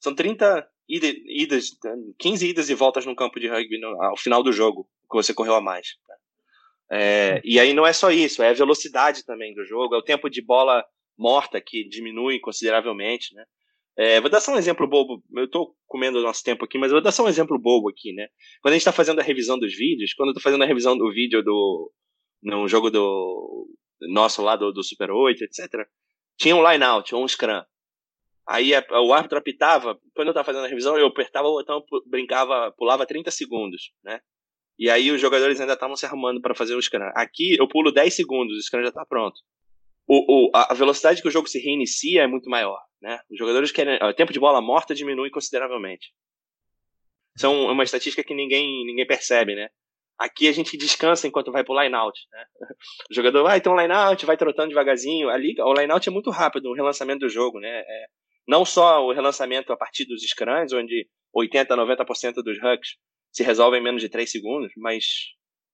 São 0.00 0.14
30 0.14 0.66
idas, 0.88 1.70
15 2.18 2.48
idas 2.48 2.70
e 2.70 2.74
voltas 2.74 3.04
no 3.04 3.14
campo 3.14 3.38
de 3.38 3.48
rugby 3.48 3.78
no, 3.78 4.02
ao 4.02 4.16
final 4.16 4.42
do 4.42 4.52
jogo, 4.52 4.88
que 5.10 5.16
você 5.16 5.34
correu 5.34 5.54
a 5.54 5.60
mais. 5.60 5.96
Né? 6.08 6.16
É, 6.90 7.40
e 7.44 7.60
aí 7.60 7.74
não 7.74 7.86
é 7.86 7.92
só 7.92 8.10
isso, 8.10 8.42
é 8.42 8.48
a 8.48 8.54
velocidade 8.54 9.24
também 9.24 9.54
do 9.54 9.64
jogo, 9.64 9.94
é 9.94 9.98
o 9.98 10.02
tempo 10.02 10.30
de 10.30 10.40
bola 10.40 10.82
morta 11.18 11.60
que 11.60 11.88
diminui 11.88 12.38
consideravelmente, 12.38 13.34
né? 13.34 13.44
É, 13.96 14.20
vou 14.20 14.30
dar 14.30 14.40
só 14.40 14.52
um 14.52 14.58
exemplo 14.58 14.86
bobo. 14.86 15.22
Eu 15.34 15.46
estou 15.46 15.74
comendo 15.88 16.22
nosso 16.22 16.44
tempo 16.44 16.64
aqui, 16.64 16.78
mas 16.78 16.92
vou 16.92 17.02
dar 17.02 17.10
só 17.10 17.24
um 17.24 17.28
exemplo 17.28 17.58
bobo 17.58 17.88
aqui, 17.90 18.12
né? 18.12 18.28
Quando 18.62 18.72
a 18.72 18.74
gente 18.76 18.82
está 18.82 18.92
fazendo 18.92 19.18
a 19.20 19.24
revisão 19.24 19.58
dos 19.58 19.74
vídeos, 19.76 20.14
quando 20.14 20.28
eu 20.28 20.32
estou 20.32 20.42
fazendo 20.42 20.62
a 20.62 20.66
revisão 20.66 20.96
do 20.96 21.10
vídeo 21.10 21.42
do 21.42 21.92
no 22.40 22.68
jogo 22.68 22.90
do 22.90 23.66
nosso 24.00 24.40
lá 24.42 24.54
do, 24.54 24.72
do 24.72 24.84
Super 24.84 25.10
8, 25.10 25.42
etc. 25.42 25.88
Tinha 26.36 26.54
um 26.54 26.70
line 26.70 26.84
out, 26.84 27.12
ou 27.12 27.24
um 27.24 27.28
scrum. 27.28 27.60
Aí 28.46 28.72
a, 28.72 28.84
o 29.02 29.12
árbitro 29.12 29.38
apitava, 29.38 29.98
quando 30.14 30.28
eu 30.28 30.30
estava 30.30 30.46
fazendo 30.46 30.64
a 30.64 30.68
revisão, 30.68 30.96
eu 30.96 31.08
apertava 31.08 31.48
o 31.48 31.54
botão, 31.54 31.84
brincava, 32.06 32.72
pulava 32.78 33.04
30 33.04 33.32
segundos, 33.32 33.92
né? 34.04 34.20
E 34.78 34.88
aí 34.88 35.10
os 35.10 35.20
jogadores 35.20 35.60
ainda 35.60 35.72
estavam 35.72 35.96
se 35.96 36.06
arrumando 36.06 36.40
para 36.40 36.54
fazer 36.54 36.76
o 36.76 36.80
scrum. 36.80 37.10
Aqui 37.16 37.56
eu 37.58 37.66
pulo 37.66 37.90
10 37.90 38.14
segundos, 38.14 38.56
o 38.56 38.62
scrum 38.62 38.82
já 38.82 38.90
está 38.90 39.04
pronto. 39.04 39.40
O, 40.08 40.48
o, 40.48 40.50
a 40.54 40.72
velocidade 40.72 41.20
que 41.20 41.28
o 41.28 41.30
jogo 41.30 41.48
se 41.48 41.58
reinicia 41.60 42.22
é 42.22 42.26
muito 42.26 42.48
maior. 42.48 42.80
Né? 43.00 43.20
Os 43.30 43.38
jogadores 43.38 43.70
querem. 43.70 43.98
O 44.02 44.14
tempo 44.14 44.32
de 44.32 44.40
bola 44.40 44.60
morta 44.60 44.94
diminui 44.94 45.30
consideravelmente. 45.30 46.12
São 47.36 47.66
uma 47.66 47.84
estatística 47.84 48.24
que 48.24 48.34
ninguém, 48.34 48.84
ninguém 48.84 49.06
percebe, 49.06 49.54
né? 49.54 49.68
Aqui 50.18 50.48
a 50.48 50.52
gente 50.52 50.76
descansa 50.76 51.28
enquanto 51.28 51.52
vai 51.52 51.62
pro 51.62 51.80
line 51.80 51.94
out. 51.94 52.18
Né? 52.32 52.44
O 53.10 53.14
jogador 53.14 53.44
vai 53.44 53.60
ter 53.60 53.68
um 53.68 53.80
line 53.80 53.92
out, 53.92 54.26
vai 54.26 54.36
trotando 54.36 54.70
devagarzinho. 54.70 55.28
Ali, 55.28 55.54
o 55.60 55.72
line 55.74 55.92
out 55.92 56.08
é 56.08 56.12
muito 56.12 56.30
rápido, 56.30 56.68
o 56.68 56.74
relançamento 56.74 57.20
do 57.20 57.28
jogo, 57.28 57.60
né? 57.60 57.80
É, 57.80 58.06
não 58.46 58.64
só 58.64 59.04
o 59.04 59.12
relançamento 59.12 59.72
a 59.72 59.76
partir 59.76 60.06
dos 60.06 60.22
scrums, 60.22 60.72
onde 60.72 61.06
80, 61.32 61.76
90% 61.76 62.34
dos 62.42 62.56
hucks 62.58 62.96
se 63.30 63.44
resolvem 63.44 63.80
em 63.80 63.84
menos 63.84 64.02
de 64.02 64.08
3 64.08 64.28
segundos, 64.28 64.72
mas 64.76 65.04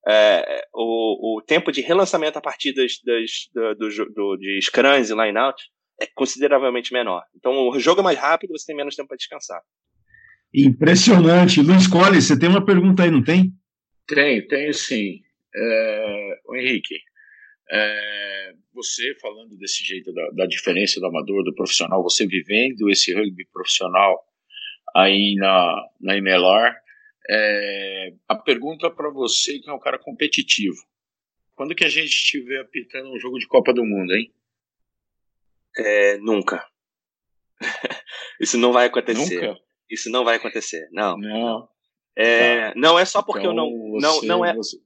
é, 0.07 0.67
o, 0.73 1.37
o 1.37 1.41
tempo 1.41 1.71
de 1.71 1.81
relançamento 1.81 2.37
a 2.37 2.41
partir 2.41 2.73
das, 2.73 2.93
das, 3.03 3.31
do, 3.53 3.75
do, 3.75 4.05
do, 4.13 4.37
de 4.37 4.59
scrums 4.61 5.09
e 5.09 5.15
line 5.15 5.37
out 5.37 5.61
é 5.99 6.07
consideravelmente 6.13 6.93
menor. 6.93 7.23
Então 7.35 7.69
o 7.69 7.79
jogo 7.79 8.01
é 8.01 8.03
mais 8.03 8.17
rápido, 8.17 8.51
você 8.51 8.67
tem 8.67 8.75
menos 8.75 8.95
tempo 8.95 9.07
para 9.07 9.17
descansar. 9.17 9.61
Impressionante. 10.53 11.61
Luiz 11.61 11.87
Collins, 11.87 12.25
você 12.25 12.39
tem 12.39 12.49
uma 12.49 12.63
pergunta 12.63 13.03
aí, 13.03 13.11
não 13.11 13.23
tem? 13.23 13.51
Tenho, 14.07 14.47
tenho 14.47 14.73
sim. 14.73 15.21
É, 15.53 16.39
o 16.47 16.55
Henrique, 16.55 16.95
é, 17.71 18.53
você 18.73 19.15
falando 19.21 19.57
desse 19.57 19.83
jeito 19.83 20.13
da, 20.13 20.29
da, 20.31 20.45
diferença 20.45 20.99
do 20.99 21.07
amador, 21.07 21.43
do 21.43 21.55
profissional, 21.55 22.03
você 22.03 22.27
vivendo 22.27 22.89
esse 22.89 23.13
rugby 23.13 23.45
profissional 23.51 24.23
aí 24.95 25.35
na, 25.35 25.87
na 25.99 26.17
MLR, 26.17 26.75
é, 27.29 28.13
a 28.27 28.35
pergunta 28.35 28.89
para 28.89 29.09
você 29.09 29.59
que 29.59 29.69
é 29.69 29.73
um 29.73 29.79
cara 29.79 29.99
competitivo. 29.99 30.77
Quando 31.55 31.75
que 31.75 31.85
a 31.85 31.89
gente 31.89 32.09
estiver 32.09 32.59
apitando 32.59 33.11
um 33.11 33.19
jogo 33.19 33.39
de 33.39 33.47
Copa 33.47 33.73
do 33.73 33.85
Mundo, 33.85 34.13
hein? 34.13 34.33
É, 35.77 36.17
nunca. 36.17 36.65
Isso 38.39 38.57
não 38.57 38.73
vai 38.73 38.87
acontecer. 38.87 39.41
Nunca? 39.41 39.59
Isso 39.89 40.09
não 40.09 40.23
vai 40.23 40.35
acontecer. 40.35 40.87
Não. 40.91 41.17
Não. 41.17 41.69
É, 42.15 42.69
tá. 42.69 42.73
Não 42.75 42.97
é 42.97 43.05
só 43.05 43.21
porque 43.21 43.45
então, 43.47 43.51
eu 43.51 43.55
não. 43.55 43.91
Você, 43.91 44.27
não, 44.27 44.37
não 44.37 44.45
é. 44.45 44.53
Você... 44.53 44.77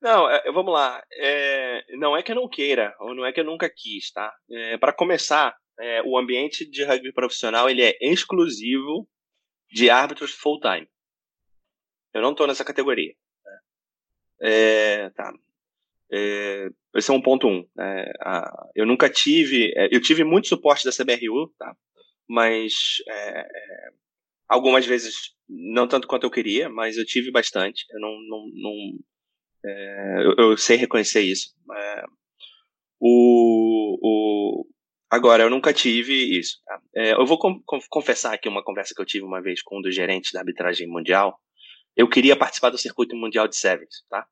Não, 0.00 0.28
é, 0.28 0.50
vamos 0.52 0.72
lá. 0.72 1.02
É, 1.12 1.84
não 1.96 2.16
é 2.16 2.22
que 2.22 2.32
eu 2.32 2.36
não 2.36 2.48
queira, 2.48 2.94
ou 2.98 3.14
não 3.14 3.24
é 3.24 3.32
que 3.32 3.40
eu 3.40 3.44
nunca 3.44 3.70
quis, 3.70 4.10
tá? 4.10 4.34
É, 4.50 4.76
Para 4.78 4.92
começar, 4.92 5.56
é, 5.78 6.02
o 6.02 6.18
ambiente 6.18 6.68
de 6.68 6.84
rugby 6.84 7.12
profissional 7.12 7.70
ele 7.70 7.82
é 7.82 7.96
exclusivo 8.00 9.08
de 9.70 9.88
árbitros 9.90 10.32
full-time. 10.32 10.88
Eu 12.14 12.22
não 12.22 12.32
estou 12.32 12.46
nessa 12.46 12.64
categoria. 12.64 13.14
Né? 13.44 13.58
É, 14.42 15.10
tá. 15.10 15.32
É, 16.12 16.68
esse 16.94 17.10
é 17.10 17.14
um 17.14 17.22
ponto 17.22 17.48
um. 17.48 17.66
É, 17.78 18.12
a, 18.20 18.68
eu 18.74 18.84
nunca 18.86 19.08
tive. 19.08 19.72
É, 19.76 19.88
eu 19.90 20.00
tive 20.00 20.24
muito 20.24 20.46
suporte 20.48 20.84
da 20.84 20.92
CBRU, 20.92 21.48
tá? 21.58 21.74
Mas 22.28 23.02
é, 23.08 23.40
é, 23.40 23.88
algumas 24.46 24.84
vezes 24.84 25.34
não 25.48 25.88
tanto 25.88 26.06
quanto 26.06 26.24
eu 26.24 26.30
queria, 26.30 26.68
mas 26.68 26.98
eu 26.98 27.06
tive 27.06 27.30
bastante. 27.30 27.86
Eu 27.90 28.00
não, 28.00 28.10
não, 28.28 28.46
não 28.54 28.72
é, 29.64 30.26
eu, 30.26 30.50
eu, 30.50 30.56
sei 30.58 30.76
reconhecer 30.76 31.22
isso. 31.22 31.54
o, 33.00 33.98
o, 34.02 34.66
agora, 35.10 35.44
eu 35.44 35.50
nunca 35.50 35.72
tive 35.72 36.38
isso. 36.38 36.58
Tá? 36.66 36.80
eu 36.94 37.24
vou 37.24 37.38
com, 37.38 37.62
confessar 37.88 38.34
aqui 38.34 38.48
uma 38.48 38.62
conversa 38.62 38.94
que 38.94 39.00
eu 39.00 39.06
tive 39.06 39.24
uma 39.24 39.40
vez 39.40 39.62
com 39.62 39.78
um 39.78 39.82
dos 39.82 39.94
gerentes 39.94 40.32
da 40.32 40.40
arbitragem 40.40 40.86
mundial. 40.88 41.38
Eu 41.96 42.08
queria 42.08 42.36
participar 42.36 42.70
do 42.70 42.78
circuito 42.78 43.16
mundial 43.16 43.46
de 43.46 43.56
sevens, 43.56 44.04
tá? 44.08 44.26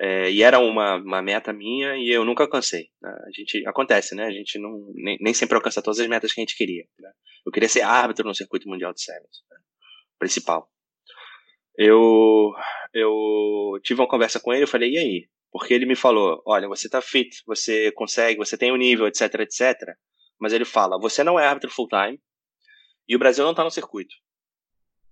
É, 0.00 0.30
e 0.30 0.42
era 0.42 0.58
uma, 0.58 0.96
uma 0.96 1.22
meta 1.22 1.52
minha 1.52 1.96
e 1.96 2.10
eu 2.10 2.24
nunca 2.24 2.42
alcancei. 2.42 2.88
Né? 3.00 3.10
A 3.10 3.30
gente 3.32 3.66
acontece, 3.66 4.14
né? 4.14 4.24
A 4.24 4.32
gente 4.32 4.58
não 4.58 4.90
nem, 4.94 5.16
nem, 5.20 5.32
sempre 5.32 5.54
alcança 5.54 5.82
todas 5.82 6.00
as 6.00 6.08
metas 6.08 6.32
que 6.32 6.40
a 6.40 6.42
gente 6.42 6.56
queria. 6.56 6.84
Né? 6.98 7.10
Eu 7.46 7.52
queria 7.52 7.68
ser 7.68 7.82
árbitro 7.82 8.26
no 8.26 8.34
circuito 8.34 8.68
mundial 8.68 8.92
de 8.92 9.00
séries, 9.00 9.44
né? 9.50 9.56
principal. 10.18 10.68
Eu 11.78 12.52
eu 12.92 13.78
tive 13.82 14.00
uma 14.00 14.08
conversa 14.08 14.40
com 14.40 14.52
ele, 14.52 14.64
eu 14.64 14.68
falei 14.68 14.90
e 14.90 14.98
aí? 14.98 15.28
Porque 15.50 15.72
ele 15.72 15.86
me 15.86 15.94
falou, 15.94 16.42
olha, 16.46 16.66
você 16.66 16.88
tá 16.88 17.00
fit, 17.00 17.42
você 17.46 17.92
consegue, 17.92 18.38
você 18.38 18.56
tem 18.56 18.70
o 18.70 18.74
um 18.74 18.78
nível, 18.78 19.06
etc, 19.06 19.34
etc. 19.40 19.76
Mas 20.40 20.52
ele 20.52 20.64
fala, 20.64 20.98
você 20.98 21.22
não 21.22 21.38
é 21.38 21.46
árbitro 21.46 21.70
full 21.70 21.88
time 21.88 22.18
e 23.08 23.14
o 23.14 23.18
Brasil 23.18 23.44
não 23.44 23.52
está 23.52 23.62
no 23.62 23.70
circuito. 23.70 24.14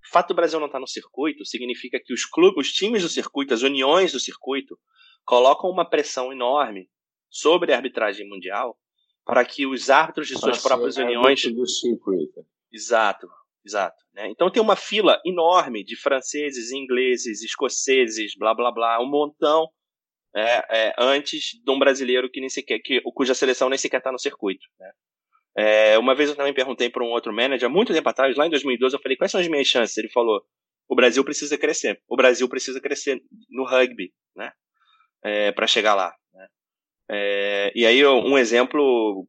O 0.05 0.11
fato 0.11 0.28
do 0.28 0.34
Brasil 0.34 0.59
não 0.59 0.66
estar 0.66 0.78
tá 0.78 0.80
no 0.80 0.88
circuito 0.88 1.44
significa 1.44 2.01
que 2.03 2.12
os 2.12 2.24
clubes, 2.24 2.68
os 2.68 2.72
times 2.72 3.03
do 3.03 3.09
circuito, 3.09 3.55
as 3.55 3.62
uniões 3.62 4.12
do 4.12 4.20
circuito, 4.20 4.78
colocam 5.24 5.70
uma 5.70 5.88
pressão 5.88 6.32
enorme 6.32 6.88
sobre 7.28 7.72
a 7.72 7.76
arbitragem 7.76 8.28
mundial 8.28 8.76
para 9.24 9.44
que 9.44 9.66
os 9.66 9.90
árbitros 9.90 10.26
de 10.28 10.38
suas 10.38 10.62
próprias 10.62 10.96
uniões. 10.96 11.42
Do 11.55 11.66
circuito. 11.66 12.44
Exato, 12.72 13.28
exato. 13.64 13.96
Né? 14.12 14.28
Então 14.28 14.51
tem 14.51 14.62
uma 14.62 14.76
fila 14.76 15.20
enorme 15.24 15.84
de 15.84 15.96
franceses, 15.96 16.72
ingleses, 16.72 17.42
escoceses, 17.42 18.34
blá 18.36 18.55
blá 18.55 18.72
blá, 18.72 19.01
um 19.01 19.09
montão 19.09 19.68
é, 20.34 20.88
é, 20.88 20.94
antes 20.98 21.61
de 21.64 21.70
um 21.70 21.78
brasileiro 21.78 22.30
que 22.30 22.40
nem 22.40 22.48
sequer, 22.48 22.80
que, 22.80 23.01
cuja 23.14 23.34
seleção 23.34 23.68
nem 23.68 23.78
sequer 23.78 23.98
está 23.98 24.11
no 24.11 24.18
circuito. 24.18 24.66
Né? 24.78 24.90
É, 25.57 25.98
uma 25.98 26.14
vez 26.14 26.30
eu 26.30 26.36
também 26.36 26.55
perguntei 26.55 26.88
para 26.88 27.05
um 27.05 27.11
outro 27.11 27.32
manager, 27.32 27.68
muito 27.68 27.92
tempo 27.92 28.09
atrás, 28.09 28.36
lá 28.36 28.46
em 28.46 28.51
2012, 28.51 28.94
eu 28.94 29.01
falei, 29.01 29.16
quais 29.16 29.32
são 29.32 29.40
as 29.40 29.48
minhas 29.48 29.66
chances? 29.66 29.96
Ele 29.96 30.09
falou, 30.09 30.42
o 30.88 30.94
Brasil 30.94 31.24
precisa 31.24 31.57
crescer. 31.59 32.01
O 32.09 32.16
Brasil 32.16 32.48
precisa 32.48 32.80
crescer 32.80 33.22
no 33.48 33.64
rugby, 33.64 34.12
né? 34.36 34.53
É, 35.24 35.53
para 35.53 35.66
chegar 35.66 35.94
lá. 35.94 36.12
Né? 36.32 36.46
É, 37.11 37.72
e 37.74 37.86
aí, 37.86 38.05
um 38.07 38.38
exemplo 38.38 39.26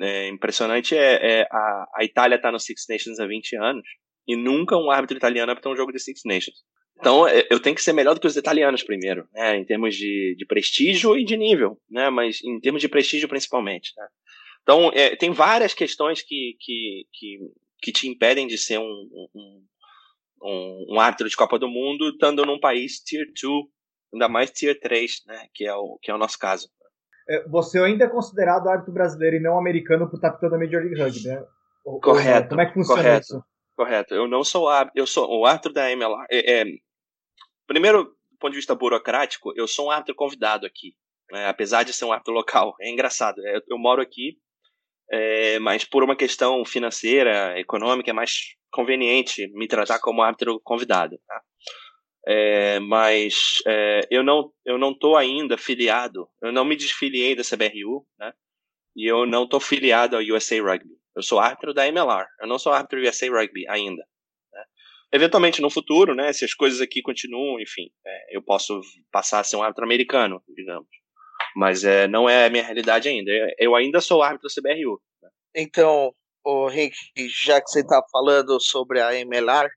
é, 0.00 0.28
impressionante 0.28 0.96
é, 0.96 1.40
é, 1.40 1.42
a, 1.50 1.86
a 1.96 2.04
Itália 2.04 2.36
está 2.36 2.52
no 2.52 2.60
Six 2.60 2.84
Nations 2.88 3.18
há 3.18 3.26
20 3.26 3.56
anos 3.56 3.84
e 4.26 4.36
nunca 4.36 4.76
um 4.76 4.90
árbitro 4.90 5.16
italiano 5.16 5.50
apitou 5.50 5.72
um 5.72 5.76
jogo 5.76 5.92
de 5.92 5.98
Six 5.98 6.20
Nations. 6.24 6.56
Então, 6.98 7.26
é, 7.26 7.46
eu 7.50 7.58
tenho 7.58 7.74
que 7.74 7.82
ser 7.82 7.92
melhor 7.92 8.14
do 8.14 8.20
que 8.20 8.26
os 8.26 8.36
italianos 8.36 8.82
primeiro, 8.82 9.26
né? 9.32 9.56
em 9.56 9.64
termos 9.64 9.96
de, 9.96 10.36
de 10.36 10.46
prestígio 10.46 11.16
e 11.16 11.24
de 11.24 11.36
nível, 11.36 11.80
né? 11.90 12.10
mas 12.10 12.42
em 12.44 12.60
termos 12.60 12.82
de 12.82 12.88
prestígio 12.88 13.28
principalmente. 13.28 13.92
Né? 13.96 14.06
Então, 14.70 14.88
é, 14.94 15.16
tem 15.16 15.32
várias 15.32 15.74
questões 15.74 16.22
que, 16.22 16.56
que, 16.60 17.04
que, 17.12 17.38
que, 17.82 17.92
te 17.92 18.06
impedem 18.06 18.46
de 18.46 18.56
ser 18.56 18.78
um, 18.78 18.84
um, 19.34 19.64
um, 20.44 20.86
um 20.94 21.00
árbitro 21.00 21.28
de 21.28 21.36
Copa 21.36 21.58
do 21.58 21.68
Mundo 21.68 22.10
estando 22.10 22.46
num 22.46 22.60
país 22.60 23.00
Tier 23.00 23.26
2, 23.26 23.64
ainda 24.14 24.28
mais 24.28 24.52
Tier 24.52 24.78
3, 24.78 25.22
né, 25.26 25.48
que, 25.52 25.66
é 25.66 25.74
o, 25.74 25.98
que 26.00 26.08
é 26.08 26.14
o 26.14 26.18
nosso 26.18 26.38
caso. 26.38 26.68
É, 27.28 27.48
você 27.48 27.80
ainda 27.80 28.04
é 28.04 28.08
considerado 28.08 28.68
árbitro 28.68 28.94
brasileiro 28.94 29.38
e 29.38 29.40
não 29.40 29.58
americano 29.58 30.08
por 30.08 30.18
estar 30.18 30.30
pitando 30.30 30.54
a 30.54 30.58
Major 30.58 30.82
League 30.82 31.02
Rugby, 31.02 31.26
né? 31.26 31.44
Correto. 32.00 32.50
Como 32.50 32.60
é 32.60 32.66
que 32.66 32.74
funciona 32.74 33.02
correto, 33.02 33.22
isso? 33.22 33.44
Correto. 33.76 34.14
Eu 34.14 34.28
não 34.28 34.44
sou 34.44 34.68
árbitro, 34.68 35.00
eu 35.00 35.06
sou 35.06 35.28
o 35.36 35.46
árbitro 35.46 35.72
da 35.72 35.90
MLR. 35.90 36.26
É, 36.30 36.60
é, 36.60 36.64
primeiro, 37.66 38.04
do 38.04 38.38
ponto 38.38 38.52
de 38.52 38.58
vista 38.58 38.76
burocrático, 38.76 39.52
eu 39.56 39.66
sou 39.66 39.88
um 39.88 39.90
árbitro 39.90 40.14
convidado 40.14 40.64
aqui, 40.64 40.94
né, 41.32 41.48
apesar 41.48 41.82
de 41.82 41.92
ser 41.92 42.04
um 42.04 42.12
árbitro 42.12 42.32
local. 42.32 42.76
É 42.80 42.88
engraçado. 42.88 43.44
É, 43.44 43.60
eu 43.68 43.76
moro 43.76 44.00
aqui, 44.00 44.38
é, 45.10 45.58
mas 45.58 45.84
por 45.84 46.04
uma 46.04 46.14
questão 46.14 46.64
financeira, 46.64 47.58
econômica, 47.58 48.10
é 48.10 48.14
mais 48.14 48.54
conveniente 48.70 49.50
me 49.52 49.66
tratar 49.66 49.98
como 49.98 50.22
árbitro 50.22 50.60
convidado. 50.62 51.18
Tá? 51.26 51.42
É, 52.26 52.78
mas 52.80 53.34
é, 53.66 54.06
eu 54.10 54.22
não 54.22 54.52
eu 54.64 54.78
não 54.78 54.92
estou 54.92 55.16
ainda 55.16 55.58
filiado, 55.58 56.28
eu 56.42 56.52
não 56.52 56.64
me 56.64 56.76
desfiliei 56.76 57.34
da 57.34 57.42
CBRU, 57.42 58.06
né? 58.18 58.32
E 58.94 59.10
eu 59.10 59.26
não 59.26 59.44
estou 59.44 59.58
filiado 59.60 60.16
ao 60.16 60.22
USA 60.22 60.60
Rugby. 60.60 60.94
Eu 61.16 61.22
sou 61.22 61.40
árbitro 61.40 61.74
da 61.74 61.88
MLR, 61.88 62.26
eu 62.40 62.46
não 62.46 62.58
sou 62.58 62.72
árbitro 62.72 63.00
USA 63.00 63.28
Rugby 63.28 63.66
ainda. 63.68 64.04
Né? 64.52 64.64
eventualmente 65.12 65.60
no 65.60 65.70
futuro, 65.70 66.14
né, 66.14 66.32
se 66.32 66.44
as 66.44 66.54
coisas 66.54 66.80
aqui 66.80 67.02
continuam, 67.02 67.60
enfim, 67.60 67.90
é, 68.06 68.36
eu 68.36 68.42
posso 68.42 68.80
passar 69.10 69.40
a 69.40 69.44
ser 69.44 69.56
um 69.56 69.62
árbitro 69.62 69.84
americano, 69.84 70.42
digamos. 70.54 70.88
Mas 71.54 71.84
é, 71.84 72.06
não 72.06 72.28
é 72.28 72.46
a 72.46 72.50
minha 72.50 72.64
realidade 72.64 73.08
ainda. 73.08 73.30
Eu 73.58 73.74
ainda 73.74 74.00
sou 74.00 74.22
árbitro 74.22 74.48
CBRU. 74.48 75.00
Né? 75.22 75.28
Então, 75.54 76.14
o 76.44 76.70
Henrique, 76.70 77.28
já 77.28 77.60
que 77.60 77.70
você 77.70 77.80
está 77.80 78.02
falando 78.10 78.58
sobre 78.60 79.00
a 79.00 79.14
MLR, 79.14 79.70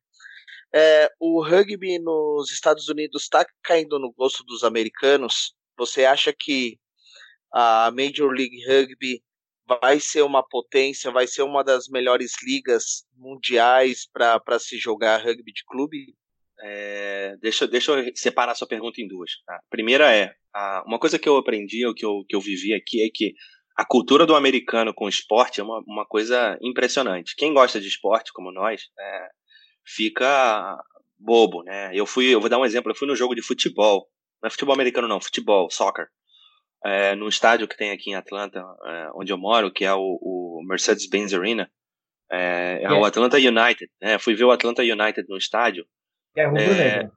é, 0.74 1.12
o 1.20 1.44
rugby 1.44 2.00
nos 2.00 2.52
Estados 2.52 2.90
Unidos 2.90 3.24
está 3.24 3.46
caindo 3.64 4.00
no 4.00 4.12
gosto 4.12 4.44
dos 4.44 4.64
americanos. 4.64 5.54
Você 5.78 6.06
acha 6.06 6.34
que 6.38 6.80
a 7.54 7.92
Major 7.92 8.32
League 8.32 8.66
Rugby 8.66 9.22
vai 9.66 10.00
ser 10.00 10.24
uma 10.24 10.44
potência, 10.44 11.12
vai 11.12 11.28
ser 11.28 11.44
uma 11.44 11.64
das 11.64 11.88
melhores 11.88 12.34
ligas 12.44 13.06
mundiais 13.16 14.08
para 14.12 14.60
se 14.60 14.78
jogar 14.78 15.24
rugby 15.24 15.54
de 15.54 15.64
clube? 15.66 16.16
É, 16.62 17.36
deixa, 17.42 17.68
deixa 17.68 17.92
eu 17.92 18.12
separar 18.16 18.56
sua 18.56 18.68
pergunta 18.68 19.02
em 19.02 19.08
duas. 19.08 19.32
Tá? 19.46 19.56
A 19.56 19.70
primeira 19.70 20.14
é: 20.14 20.34
a, 20.54 20.84
uma 20.86 21.00
coisa 21.00 21.20
que 21.20 21.28
eu 21.28 21.38
aprendi, 21.38 21.86
ou 21.86 21.94
que 21.94 22.06
eu, 22.06 22.24
que 22.28 22.36
eu 22.36 22.42
vivi 22.42 22.74
aqui, 22.74 23.04
é 23.06 23.10
que 23.14 23.34
a 23.76 23.86
cultura 23.86 24.26
do 24.26 24.36
americano 24.36 24.94
com 24.94 25.10
esporte 25.10 25.60
é 25.60 25.64
uma, 25.64 25.82
uma 25.88 26.06
coisa 26.06 26.58
impressionante. 26.62 27.36
Quem 27.36 27.54
gosta 27.54 27.80
de 27.80 27.88
esporte, 27.88 28.32
como 28.32 28.52
nós, 28.52 28.84
é, 29.00 29.28
fica 29.86 30.78
bobo, 31.18 31.64
né? 31.64 31.92
Eu 31.94 32.06
fui, 32.06 32.28
eu 32.28 32.40
vou 32.40 32.50
dar 32.50 32.60
um 32.60 32.66
exemplo, 32.66 32.92
eu 32.92 32.96
fui 32.96 33.08
no 33.08 33.16
jogo 33.16 33.34
de 33.34 33.42
futebol, 33.42 34.08
não 34.42 34.48
é 34.48 34.50
futebol 34.50 34.76
americano 34.76 35.08
não, 35.08 35.22
futebol, 35.22 35.70
soccer, 35.72 36.08
é, 36.86 37.16
no 37.16 37.30
estádio 37.30 37.68
que 37.68 37.78
tem 37.78 37.92
aqui 37.92 38.12
em 38.12 38.16
Atlanta, 38.16 38.60
é, 38.60 39.10
onde 39.16 39.32
eu 39.32 39.38
moro, 39.38 39.72
que 39.72 39.86
é 39.86 39.94
o, 39.94 40.20
o 40.22 40.62
Mercedes-Benz 40.68 41.34
Arena, 41.34 41.72
é, 42.30 42.82
é, 42.84 42.92
o 42.92 43.06
Atlanta 43.06 43.38
United, 43.38 43.90
né? 44.02 44.18
Fui 44.20 44.36
ver 44.36 44.44
o 44.44 44.52
Atlanta 44.52 44.82
United 44.82 45.26
no 45.30 45.38
estádio. 45.38 45.86
É 46.36 46.46
rubro-negro. 46.46 47.12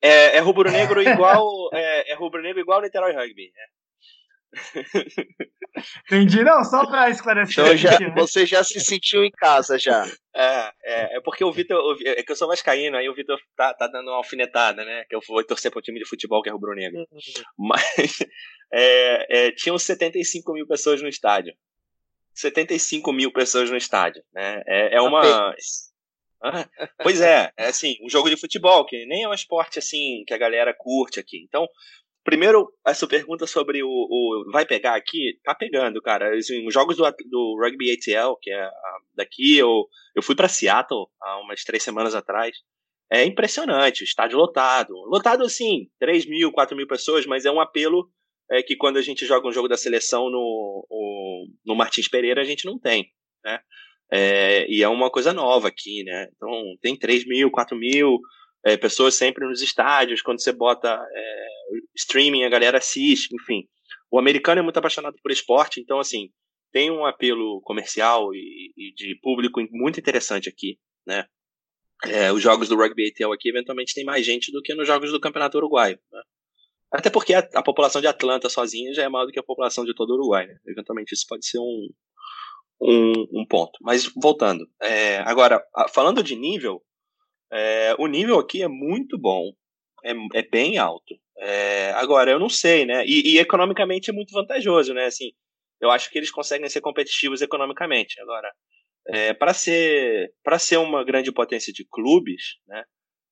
É, 0.00 0.08
é, 0.08 0.36
é 0.36 0.40
rubro-negro 0.40 1.02
igual, 1.02 1.70
é, 1.72 2.12
é 2.12 2.14
rubro-negro 2.14 2.60
igual 2.60 2.80
o 2.80 2.82
Niterói 2.82 3.12
Rugby, 3.12 3.52
né? 3.54 3.64
Entendi, 6.06 6.44
não, 6.44 6.62
só 6.64 6.86
pra 6.86 7.08
esclarecer. 7.08 7.64
Então 7.64 7.76
já, 7.76 7.98
né? 7.98 8.12
Você 8.16 8.44
já 8.44 8.62
se 8.62 8.78
sentiu 8.80 9.24
em 9.24 9.30
casa 9.30 9.78
já. 9.78 10.06
É, 10.34 10.72
é, 10.84 11.16
é 11.16 11.20
porque 11.22 11.42
o 11.42 11.52
Vitor. 11.52 11.96
É 12.04 12.22
que 12.22 12.30
eu 12.30 12.36
sou 12.36 12.48
vascaíno, 12.48 12.96
aí 12.96 13.08
o 13.08 13.14
Vitor 13.14 13.40
tá, 13.56 13.72
tá 13.72 13.86
dando 13.86 14.08
uma 14.08 14.18
alfinetada, 14.18 14.84
né? 14.84 15.04
Que 15.08 15.16
eu 15.16 15.20
vou 15.26 15.42
torcer 15.44 15.70
pro 15.70 15.80
time 15.80 15.98
de 15.98 16.08
futebol 16.08 16.42
que 16.42 16.50
é 16.50 16.52
rubro-negro. 16.52 16.98
Uhum. 16.98 17.06
Mas 17.58 17.82
é, 18.72 19.46
é, 19.46 19.52
tinham 19.52 19.78
75 19.78 20.52
mil 20.52 20.66
pessoas 20.66 21.00
no 21.00 21.08
estádio. 21.08 21.54
75 22.34 23.12
mil 23.12 23.32
pessoas 23.32 23.70
no 23.70 23.76
estádio, 23.76 24.22
né? 24.32 24.62
É, 24.66 24.96
é 24.96 25.00
uma. 25.00 25.54
pois 27.02 27.20
é, 27.20 27.52
é 27.56 27.66
assim, 27.66 27.96
um 28.02 28.08
jogo 28.08 28.28
de 28.28 28.36
futebol, 28.36 28.84
que 28.84 29.06
nem 29.06 29.22
é 29.22 29.28
um 29.28 29.34
esporte 29.34 29.78
assim 29.78 30.24
que 30.26 30.34
a 30.34 30.38
galera 30.38 30.74
curte 30.76 31.20
aqui. 31.20 31.42
Então, 31.44 31.66
Primeiro, 32.24 32.72
essa 32.86 33.06
pergunta 33.06 33.48
sobre 33.48 33.82
o, 33.82 33.88
o, 33.88 34.44
Vai 34.52 34.64
pegar 34.64 34.94
aqui, 34.94 35.40
tá 35.42 35.54
pegando, 35.54 36.00
cara. 36.00 36.36
Assim, 36.36 36.64
os 36.66 36.72
jogos 36.72 36.96
do, 36.96 37.02
do 37.28 37.58
Rugby 37.60 37.90
ATL, 37.90 38.36
que 38.40 38.52
é 38.52 38.70
daqui, 39.16 39.56
eu, 39.56 39.88
eu 40.14 40.22
fui 40.22 40.36
para 40.36 40.48
Seattle 40.48 41.06
há 41.20 41.40
umas 41.40 41.64
três 41.64 41.82
semanas 41.82 42.14
atrás. 42.14 42.56
É 43.12 43.24
impressionante, 43.24 44.04
estádio 44.04 44.38
lotado. 44.38 44.94
Lotado 45.06 45.42
assim, 45.42 45.90
3 45.98 46.24
mil, 46.26 46.52
4 46.52 46.76
mil 46.76 46.86
pessoas, 46.86 47.26
mas 47.26 47.44
é 47.44 47.50
um 47.50 47.60
apelo 47.60 48.08
é, 48.50 48.62
que 48.62 48.76
quando 48.76 48.98
a 48.98 49.02
gente 49.02 49.26
joga 49.26 49.48
um 49.48 49.52
jogo 49.52 49.68
da 49.68 49.76
seleção 49.76 50.30
no, 50.30 50.86
o, 50.88 51.46
no 51.66 51.74
Martins 51.74 52.08
Pereira, 52.08 52.40
a 52.40 52.44
gente 52.44 52.64
não 52.64 52.78
tem, 52.78 53.12
né? 53.44 53.60
É, 54.14 54.70
e 54.70 54.82
é 54.82 54.88
uma 54.88 55.10
coisa 55.10 55.32
nova 55.32 55.68
aqui, 55.68 56.04
né? 56.04 56.28
Então, 56.36 56.50
tem 56.82 56.94
3 56.94 57.26
mil, 57.26 57.50
4 57.50 57.74
mil 57.74 58.20
é, 58.62 58.76
pessoas 58.76 59.14
sempre 59.14 59.46
nos 59.48 59.62
estádios, 59.62 60.20
quando 60.20 60.42
você 60.42 60.52
bota 60.52 61.02
é, 61.10 61.46
streaming, 61.96 62.44
a 62.44 62.50
galera 62.50 62.76
assiste, 62.76 63.34
enfim. 63.34 63.66
O 64.10 64.18
americano 64.18 64.58
é 64.58 64.62
muito 64.62 64.76
apaixonado 64.76 65.16
por 65.22 65.32
esporte, 65.32 65.80
então, 65.80 65.98
assim, 65.98 66.28
tem 66.70 66.90
um 66.90 67.06
apelo 67.06 67.62
comercial 67.62 68.34
e, 68.34 68.72
e 68.76 68.92
de 68.94 69.18
público 69.22 69.62
muito 69.70 69.98
interessante 69.98 70.46
aqui, 70.46 70.78
né? 71.06 71.24
É, 72.04 72.30
os 72.32 72.42
jogos 72.42 72.68
do 72.68 72.76
Rugby 72.76 73.08
ATL 73.08 73.32
aqui, 73.32 73.48
eventualmente, 73.48 73.94
tem 73.94 74.04
mais 74.04 74.26
gente 74.26 74.52
do 74.52 74.60
que 74.60 74.74
nos 74.74 74.86
jogos 74.86 75.10
do 75.10 75.20
Campeonato 75.20 75.56
Uruguaio, 75.56 75.98
né? 76.12 76.20
Até 76.92 77.08
porque 77.08 77.32
a, 77.32 77.38
a, 77.54 77.62
população 77.62 78.02
de 78.02 78.06
Atlanta 78.06 78.50
sozinha 78.50 78.92
já 78.92 79.04
é 79.04 79.08
maior 79.08 79.24
do 79.24 79.32
que 79.32 79.38
a 79.38 79.42
população 79.42 79.86
de 79.86 79.94
todo 79.94 80.10
o 80.10 80.14
Uruguai, 80.16 80.46
né? 80.46 80.58
Eventualmente 80.66 81.14
isso 81.14 81.24
pode 81.26 81.46
ser 81.46 81.58
um, 81.58 81.88
um, 82.82 83.40
um 83.40 83.46
ponto. 83.46 83.78
Mas 83.80 84.10
voltando, 84.16 84.68
é, 84.82 85.18
agora, 85.18 85.62
falando 85.92 86.22
de 86.22 86.34
nível, 86.34 86.82
é, 87.52 87.94
o 87.98 88.06
nível 88.06 88.38
aqui 88.38 88.62
é 88.62 88.68
muito 88.68 89.18
bom, 89.18 89.52
é, 90.04 90.12
é 90.34 90.42
bem 90.42 90.78
alto. 90.78 91.14
É, 91.38 91.92
agora, 91.92 92.30
eu 92.30 92.38
não 92.38 92.48
sei, 92.48 92.84
né? 92.84 93.04
E, 93.06 93.34
e, 93.34 93.38
economicamente 93.38 94.10
é 94.10 94.12
muito 94.12 94.32
vantajoso, 94.32 94.92
né? 94.92 95.06
Assim, 95.06 95.32
eu 95.80 95.90
acho 95.90 96.10
que 96.10 96.18
eles 96.18 96.30
conseguem 96.30 96.68
ser 96.68 96.80
competitivos 96.80 97.40
economicamente. 97.40 98.20
Agora, 98.20 98.50
é, 99.08 99.32
para 99.34 99.52
ser 99.52 100.32
para 100.44 100.58
ser 100.58 100.76
uma 100.78 101.04
grande 101.04 101.32
potência 101.32 101.72
de 101.72 101.84
clubes, 101.84 102.56
né? 102.66 102.84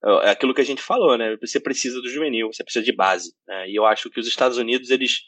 É, 0.04 0.28
é 0.28 0.30
aquilo 0.30 0.54
que 0.54 0.60
a 0.60 0.64
gente 0.64 0.82
falou, 0.82 1.16
né? 1.16 1.36
Você 1.40 1.60
precisa 1.60 2.00
do 2.00 2.08
juvenil, 2.08 2.52
você 2.52 2.64
precisa 2.64 2.84
de 2.84 2.92
base. 2.92 3.32
Né? 3.46 3.70
E 3.70 3.76
eu 3.76 3.84
acho 3.86 4.10
que 4.10 4.20
os 4.20 4.26
Estados 4.26 4.58
Unidos, 4.58 4.90
eles. 4.90 5.20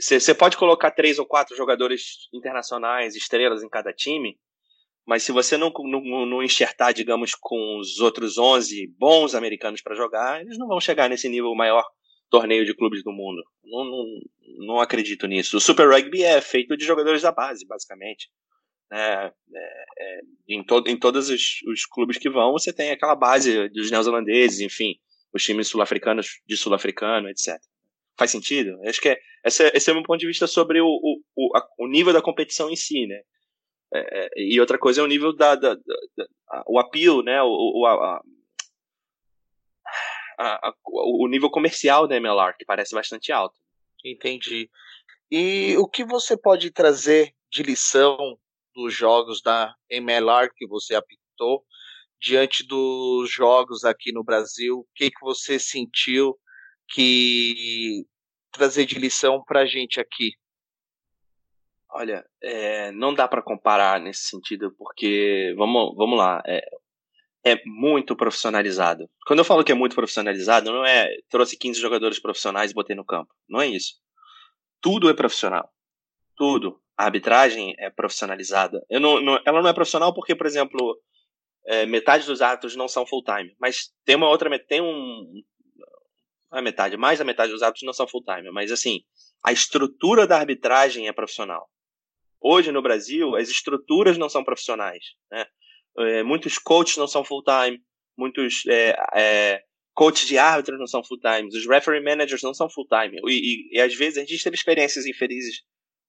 Você 0.00 0.32
é, 0.32 0.34
pode 0.34 0.56
colocar 0.56 0.90
três 0.90 1.18
ou 1.18 1.26
quatro 1.26 1.56
jogadores 1.56 2.28
internacionais, 2.34 3.14
estrelas 3.14 3.62
em 3.62 3.68
cada 3.68 3.92
time, 3.92 4.36
mas 5.06 5.22
se 5.22 5.30
você 5.30 5.56
não, 5.56 5.72
não, 5.84 6.26
não 6.26 6.42
enxertar, 6.42 6.92
digamos, 6.92 7.34
com 7.34 7.78
os 7.78 8.00
outros 8.00 8.36
11 8.36 8.92
bons 8.98 9.34
americanos 9.34 9.80
para 9.80 9.94
jogar, 9.94 10.40
eles 10.40 10.58
não 10.58 10.66
vão 10.66 10.80
chegar 10.80 11.08
nesse 11.08 11.28
nível 11.28 11.54
maior 11.54 11.84
torneio 12.30 12.64
de 12.64 12.74
clubes 12.74 13.02
do 13.02 13.12
mundo. 13.12 13.42
Não, 13.64 13.84
não, 13.84 14.04
não 14.66 14.80
acredito 14.80 15.26
nisso. 15.26 15.56
O 15.56 15.60
Super 15.60 15.88
Rugby 15.88 16.22
é 16.22 16.40
feito 16.40 16.76
de 16.76 16.84
jogadores 16.84 17.22
da 17.22 17.32
base, 17.32 17.66
basicamente. 17.66 18.28
É, 18.92 19.32
é, 19.54 19.84
é, 19.98 20.20
em, 20.48 20.64
to, 20.64 20.82
em 20.86 20.96
todos 20.96 21.28
os, 21.28 21.62
os, 21.72 21.86
clubes 21.86 22.18
que 22.18 22.28
vão, 22.28 22.52
você 22.52 22.72
tem 22.72 22.90
aquela 22.90 23.14
base 23.14 23.68
dos 23.68 23.88
neozelandeses, 23.88 24.60
enfim, 24.60 24.96
os 25.32 25.44
times 25.44 25.68
sul-africanos 25.68 26.40
de 26.44 26.56
sul-africano, 26.56 27.28
etc. 27.28 27.56
Faz 28.20 28.32
sentido? 28.32 28.78
Acho 28.86 29.00
que 29.00 29.08
é, 29.08 29.18
esse, 29.46 29.64
é, 29.64 29.72
esse 29.74 29.88
é 29.88 29.94
o 29.94 29.96
meu 29.96 30.04
ponto 30.04 30.20
de 30.20 30.26
vista 30.26 30.46
sobre 30.46 30.78
o, 30.78 30.86
o, 30.86 31.22
o, 31.34 31.56
a, 31.56 31.66
o 31.78 31.86
nível 31.86 32.12
da 32.12 32.20
competição 32.20 32.68
em 32.68 32.76
si, 32.76 33.06
né? 33.06 33.22
É, 33.94 34.26
é, 34.26 34.30
e 34.36 34.60
outra 34.60 34.78
coisa 34.78 35.00
é 35.00 35.04
o 35.04 35.06
nível 35.06 35.34
da, 35.34 35.54
da, 35.54 35.74
da, 35.74 35.80
da 36.18 36.64
o 36.66 36.78
appeal, 36.78 37.22
né? 37.22 37.40
O, 37.42 37.46
o, 37.48 37.86
a, 37.86 38.20
a, 40.38 40.74
o 40.86 41.26
nível 41.28 41.48
comercial 41.48 42.06
da 42.06 42.14
MLR, 42.14 42.54
que 42.58 42.66
parece 42.66 42.94
bastante 42.94 43.32
alto. 43.32 43.58
Entendi. 44.04 44.68
E 45.30 45.74
o 45.78 45.88
que 45.88 46.04
você 46.04 46.36
pode 46.36 46.70
trazer 46.70 47.34
de 47.50 47.62
lição 47.62 48.38
dos 48.74 48.92
jogos 48.92 49.40
da 49.40 49.74
MLR 49.88 50.52
que 50.54 50.66
você 50.66 50.94
apitou 50.94 51.64
diante 52.20 52.66
dos 52.66 53.30
jogos 53.32 53.82
aqui 53.82 54.12
no 54.12 54.22
Brasil? 54.22 54.80
O 54.80 54.86
que, 54.94 55.10
que 55.10 55.20
você 55.22 55.58
sentiu 55.58 56.38
que 56.90 58.04
trazer 58.50 58.84
de 58.84 58.98
lição 58.98 59.42
para 59.42 59.60
a 59.60 59.66
gente 59.66 60.00
aqui? 60.00 60.32
Olha, 61.92 62.24
é, 62.42 62.92
não 62.92 63.12
dá 63.12 63.26
para 63.26 63.42
comparar 63.42 64.00
nesse 64.00 64.24
sentido, 64.24 64.72
porque, 64.78 65.54
vamos, 65.56 65.94
vamos 65.96 66.18
lá, 66.18 66.42
é, 66.46 66.62
é, 67.44 67.60
muito 67.64 68.14
profissionalizado. 68.14 69.08
Quando 69.26 69.40
eu 69.40 69.44
falo 69.44 69.64
que 69.64 69.72
é 69.72 69.74
muito 69.74 69.94
profissionalizado, 69.96 70.72
não 70.72 70.84
é 70.84 71.08
trouxe 71.28 71.56
15 71.56 71.80
jogadores 71.80 72.20
profissionais 72.20 72.70
e 72.70 72.74
botei 72.74 72.94
no 72.94 73.04
campo. 73.04 73.32
Não 73.48 73.60
é 73.60 73.66
isso. 73.66 73.94
Tudo 74.80 75.10
é 75.10 75.14
profissional. 75.14 75.68
Tudo. 76.36 76.80
A 76.96 77.04
arbitragem 77.06 77.74
é 77.78 77.90
profissionalizada. 77.90 78.84
Não, 78.90 79.20
não, 79.20 79.40
ela 79.44 79.62
não 79.62 79.70
é 79.70 79.72
profissional 79.72 80.14
porque, 80.14 80.34
por 80.34 80.46
exemplo, 80.46 80.96
é, 81.66 81.86
metade 81.86 82.26
dos 82.26 82.42
árbitros 82.42 82.76
não 82.76 82.88
são 82.88 83.06
full-time, 83.06 83.54
mas 83.58 83.90
tem 84.04 84.16
uma 84.16 84.28
outra, 84.28 84.58
tem 84.58 84.80
um, 84.80 85.42
é 86.58 86.62
metade, 86.62 86.96
mais 86.96 87.18
da 87.18 87.24
metade 87.24 87.52
dos 87.52 87.62
árbitros 87.62 87.86
não 87.86 87.92
são 87.92 88.08
full-time, 88.08 88.50
mas 88.50 88.72
assim, 88.72 89.02
a 89.44 89.52
estrutura 89.52 90.26
da 90.26 90.38
arbitragem 90.38 91.08
é 91.08 91.12
profissional. 91.12 91.68
Hoje 92.40 92.72
no 92.72 92.82
Brasil, 92.82 93.36
as 93.36 93.48
estruturas 93.48 94.18
não 94.18 94.28
são 94.28 94.42
profissionais. 94.42 95.04
Né? 95.30 95.46
É, 95.98 96.22
muitos 96.22 96.58
coaches 96.58 96.96
não 96.96 97.06
são 97.06 97.24
full-time, 97.24 97.80
muitos 98.16 98.64
é, 98.66 98.96
é, 99.14 99.62
coaches 99.94 100.26
de 100.26 100.38
árbitros 100.38 100.78
não 100.78 100.86
são 100.86 101.04
full-time, 101.04 101.48
os 101.48 101.66
referee 101.66 102.02
managers 102.02 102.42
não 102.42 102.54
são 102.54 102.68
full-time. 102.68 103.20
E, 103.26 103.32
e, 103.32 103.76
e, 103.76 103.80
às 103.80 103.94
vezes 103.94 104.18
a 104.18 104.24
gente 104.24 104.42
teve 104.42 104.56
experiências 104.56 105.06
infelizes 105.06 105.62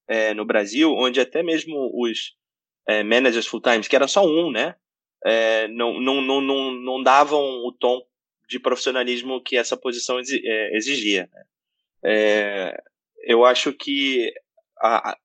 é, 0.08 0.34
no 0.34 0.46
Brasil, 0.46 0.94
onde 0.94 1.20
até 1.20 1.44
mesmo 1.44 1.92
os 1.94 2.36
é, 2.88 3.04
managers 3.04 3.46
full-time, 3.46 3.84
que 3.84 3.96
era 3.96 4.08
só 4.08 4.26
um, 4.26 4.52
né? 4.52 4.76
É, 5.24 5.68
não, 5.68 6.00
não, 6.00 6.22
não, 6.22 6.42
não, 6.42 6.72
não 6.72 7.04
davam 7.04 7.40
o 7.40 7.72
tom 7.80 8.02
de 8.52 8.60
profissionalismo 8.60 9.42
que 9.42 9.56
essa 9.56 9.78
posição 9.78 10.20
exigia. 10.20 11.30
Né? 12.04 12.74
eu 13.24 13.46
acho 13.46 13.72
que 13.72 14.34
a, 14.78 15.16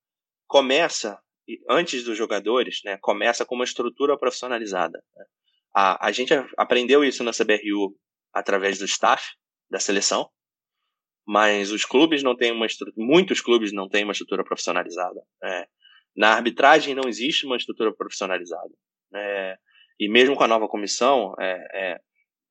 começa, 0.47 1.19
antes 1.69 2.05
dos 2.05 2.17
jogadores, 2.17 2.83
né, 2.85 2.97
começa 2.99 3.45
com 3.45 3.57
uma 3.57 3.65
estrutura 3.65 4.17
profissionalizada. 4.17 5.03
Né? 5.17 5.25
A, 5.75 6.07
a 6.07 6.13
gente 6.13 6.33
aprendeu 6.57 7.03
isso 7.03 7.25
na 7.25 7.33
CBRU 7.33 7.97
através 8.33 8.79
do 8.79 8.85
staff 8.85 9.35
da 9.69 9.81
seleção, 9.81 10.31
mas 11.27 11.73
os 11.73 11.85
clubes 11.85 12.23
não 12.23 12.37
têm 12.37 12.53
uma 12.53 12.67
estrutura, 12.67 12.95
muitos 12.97 13.41
clubes 13.41 13.73
não 13.73 13.89
têm 13.89 14.05
uma 14.05 14.13
estrutura 14.13 14.45
profissionalizada. 14.45 15.21
É, 15.43 15.67
na 16.15 16.35
arbitragem 16.35 16.95
não 16.95 17.09
existe 17.09 17.45
uma 17.45 17.57
estrutura 17.57 17.93
profissionalizada. 17.93 18.73
É, 19.13 19.59
e 19.99 20.09
mesmo 20.09 20.37
com 20.37 20.45
a 20.45 20.49
nova 20.49 20.69
comissão, 20.69 21.35
é, 21.41 21.69
é, 21.73 22.01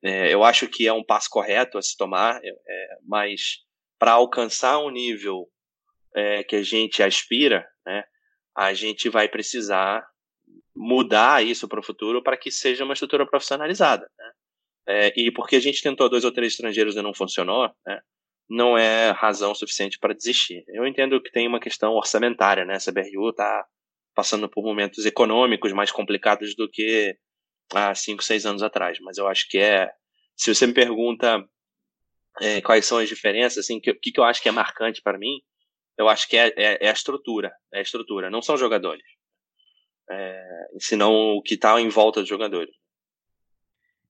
é 0.06 0.34
eu 0.34 0.44
acho 0.44 0.68
que 0.68 0.88
é 0.88 0.94
um 0.94 1.04
passo 1.04 1.30
correto 1.30 1.78
a 1.78 1.82
se 1.82 1.96
tomar, 1.98 2.40
é, 2.44 2.50
é, 2.50 2.98
mas 3.04 3.60
para 4.00 4.14
alcançar 4.14 4.80
um 4.80 4.90
nível 4.90 5.50
que 6.48 6.56
a 6.56 6.64
gente 6.64 7.04
aspira, 7.04 7.68
né, 7.86 8.06
a 8.56 8.74
gente 8.74 9.10
vai 9.10 9.28
precisar 9.28 10.08
mudar 10.74 11.44
isso 11.44 11.68
para 11.68 11.82
o 11.82 11.84
futuro 11.84 12.24
para 12.24 12.38
que 12.38 12.50
seja 12.50 12.86
uma 12.86 12.94
estrutura 12.94 13.28
profissionalizada. 13.28 14.10
Né? 14.18 15.12
e 15.14 15.30
porque 15.30 15.58
a 15.58 15.60
gente 15.60 15.82
tentou 15.84 16.08
dois 16.08 16.24
ou 16.24 16.32
três 16.32 16.54
estrangeiros 16.54 16.96
e 16.96 17.02
não 17.02 17.14
funcionou, 17.14 17.70
né, 17.86 18.00
não 18.50 18.78
é 18.78 19.12
razão 19.12 19.54
suficiente 19.56 20.00
para 20.00 20.14
desistir. 20.14 20.64
Eu 20.68 20.86
entendo 20.86 21.22
que 21.22 21.32
tem 21.32 21.48
uma 21.48 21.60
questão 21.60 21.94
orçamentária, 21.94 22.64
né? 22.64 22.76
Essa 22.76 22.92
BRU 22.92 23.30
está 23.30 23.66
passando 24.14 24.48
por 24.48 24.64
momentos 24.64 25.06
econômicos 25.06 25.74
mais 25.74 25.92
complicados 25.92 26.56
do 26.56 26.70
que 26.70 27.18
há 27.74 27.94
cinco, 27.96 28.24
seis 28.24 28.46
anos 28.46 28.64
atrás. 28.64 29.00
Mas 29.02 29.18
eu 29.18 29.28
acho 29.28 29.48
que 29.50 29.58
é. 29.58 29.90
Se 30.36 30.54
você 30.54 30.68
me 30.68 30.74
pergunta 30.74 31.44
é, 32.42 32.62
quais 32.62 32.86
são 32.86 32.98
as 32.98 33.08
diferenças, 33.08 33.60
assim, 33.60 33.78
o 33.78 33.82
que, 33.82 33.94
que, 33.94 34.20
eu 34.20 34.24
acho 34.24 34.42
que 34.42 34.50
é 34.50 34.52
marcante 34.52 35.02
para 35.02 35.18
mim, 35.18 35.40
eu 35.98 36.10
acho 36.10 36.28
que 36.28 36.36
é, 36.36 36.54
é, 36.58 36.86
é, 36.86 36.90
a 36.90 36.94
estrutura. 36.94 37.54
É 37.74 37.80
a 37.80 37.82
estrutura. 37.82 38.30
Não 38.30 38.42
são 38.42 38.58
jogadores. 38.58 39.04
É, 40.10 40.44
senão 40.80 41.12
o 41.12 41.42
que 41.42 41.56
está 41.56 41.80
em 41.80 41.90
volta 41.90 42.20
dos 42.20 42.30
jogadores. 42.30 42.74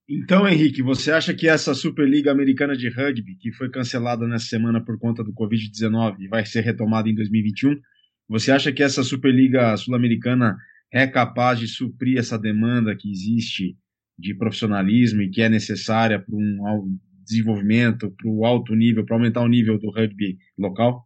Então, 0.07 0.47
Henrique, 0.47 0.83
você 0.83 1.11
acha 1.11 1.33
que 1.33 1.47
essa 1.47 1.73
Superliga 1.73 2.31
Americana 2.31 2.77
de 2.77 2.89
Rugby, 2.89 3.37
que 3.37 3.51
foi 3.51 3.71
cancelada 3.71 4.27
nessa 4.27 4.45
semana 4.45 4.83
por 4.83 4.99
conta 4.99 5.23
do 5.23 5.33
Covid-19 5.33 6.17
e 6.19 6.27
vai 6.27 6.45
ser 6.45 6.61
retomada 6.61 7.09
em 7.09 7.15
2021, 7.15 7.79
você 8.27 8.51
acha 8.51 8.71
que 8.71 8.83
essa 8.83 9.03
Superliga 9.03 9.75
Sul-Americana 9.77 10.55
é 10.95 11.05
capaz 11.05 11.59
de 11.59 11.67
suprir 11.67 12.17
essa 12.17 12.39
demanda 12.39 12.95
que 12.95 13.11
existe 13.11 13.77
de 14.17 14.33
profissionalismo 14.33 15.21
e 15.21 15.29
que 15.29 15.41
é 15.41 15.49
necessária 15.49 16.17
para 16.17 16.33
um 16.33 16.97
desenvolvimento, 17.21 18.09
para 18.11 18.29
o 18.29 18.45
alto 18.45 18.73
nível, 18.73 19.05
para 19.05 19.17
aumentar 19.17 19.41
o 19.41 19.47
nível 19.47 19.77
do 19.77 19.91
rugby 19.91 20.37
local? 20.57 21.03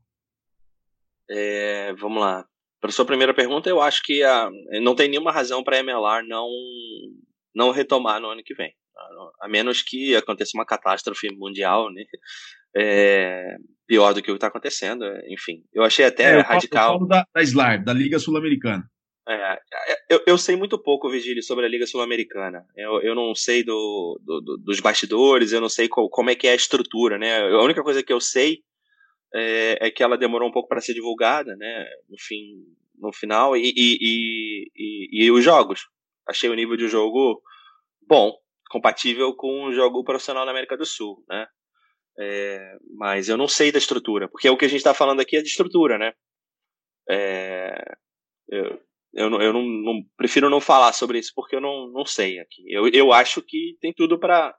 É, 1.28 1.92
vamos 1.94 2.22
lá. 2.22 2.46
Para 2.80 2.92
sua 2.92 3.06
primeira 3.06 3.34
pergunta, 3.34 3.68
eu 3.68 3.82
acho 3.82 4.04
que 4.04 4.22
a, 4.22 4.50
não 4.82 4.96
tem 4.96 5.10
nenhuma 5.10 5.32
razão 5.32 5.64
para 5.64 5.78
a 5.78 5.80
MLR 5.80 6.28
não, 6.28 6.48
não 7.56 7.72
retomar 7.72 8.22
no 8.22 8.30
ano 8.30 8.44
que 8.44 8.54
vem 8.54 8.72
a 9.42 9.48
menos 9.48 9.82
que 9.82 10.16
aconteça 10.16 10.52
uma 10.56 10.66
catástrofe 10.66 11.30
mundial, 11.36 11.92
né? 11.92 12.04
É, 12.76 13.56
pior 13.88 14.14
do 14.14 14.22
que 14.22 14.30
o 14.30 14.34
que 14.34 14.38
está 14.38 14.48
acontecendo, 14.48 15.06
enfim. 15.28 15.64
Eu 15.74 15.84
achei 15.84 16.06
até 16.06 16.34
é, 16.34 16.36
eu 16.38 16.44
radical. 16.44 17.06
Da, 17.08 17.26
da 17.34 17.42
SLAR, 17.42 17.84
da 17.84 17.94
Liga 17.94 18.20
Sul-Americana. 18.20 18.84
É, 19.30 19.54
é, 19.54 19.96
eu, 20.10 20.24
eu, 20.26 20.38
sei 20.40 20.56
muito 20.56 20.82
pouco, 20.82 21.08
Vigílio, 21.08 21.44
sobre 21.44 21.64
a 21.64 21.70
Liga 21.70 21.86
Sul-Americana. 21.86 22.66
Eu, 22.76 23.00
eu 23.02 23.14
não 23.14 23.36
sei 23.36 23.64
do, 23.64 24.20
do, 24.24 24.42
do, 24.42 24.58
dos 24.58 24.80
bastidores, 24.80 25.52
eu 25.52 25.62
não 25.62 25.70
sei 25.70 25.88
como 25.88 26.32
é 26.32 26.36
que 26.36 26.48
é 26.48 26.54
a 26.54 26.56
estrutura, 26.56 27.20
né? 27.20 27.40
A 27.40 27.62
única 27.62 27.84
coisa 27.84 28.02
que 28.02 28.12
eu 28.12 28.20
sei 28.20 28.64
é, 29.32 29.88
é 29.88 29.92
que 29.92 30.02
ela 30.02 30.18
demorou 30.18 30.50
um 30.50 30.52
pouco 30.52 30.68
para 30.68 30.82
ser 30.82 30.96
divulgada, 30.96 31.56
né? 31.56 31.86
No 32.10 32.18
fim, 32.20 32.56
no 32.98 33.14
final 33.14 33.56
e, 33.56 33.70
e, 33.70 33.98
e, 34.02 34.72
e, 34.76 35.26
e 35.26 35.32
os 35.32 35.44
jogos. 35.44 35.82
Achei 36.28 36.50
o 36.50 36.56
nível 36.56 36.76
de 36.76 36.88
jogo 36.88 37.40
bom, 38.08 38.36
compatível 38.72 39.36
com 39.36 39.68
um 39.68 39.72
jogo 39.72 40.04
profissional 40.04 40.44
na 40.44 40.52
América 40.52 40.76
do 40.76 40.88
Sul, 40.88 41.24
né? 41.30 41.46
É, 42.20 42.78
mas 42.98 43.30
eu 43.30 43.38
não 43.38 43.48
sei 43.48 43.72
da 43.72 43.78
estrutura, 43.78 44.28
porque 44.28 44.50
o 44.50 44.58
que 44.58 44.66
a 44.66 44.68
gente 44.68 44.80
está 44.80 44.94
falando 44.96 45.20
aqui 45.20 45.38
é 45.38 45.42
de 45.44 45.48
estrutura, 45.50 46.00
né? 46.00 46.14
É, 47.08 47.96
eu 48.50 48.89
eu, 49.14 49.30
não, 49.30 49.42
eu 49.42 49.54
não, 49.54 49.64
não, 49.64 50.04
prefiro 50.18 50.50
não 50.50 50.62
falar 50.62 50.94
sobre 50.94 51.20
isso 51.20 51.32
porque 51.36 51.56
eu 51.56 51.62
não, 51.62 51.88
não 51.92 52.06
sei 52.06 52.40
aqui. 52.40 52.64
Eu, 52.68 52.88
eu 52.90 53.12
acho 53.12 53.42
que 53.42 53.78
tem 53.82 53.94
tudo 53.94 54.20
para 54.20 54.56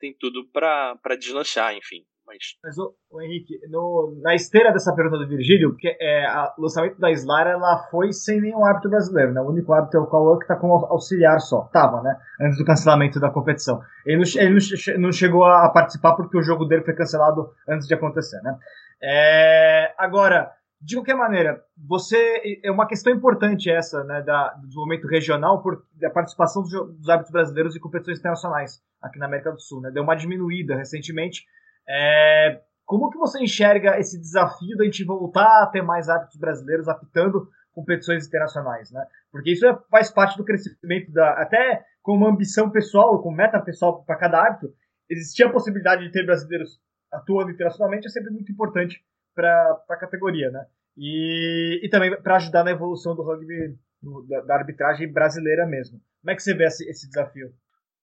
tem 0.00 0.14
tudo 0.18 0.44
para 0.52 1.16
deslanchar, 1.18 1.74
enfim. 1.74 2.04
Mas, 2.26 2.38
mas 2.62 2.78
o, 2.78 2.94
o 3.10 3.20
Henrique, 3.20 3.58
no, 3.68 4.18
na 4.22 4.34
esteira 4.34 4.72
dessa 4.72 4.94
pergunta 4.94 5.18
do 5.18 5.28
Virgílio, 5.28 5.70
porque 5.70 5.96
é, 6.00 6.26
o 6.56 6.62
lançamento 6.62 6.98
da 6.98 7.10
Slar 7.10 7.46
ela 7.46 7.88
foi 7.90 8.12
sem 8.12 8.40
nenhum 8.40 8.64
árbitro 8.64 8.90
brasileiro, 8.90 9.32
né? 9.32 9.40
O 9.40 9.50
único 9.50 9.72
árbitro 9.72 10.00
é 10.00 10.02
o 10.02 10.06
Cauã 10.06 10.36
que 10.38 10.44
está 10.44 10.56
como 10.56 10.86
auxiliar 10.86 11.40
só. 11.40 11.68
Tava, 11.72 12.00
né? 12.02 12.16
Antes 12.40 12.58
do 12.58 12.64
cancelamento 12.64 13.20
da 13.20 13.30
competição. 13.30 13.80
Ele 14.06 14.18
não, 14.18 14.40
ele 14.40 14.50
não, 14.50 15.00
não 15.00 15.12
chegou 15.12 15.44
a 15.44 15.68
participar 15.70 16.14
porque 16.14 16.38
o 16.38 16.42
jogo 16.42 16.64
dele 16.64 16.84
foi 16.84 16.94
cancelado 16.94 17.50
antes 17.68 17.86
de 17.86 17.94
acontecer, 17.94 18.40
né? 18.42 18.56
É, 19.02 19.94
agora, 19.98 20.52
de 20.82 20.96
qualquer 20.96 21.14
maneira, 21.14 21.62
você 21.76 22.60
é 22.64 22.70
uma 22.70 22.88
questão 22.88 23.12
importante 23.12 23.70
essa, 23.70 24.02
né, 24.02 24.20
da, 24.20 24.48
do 24.54 24.66
desenvolvimento 24.66 25.06
regional, 25.06 25.62
por, 25.62 25.86
da 25.94 26.10
participação 26.10 26.62
dos, 26.62 26.72
dos 26.72 27.08
árbitros 27.08 27.32
brasileiros 27.32 27.76
em 27.76 27.80
competições 27.80 28.18
internacionais 28.18 28.82
aqui 29.00 29.18
na 29.18 29.26
América 29.26 29.52
do 29.52 29.60
Sul, 29.60 29.80
né? 29.80 29.90
Deu 29.92 30.02
uma 30.02 30.16
diminuída 30.16 30.76
recentemente 30.76 31.44
é, 31.88 32.60
como 32.84 33.10
que 33.10 33.18
você 33.18 33.40
enxerga 33.40 33.98
esse 33.98 34.18
desafio 34.18 34.76
da 34.76 34.84
gente 34.84 35.04
voltar 35.04 35.62
a 35.62 35.66
ter 35.66 35.82
mais 35.82 36.08
árbitros 36.08 36.38
brasileiros 36.38 36.88
apitando 36.88 37.48
competições 37.72 38.26
internacionais, 38.26 38.90
né? 38.90 39.06
Porque 39.30 39.52
isso 39.52 39.64
é, 39.64 39.78
faz 39.88 40.10
parte 40.10 40.36
do 40.36 40.44
crescimento 40.44 41.12
da 41.12 41.30
até 41.40 41.84
com 42.02 42.16
uma 42.16 42.28
ambição 42.28 42.70
pessoal, 42.70 43.22
com 43.22 43.30
meta 43.30 43.60
pessoal 43.60 44.02
para 44.04 44.16
cada 44.16 44.40
árbitro, 44.40 44.74
existia 45.08 45.46
a 45.46 45.52
possibilidade 45.52 46.04
de 46.04 46.10
ter 46.10 46.26
brasileiros 46.26 46.80
atuando 47.12 47.52
internacionalmente 47.52 48.06
é 48.06 48.10
sempre 48.10 48.30
muito 48.30 48.50
importante 48.50 49.00
para 49.34 49.84
a 49.88 49.96
categoria, 49.96 50.50
né? 50.50 50.66
E, 50.96 51.80
e 51.82 51.88
também 51.88 52.14
para 52.20 52.36
ajudar 52.36 52.64
na 52.64 52.70
evolução 52.70 53.14
do 53.14 53.22
rugby 53.22 53.76
do, 54.00 54.26
da, 54.28 54.40
da, 54.42 54.54
arbitragem 54.54 55.10
brasileira 55.10 55.66
mesmo. 55.66 56.00
Como 56.20 56.30
é 56.30 56.34
que 56.34 56.42
você 56.42 56.54
vê 56.54 56.66
esse, 56.66 56.88
esse 56.88 57.08
desafio? 57.08 57.52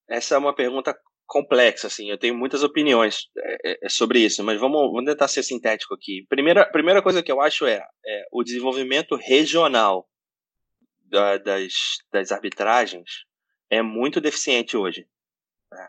Essa 0.08 0.36
é 0.36 0.38
uma 0.38 0.56
pergunta 0.56 0.98
complexa, 1.28 1.88
assim. 1.88 2.10
Eu 2.10 2.18
tenho 2.18 2.36
muitas 2.36 2.64
opiniões 2.64 3.30
é, 3.38 3.72
é, 3.72 3.80
é, 3.84 3.90
sobre 3.90 4.20
isso, 4.20 4.44
mas 4.44 4.60
vamos, 4.60 4.92
vamos 4.92 5.06
tentar 5.06 5.28
ser 5.28 5.44
sintético 5.44 5.94
aqui. 5.94 6.26
Primeira, 6.28 6.66
primeira 6.66 7.02
coisa 7.02 7.22
que 7.22 7.32
eu 7.32 7.40
acho 7.40 7.68
é, 7.68 7.86
é 8.06 8.26
o 8.32 8.44
desenvolvimento 8.44 9.16
regional 9.16 10.10
da, 11.06 11.38
das, 11.38 11.74
das 12.12 12.32
arbitragens 12.32 13.26
é 13.70 13.82
muito 13.82 14.20
deficiente 14.20 14.76
hoje. 14.76 15.08
Né? 15.72 15.88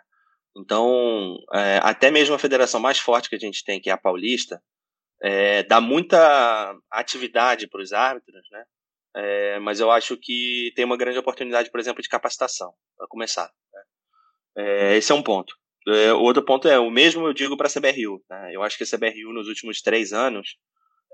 Então, 0.56 1.36
é, 1.54 1.80
até 1.82 2.10
mesmo 2.10 2.34
a 2.34 2.38
federação 2.38 2.78
mais 2.78 2.98
forte 2.98 3.30
que 3.30 3.36
a 3.36 3.38
gente 3.38 3.64
tem, 3.64 3.80
que 3.80 3.88
é 3.88 3.92
a 3.92 3.98
Paulista, 3.98 4.62
é, 5.22 5.62
dá 5.64 5.80
muita 5.80 6.74
atividade 6.90 7.68
para 7.68 7.82
os 7.82 7.92
árbitros, 7.92 8.42
né? 8.50 8.64
É, 9.14 9.58
mas 9.58 9.80
eu 9.80 9.90
acho 9.90 10.16
que 10.16 10.72
tem 10.76 10.84
uma 10.84 10.96
grande 10.96 11.18
oportunidade, 11.18 11.70
por 11.70 11.80
exemplo, 11.80 12.02
de 12.02 12.08
capacitação, 12.08 12.72
para 12.96 13.08
começar. 13.08 13.50
Né? 13.72 13.82
É, 14.56 14.96
esse 14.96 15.10
é 15.10 15.14
um 15.14 15.22
ponto. 15.22 15.52
É, 15.88 16.12
outro 16.12 16.44
ponto 16.44 16.68
é 16.68 16.78
o 16.78 16.90
mesmo 16.90 17.26
eu 17.26 17.32
digo 17.32 17.56
para 17.56 17.66
a 17.66 17.70
CBRU. 17.70 18.22
Né? 18.30 18.54
Eu 18.54 18.62
acho 18.62 18.78
que 18.78 18.84
a 18.84 18.86
CBRU 18.86 19.32
nos 19.32 19.48
últimos 19.48 19.82
três 19.82 20.12
anos 20.12 20.56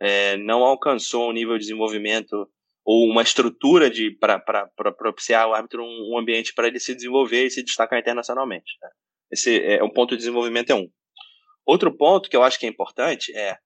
é, 0.00 0.36
não 0.36 0.62
alcançou 0.62 1.30
um 1.30 1.32
nível 1.32 1.54
de 1.54 1.60
desenvolvimento 1.60 2.50
ou 2.84 3.08
uma 3.10 3.22
estrutura 3.22 3.90
de 3.90 4.10
para 4.10 4.38
propiciar 4.96 5.44
ao 5.44 5.54
árbitro 5.54 5.82
um, 5.82 6.12
um 6.12 6.18
ambiente 6.18 6.52
para 6.54 6.68
ele 6.68 6.78
se 6.78 6.94
desenvolver 6.94 7.46
e 7.46 7.50
se 7.50 7.62
destacar 7.62 7.98
internacionalmente. 7.98 8.76
Né? 8.82 8.90
Esse 9.32 9.60
é 9.64 9.82
um 9.82 9.90
ponto 9.90 10.10
de 10.10 10.18
desenvolvimento 10.18 10.70
é 10.70 10.74
um. 10.74 10.88
Outro 11.64 11.96
ponto 11.96 12.28
que 12.28 12.36
eu 12.36 12.44
acho 12.44 12.60
que 12.60 12.66
é 12.66 12.68
importante 12.68 13.36
é, 13.36 13.56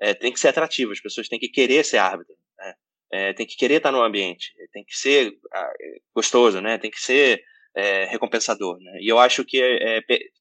é 0.00 0.14
tem 0.14 0.32
que 0.32 0.40
ser 0.40 0.48
atrativo. 0.48 0.92
As 0.92 1.00
pessoas 1.00 1.28
têm 1.28 1.38
que 1.38 1.48
querer 1.48 1.84
ser 1.84 1.98
árbitro. 1.98 2.34
Né? 2.58 2.74
É, 3.12 3.32
tem 3.32 3.46
que 3.46 3.56
querer 3.56 3.76
estar 3.76 3.92
no 3.92 4.02
ambiente. 4.02 4.52
Tem 4.72 4.84
que 4.84 4.96
ser 4.96 5.32
ah, 5.52 5.72
gostoso, 6.14 6.60
né? 6.60 6.78
Tem 6.78 6.90
que 6.90 7.00
ser 7.00 7.42
é, 7.74 8.04
recompensador. 8.06 8.78
Né? 8.80 8.98
E 9.00 9.08
eu 9.08 9.18
acho 9.18 9.44
que 9.44 9.60
é, 9.60 10.00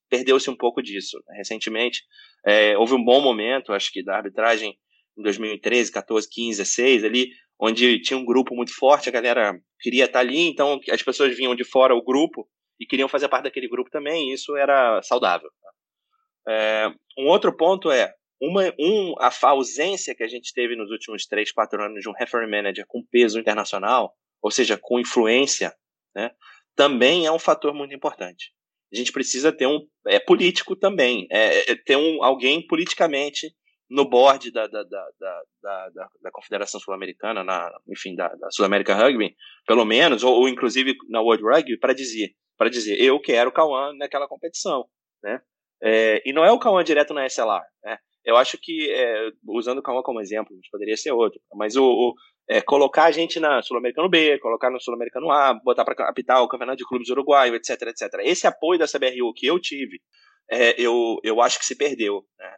perdeu-se 0.09 0.49
um 0.49 0.55
pouco 0.55 0.81
disso. 0.81 1.21
Né? 1.27 1.37
Recentemente, 1.37 2.03
é, 2.45 2.77
houve 2.77 2.93
um 2.93 3.03
bom 3.03 3.21
momento, 3.21 3.73
acho 3.73 3.91
que 3.91 4.03
da 4.03 4.15
arbitragem 4.15 4.77
em 5.17 5.21
2013, 5.21 5.91
14, 5.91 6.29
15, 6.29 6.57
16, 6.59 7.03
ali, 7.03 7.29
onde 7.59 8.01
tinha 8.01 8.17
um 8.17 8.25
grupo 8.25 8.55
muito 8.55 8.73
forte, 8.73 9.09
a 9.09 9.11
galera 9.11 9.53
queria 9.81 10.05
estar 10.05 10.19
ali, 10.19 10.47
então 10.47 10.79
as 10.89 11.03
pessoas 11.03 11.35
vinham 11.35 11.53
de 11.53 11.65
fora 11.65 11.93
o 11.93 12.03
grupo 12.03 12.47
e 12.79 12.85
queriam 12.85 13.09
fazer 13.09 13.27
parte 13.27 13.43
daquele 13.43 13.67
grupo 13.67 13.89
também, 13.89 14.29
e 14.29 14.33
isso 14.33 14.55
era 14.55 15.01
saudável. 15.01 15.49
Tá? 15.61 16.53
É, 16.53 16.87
um 17.17 17.27
outro 17.27 17.55
ponto 17.55 17.91
é 17.91 18.13
uma, 18.41 18.73
um, 18.79 19.15
a 19.19 19.31
ausência 19.49 20.15
que 20.15 20.23
a 20.23 20.27
gente 20.27 20.53
teve 20.53 20.75
nos 20.75 20.89
últimos 20.91 21.25
3, 21.25 21.51
4 21.51 21.83
anos 21.83 22.01
de 22.01 22.09
um 22.09 22.13
referee 22.13 22.49
manager 22.49 22.85
com 22.87 23.05
peso 23.11 23.39
internacional, 23.39 24.15
ou 24.41 24.49
seja, 24.49 24.77
com 24.77 24.99
influência, 24.99 25.75
né, 26.15 26.31
também 26.75 27.25
é 27.25 27.31
um 27.31 27.39
fator 27.39 27.73
muito 27.73 27.93
importante. 27.93 28.53
A 28.91 28.95
gente 28.95 29.11
precisa 29.11 29.51
ter 29.51 29.67
um 29.67 29.85
é 30.07 30.19
político 30.19 30.75
também, 30.75 31.27
é, 31.29 31.71
é 31.71 31.75
ter 31.75 31.95
um 31.95 32.23
alguém 32.23 32.65
politicamente 32.65 33.53
no 33.89 34.07
board 34.07 34.51
da, 34.51 34.67
da, 34.67 34.83
da, 34.83 35.09
da, 35.19 35.41
da, 35.61 36.09
da 36.21 36.31
Confederação 36.31 36.79
Sul-Americana, 36.79 37.43
na, 37.43 37.71
enfim, 37.87 38.15
da, 38.15 38.27
da 38.35 38.51
Sul-América 38.51 38.93
Rugby, 38.93 39.35
pelo 39.65 39.83
menos, 39.83 40.23
ou, 40.23 40.33
ou, 40.35 40.47
inclusive 40.47 40.95
na 41.09 41.21
World 41.21 41.43
Rugby, 41.43 41.77
para 41.77 41.93
dizer, 41.93 42.35
para 42.55 42.69
dizer 42.69 43.01
eu 43.01 43.19
quero 43.19 43.49
o 43.49 43.53
Cauã 43.53 43.93
naquela 43.97 44.27
competição, 44.27 44.85
né? 45.23 45.41
É, 45.81 46.21
e 46.25 46.33
não 46.33 46.43
é 46.43 46.51
o 46.51 46.59
Cauã 46.59 46.83
direto 46.83 47.13
na 47.13 47.25
SLR, 47.25 47.63
né? 47.83 47.97
Eu 48.29 48.37
acho 48.37 48.57
que, 48.57 48.91
é, 48.91 49.31
usando 49.47 49.79
o 49.79 49.83
Cauã 49.83 50.01
como 50.01 50.21
exemplo, 50.21 50.55
poderia 50.71 50.95
ser 50.95 51.11
outro, 51.11 51.39
mas 51.55 51.75
o, 51.75 51.83
o 51.83 52.13
é, 52.47 52.61
colocar 52.61 53.05
a 53.05 53.11
gente 53.11 53.39
na 53.39 53.61
Sul-Americano 53.61 54.09
B, 54.09 54.39
colocar 54.39 54.71
no 54.71 54.81
Sul-Americano 54.81 55.29
A, 55.31 55.53
botar 55.53 55.85
para 55.85 55.95
capital, 55.95 56.43
o 56.43 56.47
Campeonato 56.47 56.77
de 56.77 56.85
Clubes 56.85 57.09
Uruguaio, 57.09 57.55
etc, 57.55 57.81
etc. 57.83 58.07
Esse 58.23 58.47
apoio 58.47 58.79
da 58.79 58.87
CBRU 58.87 59.33
que 59.35 59.45
eu 59.45 59.59
tive, 59.59 60.01
é, 60.49 60.79
eu, 60.81 61.19
eu 61.23 61.41
acho 61.41 61.59
que 61.59 61.65
se 61.65 61.75
perdeu. 61.75 62.25
Né? 62.37 62.55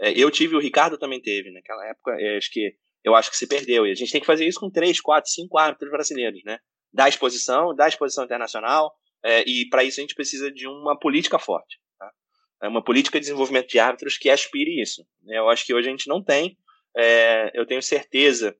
É, 0.00 0.08
é, 0.08 0.12
eu 0.16 0.30
tive, 0.30 0.56
o 0.56 0.60
Ricardo 0.60 0.98
também 0.98 1.20
teve 1.20 1.52
naquela 1.52 1.86
época, 1.86 2.16
acho 2.36 2.50
que 2.50 2.74
eu 3.04 3.14
acho 3.14 3.30
que 3.30 3.36
se 3.36 3.46
perdeu. 3.46 3.86
E 3.86 3.92
a 3.92 3.94
gente 3.94 4.10
tem 4.10 4.20
que 4.20 4.26
fazer 4.26 4.46
isso 4.46 4.60
com 4.60 4.70
três, 4.70 5.00
quatro, 5.00 5.30
cinco 5.30 5.58
árbitros 5.58 5.90
brasileiros, 5.90 6.42
né? 6.44 6.58
Da 6.92 7.08
exposição, 7.08 7.74
da 7.74 7.88
exposição 7.88 8.24
internacional, 8.24 8.92
é, 9.24 9.42
e 9.48 9.68
para 9.68 9.84
isso 9.84 10.00
a 10.00 10.02
gente 10.02 10.14
precisa 10.14 10.50
de 10.50 10.66
uma 10.66 10.98
política 10.98 11.38
forte. 11.38 11.78
É 12.62 12.68
uma 12.68 12.82
política 12.82 13.18
de 13.18 13.24
desenvolvimento 13.24 13.68
de 13.68 13.80
árbitros 13.80 14.16
que 14.16 14.30
aspire 14.30 14.80
isso. 14.80 15.04
Né? 15.22 15.38
Eu 15.38 15.48
acho 15.48 15.66
que 15.66 15.74
hoje 15.74 15.88
a 15.88 15.90
gente 15.90 16.08
não 16.08 16.22
tem. 16.22 16.56
É, 16.96 17.50
eu 17.54 17.66
tenho 17.66 17.82
certeza 17.82 18.56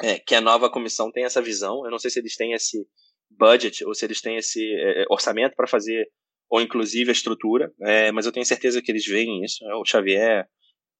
é, 0.00 0.20
que 0.20 0.36
a 0.36 0.40
nova 0.40 0.70
comissão 0.70 1.10
tem 1.10 1.24
essa 1.24 1.42
visão. 1.42 1.84
Eu 1.84 1.90
não 1.90 1.98
sei 1.98 2.10
se 2.10 2.20
eles 2.20 2.36
têm 2.36 2.52
esse 2.52 2.86
budget 3.28 3.84
ou 3.84 3.92
se 3.92 4.04
eles 4.04 4.20
têm 4.20 4.36
esse 4.36 4.64
é, 4.72 5.04
orçamento 5.10 5.56
para 5.56 5.66
fazer, 5.66 6.08
ou 6.48 6.60
inclusive 6.60 7.10
a 7.10 7.12
estrutura, 7.12 7.72
é, 7.82 8.12
mas 8.12 8.24
eu 8.24 8.32
tenho 8.32 8.46
certeza 8.46 8.80
que 8.80 8.90
eles 8.90 9.04
veem 9.04 9.44
isso. 9.44 9.64
O 9.80 9.84
Xavier, 9.84 10.48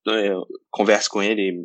eu 0.04 0.44
converso 0.70 1.08
com 1.10 1.22
ele 1.22 1.64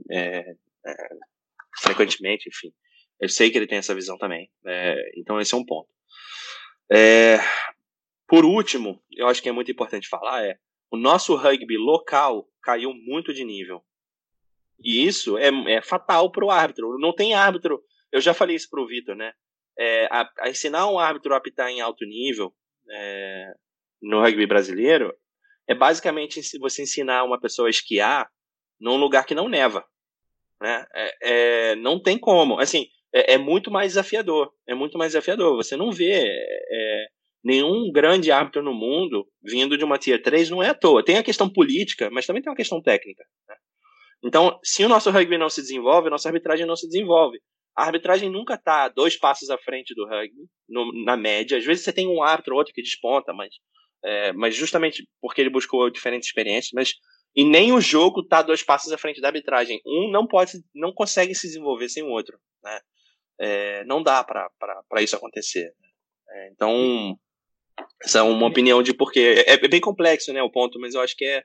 frequentemente, 1.82 2.48
enfim. 2.48 2.72
Eu 3.20 3.30
sei 3.30 3.50
que 3.50 3.58
ele 3.58 3.68
tem 3.68 3.80
essa 3.80 3.96
visão 3.96 4.18
também. 4.18 4.52
então 5.18 5.40
esse 5.40 5.54
é 5.54 5.58
um 5.58 5.66
ponto. 5.66 5.90
É, 6.92 7.40
por 8.34 8.46
último, 8.46 9.00
eu 9.12 9.28
acho 9.28 9.44
que 9.44 9.48
é 9.48 9.52
muito 9.52 9.70
importante 9.70 10.10
falar 10.10 10.44
é 10.44 10.58
o 10.90 10.98
nosso 10.98 11.36
rugby 11.36 11.78
local 11.78 12.50
caiu 12.64 12.92
muito 12.92 13.32
de 13.32 13.46
nível. 13.46 13.86
E 14.84 15.06
isso 15.06 15.38
é, 15.38 15.50
é 15.72 15.84
fatal 15.84 16.32
para 16.32 16.44
o 16.44 16.50
árbitro. 16.50 16.98
Não 16.98 17.14
tem 17.14 17.36
árbitro. 17.36 17.84
Eu 18.12 18.20
já 18.20 18.34
falei 18.34 18.56
isso 18.56 18.68
para 18.72 18.82
o 18.82 18.88
Vitor, 18.88 19.16
né? 19.16 19.34
É, 19.78 20.08
a, 20.10 20.28
a, 20.40 20.50
ensinar 20.50 20.90
um 20.90 20.98
árbitro 20.98 21.32
a 21.32 21.38
apitar 21.38 21.70
em 21.70 21.80
alto 21.80 22.04
nível 22.06 22.52
é, 22.90 23.54
no 24.02 24.20
rugby 24.20 24.48
brasileiro 24.48 25.16
é 25.68 25.76
basicamente 25.76 26.42
você 26.58 26.82
ensinar 26.82 27.24
uma 27.26 27.40
pessoa 27.40 27.68
a 27.68 27.70
esquiar 27.70 28.28
num 28.80 28.98
lugar 28.98 29.28
que 29.28 29.36
não 29.36 29.48
neva. 29.48 29.86
Né? 30.60 30.88
É, 30.96 31.18
é 31.22 31.76
não 31.76 32.02
tem 32.02 32.18
como. 32.18 32.60
Assim, 32.60 32.88
é, 33.14 33.36
é, 33.36 33.38
muito 33.38 33.70
mais 33.70 33.90
desafiador. 33.90 34.52
É 34.68 34.74
muito 34.74 34.98
mais 34.98 35.12
desafiador. 35.12 35.56
Você 35.56 35.78
não 35.78 35.92
vê 35.92 36.20
é, 36.20 37.08
nenhum 37.44 37.92
grande 37.92 38.32
árbitro 38.32 38.64
no 38.64 38.74
mundo 38.74 39.28
vindo 39.44 39.78
de 39.78 39.84
uma 39.84 39.98
Tier 39.98 40.22
3, 40.22 40.50
não 40.50 40.64
é 40.64 40.70
à 40.70 40.74
toa. 40.74 41.04
Tem 41.04 41.18
a 41.18 41.24
questão 41.24 41.50
política, 41.50 42.10
mas 42.12 42.26
também 42.26 42.42
tem 42.42 42.50
uma 42.50 42.56
questão 42.56 42.82
técnica. 42.82 43.24
Né? 43.48 43.56
Então, 44.24 44.60
se 44.64 44.84
o 44.84 44.90
nosso 44.90 45.10
rugby 45.12 45.38
não 45.38 45.50
se 45.50 45.62
desenvolve, 45.62 46.08
a 46.08 46.12
nossa 46.12 46.30
arbitragem 46.30 46.66
não 46.66 46.76
se 46.76 46.88
desenvolve. 46.88 47.40
A 47.76 47.86
arbitragem 47.86 48.30
nunca 48.30 48.54
está 48.54 48.88
dois 48.88 49.18
passos 49.18 49.50
à 49.50 49.58
frente 49.58 49.94
do 49.96 50.08
rugby, 50.08 50.48
no, 50.70 51.04
na 51.04 51.18
média. 51.18 51.58
Às 51.58 51.66
vezes 51.66 51.84
você 51.84 51.92
tem 51.92 52.08
um 52.08 52.24
árbitro 52.24 52.54
ou 52.54 52.60
outro 52.60 52.74
que 52.74 52.82
desponta, 52.82 53.34
mas, 53.34 53.54
é, 54.04 54.32
mas 54.34 54.56
justamente 54.56 55.08
porque 55.20 55.42
ele 55.42 55.50
buscou 55.50 55.90
diferentes 55.90 56.28
experiências. 56.28 56.72
Mas 56.74 56.94
e 57.36 57.44
nem 57.44 57.74
o 57.74 57.82
jogo 57.82 58.22
está 58.22 58.42
dois 58.42 58.64
passos 58.64 58.92
à 58.94 58.98
frente 58.98 59.20
da 59.20 59.30
arbitragem. 59.30 59.82
Um 59.86 60.12
não 60.12 60.28
pode, 60.28 60.54
não 60.74 60.94
consegue 60.94 61.34
se 61.34 61.48
desenvolver 61.48 61.90
sem 61.90 62.04
o 62.04 62.10
outro. 62.10 62.38
Né? 62.64 62.80
é, 63.40 63.84
não 63.86 64.02
dá 64.02 64.24
para 64.24 65.02
isso 65.02 65.16
acontecer. 65.16 65.74
É, 66.30 66.50
então, 66.50 67.18
é 68.16 68.22
uma 68.22 68.48
opinião 68.48 68.84
de 68.84 68.94
porque 68.94 69.44
é, 69.48 69.54
é, 69.54 69.68
bem 69.68 69.82
complexo, 69.82 70.34
né, 70.34 70.42
o 70.42 70.52
ponto, 70.52 70.80
mas 70.80 70.94
eu 70.94 71.02
acho 71.02 71.16
que 71.16 71.26
é, 71.26 71.44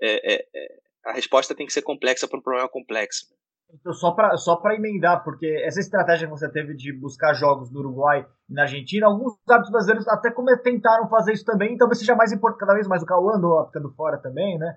é, 0.00 0.34
é, 0.34 0.46
é 0.54 0.68
a 1.06 1.12
resposta 1.12 1.54
tem 1.54 1.66
que 1.66 1.72
ser 1.72 1.82
complexa 1.82 2.26
para 2.26 2.38
um 2.38 2.42
problema 2.42 2.68
complexo. 2.68 3.26
Então, 3.72 3.92
só 3.92 4.12
para 4.12 4.36
só 4.38 4.58
emendar, 4.72 5.22
porque 5.22 5.46
essa 5.62 5.78
estratégia 5.78 6.26
que 6.26 6.32
você 6.32 6.50
teve 6.50 6.74
de 6.74 6.90
buscar 6.92 7.34
jogos 7.34 7.70
no 7.70 7.80
Uruguai 7.80 8.26
e 8.48 8.54
na 8.54 8.62
Argentina, 8.62 9.06
alguns 9.06 9.34
árbitros 9.46 9.70
brasileiros 9.70 10.08
até 10.08 10.30
como 10.30 10.56
tentaram 10.62 11.08
fazer 11.08 11.34
isso 11.34 11.44
também, 11.44 11.68
então 11.68 11.80
talvez 11.80 11.98
seja 11.98 12.16
mais 12.16 12.32
importante, 12.32 12.60
cada 12.60 12.74
vez 12.74 12.88
mais 12.88 13.02
o 13.02 13.06
Cauã 13.06 13.36
andou 13.36 13.58
apitando 13.58 13.92
fora 13.94 14.16
também, 14.18 14.58
né? 14.58 14.74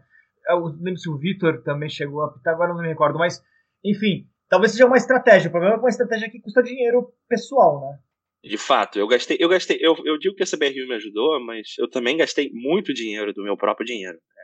Eu 0.50 0.66
lembro 0.66 0.98
se 0.98 1.10
o 1.10 1.18
Vitor 1.18 1.62
também 1.64 1.90
chegou 1.90 2.22
a 2.22 2.28
apitar, 2.28 2.54
agora 2.54 2.74
não 2.74 2.82
me 2.82 2.88
recordo, 2.88 3.18
mas 3.18 3.42
enfim, 3.84 4.28
talvez 4.50 4.74
seja 4.74 4.86
uma 4.86 4.98
estratégia. 4.98 5.48
O 5.48 5.52
problema 5.52 5.76
é 5.76 5.78
que 5.78 5.84
uma 5.84 5.90
estratégia 5.90 6.30
que 6.30 6.42
custa 6.42 6.62
dinheiro 6.62 7.14
pessoal, 7.30 7.80
né? 7.80 8.00
De 8.44 8.58
fato, 8.58 8.98
eu 8.98 9.08
gastei, 9.08 9.38
eu 9.40 9.48
gastei, 9.48 9.78
eu, 9.80 9.96
eu 10.04 10.18
digo 10.18 10.36
que 10.36 10.42
a 10.42 10.48
CBRU 10.48 10.88
me 10.88 10.96
ajudou, 10.96 11.40
mas 11.40 11.76
eu 11.78 11.88
também 11.88 12.18
gastei 12.18 12.50
muito 12.52 12.94
dinheiro 12.94 13.34
do 13.34 13.44
meu 13.44 13.56
próprio 13.56 13.86
dinheiro. 13.86 14.18
Né? 14.18 14.44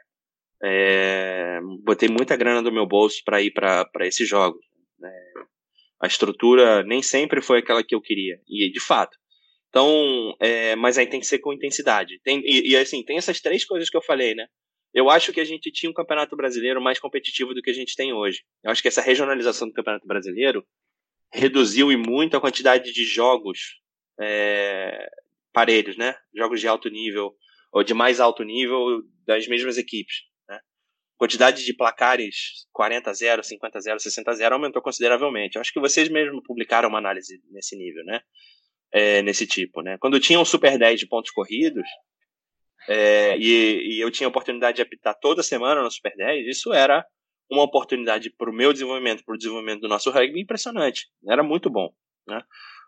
É, 0.64 1.60
botei 1.84 2.08
muita 2.08 2.36
grana 2.36 2.62
do 2.62 2.72
meu 2.72 2.86
bolso 2.86 3.22
para 3.26 3.42
ir 3.42 3.52
para 3.52 3.88
esses 4.02 4.30
jogos. 4.30 4.64
Né? 5.00 5.12
A 6.00 6.06
estrutura 6.06 6.84
nem 6.84 7.02
sempre 7.02 7.42
foi 7.42 7.60
aquela 7.60 7.84
que 7.84 7.96
eu 7.96 8.02
queria, 8.02 8.40
e 8.48 8.72
de 8.72 8.80
fato. 8.80 9.18
Então, 9.70 10.36
é, 10.40 10.76
mas 10.76 10.98
aí 11.00 11.08
tem 11.08 11.20
que 11.20 11.26
ser 11.26 11.40
com 11.40 11.52
intensidade. 11.52 12.20
Tem, 12.24 12.42
e, 12.46 12.70
e 12.70 12.78
assim, 12.78 13.04
tem 13.04 13.18
essas 13.18 13.42
três 13.42 13.66
coisas 13.66 13.90
que 13.90 13.98
eu 13.98 14.02
falei, 14.02 14.36
né? 14.36 14.46
Eu 14.94 15.10
acho 15.10 15.34
que 15.34 15.42
a 15.42 15.46
gente 15.46 15.72
tinha 15.72 15.90
um 15.90 15.94
campeonato 15.94 16.36
brasileiro 16.36 16.82
mais 16.82 17.00
competitivo 17.00 17.54
do 17.54 17.62
que 17.62 17.70
a 17.70 17.74
gente 17.74 17.96
tem 17.96 18.14
hoje. 18.14 18.44
Eu 18.64 18.72
acho 18.72 18.82
que 18.82 18.88
essa 18.88 19.02
regionalização 19.02 19.68
do 19.68 19.74
campeonato 19.74 20.08
brasileiro 20.08 20.64
reduziu 21.34 21.92
e 21.92 21.98
muito 21.98 22.38
a 22.38 22.42
quantidade 22.42 22.94
de 22.94 23.04
jogos 23.04 23.80
é, 24.20 25.10
parelhos, 25.54 25.98
né? 25.98 26.16
Jogos 26.36 26.60
de 26.60 26.68
alto 26.68 26.90
nível 26.90 27.34
ou 27.72 27.84
de 27.84 27.94
mais 27.94 28.20
alto 28.20 28.44
nível 28.44 29.04
das 29.26 29.48
mesmas 29.48 29.78
equipes. 29.78 30.24
Né? 30.48 30.60
Quantidade 31.18 31.66
de 31.66 31.74
placares 31.76 32.68
40 32.72 33.10
a 33.10 33.14
0, 33.14 33.44
50 33.44 33.78
a 33.78 33.82
0, 33.82 34.00
60 34.00 34.32
a 34.32 34.34
0 34.34 34.56
aumentou 34.56 34.82
consideravelmente. 34.82 35.56
Eu 35.56 35.62
acho 35.62 35.74
que 35.74 35.80
vocês 35.80 36.10
mesmos 36.10 36.42
publicaram 36.46 36.90
uma 36.90 36.98
análise 36.98 37.42
nesse 37.52 37.76
nível, 37.76 38.04
né? 38.06 38.22
É, 38.92 39.22
nesse 39.22 39.46
tipo, 39.46 39.82
né? 39.82 39.98
Quando 40.00 40.20
tinha 40.20 40.40
um 40.40 40.46
Super 40.46 40.78
10 40.78 41.00
de 41.00 41.08
pontos 41.08 41.32
corridos, 41.32 41.86
é, 42.88 43.38
e, 43.38 43.96
e, 43.96 44.00
eu 44.00 44.10
tinha 44.10 44.28
a 44.28 44.30
oportunidade 44.30 44.78
de 44.78 44.82
apitar 44.82 45.14
toda 45.20 45.44
semana 45.44 45.82
no 45.82 45.92
Super 45.92 46.16
10, 46.16 46.48
isso 46.48 46.74
era 46.74 47.06
uma 47.52 47.64
oportunidade 47.64 48.30
para 48.30 48.50
o 48.50 48.54
meu 48.54 48.72
desenvolvimento, 48.72 49.26
para 49.26 49.36
o 49.36 49.38
desenvolvimento 49.38 49.82
do 49.82 49.90
nosso 49.90 50.10
rugby 50.10 50.40
impressionante. 50.40 51.08
Era 51.28 51.44
muito 51.44 51.70
bom. 51.70 51.90
Né? 52.26 52.42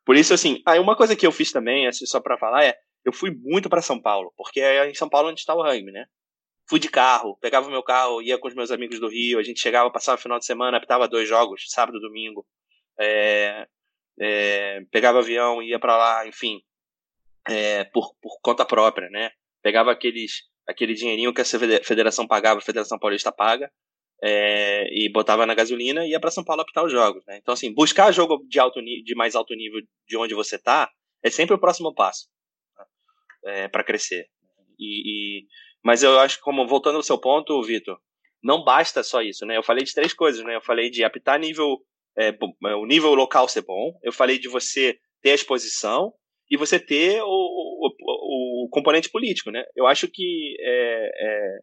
Por 0.10 0.16
isso, 0.16 0.34
assim, 0.34 0.60
aí 0.66 0.80
uma 0.80 0.96
coisa 0.96 1.16
que 1.16 1.28
eu 1.28 1.32
fiz 1.32 1.52
também, 1.52 1.86
assim, 1.86 2.04
só 2.08 2.20
para 2.20 2.36
falar, 2.36 2.64
é 2.64 2.76
eu 3.06 3.14
fui 3.14 3.30
muito 3.30 3.70
para 3.70 3.80
São 3.80 4.02
Paulo, 4.02 4.34
porque 4.36 4.60
é 4.60 4.90
em 4.90 4.96
São 4.96 5.08
Paulo 5.08 5.30
onde 5.30 5.40
está 5.40 5.54
o 5.54 5.62
rugby, 5.62 5.92
né? 5.92 6.08
Fui 6.68 6.80
de 6.80 6.90
carro, 6.90 7.38
pegava 7.40 7.68
o 7.68 7.70
meu 7.70 7.84
carro, 7.84 8.20
ia 8.20 8.36
com 8.40 8.48
os 8.48 8.56
meus 8.56 8.72
amigos 8.72 9.00
do 9.00 9.08
Rio, 9.08 9.38
a 9.38 9.44
gente 9.44 9.60
chegava, 9.60 9.92
passava 9.92 10.18
o 10.18 10.20
final 10.20 10.40
de 10.40 10.48
semana, 10.48 10.78
apitava 10.78 11.08
dois 11.08 11.30
jogos, 11.30 11.66
sábado 11.68 12.00
domingo. 12.00 12.44
É, 13.00 13.68
é, 14.20 14.82
pegava 14.90 15.20
avião, 15.20 15.62
ia 15.62 15.78
para 15.78 15.96
lá, 15.96 16.28
enfim, 16.28 16.60
é, 17.48 17.84
por, 17.84 18.16
por 18.20 18.40
conta 18.42 18.66
própria, 18.66 19.12
né? 19.12 19.30
pegava 19.62 19.92
aqueles, 19.92 20.42
aquele 20.68 20.96
dinheirinho 20.96 21.32
que 21.32 21.42
a 21.42 21.46
federação 21.84 22.26
pagava, 22.26 22.58
a 22.58 22.64
Federação 22.64 22.98
Paulista 22.98 23.32
paga, 23.32 23.72
é, 24.22 24.88
e 24.92 25.10
botava 25.10 25.46
na 25.46 25.56
gasolina 25.56 26.06
e 26.06 26.12
ia 26.12 26.20
para 26.20 26.32
São 26.32 26.44
Paulo 26.44 26.62
apitar 26.62 26.84
os 26.84 26.92
jogos. 26.92 27.24
Né? 27.26 27.38
Então, 27.38 27.54
assim, 27.54 27.74
buscar 27.74 28.12
jogo 28.12 28.46
de, 28.48 28.60
alto, 28.60 28.82
de 28.82 29.16
mais 29.16 29.36
alto 29.36 29.54
nível 29.56 29.82
de 30.08 30.18
onde 30.18 30.34
você 30.34 30.56
está 30.56 30.90
é 31.24 31.30
sempre 31.30 31.56
o 31.56 31.60
próximo 31.60 31.94
passo 31.94 32.28
né? 32.78 32.86
é, 33.46 33.68
para 33.68 33.84
crescer. 33.84 34.28
E, 34.78 35.40
e, 35.40 35.46
mas 35.84 36.04
eu 36.04 36.20
acho 36.20 36.40
como 36.42 36.68
voltando 36.68 36.96
ao 36.96 37.04
seu 37.04 37.20
ponto, 37.20 37.62
Vitor, 37.64 38.00
não 38.44 38.64
basta 38.64 39.04
só 39.04 39.22
isso. 39.22 39.46
Né? 39.46 39.58
Eu 39.58 39.64
falei 39.64 39.84
de 39.84 39.94
três 39.94 40.14
coisas. 40.14 40.44
Né? 40.44 40.56
Eu 40.56 40.62
falei 40.62 40.90
de 40.90 41.04
apitar 41.04 41.40
nível, 41.40 41.78
é, 42.18 42.38
o 42.76 42.86
nível 42.86 43.14
local 43.14 43.48
ser 43.48 43.62
bom, 43.62 43.98
eu 44.04 44.12
falei 44.12 44.38
de 44.38 44.48
você 44.48 44.98
ter 45.22 45.32
a 45.32 45.36
exposição 45.36 46.14
e 46.50 46.58
você 46.58 46.80
ter 46.80 47.22
o, 47.22 47.28
o, 47.28 48.66
o 48.66 48.70
componente 48.70 49.10
político, 49.10 49.52
né? 49.52 49.64
Eu 49.76 49.86
acho 49.86 50.08
que 50.08 50.56
é, 50.60 51.60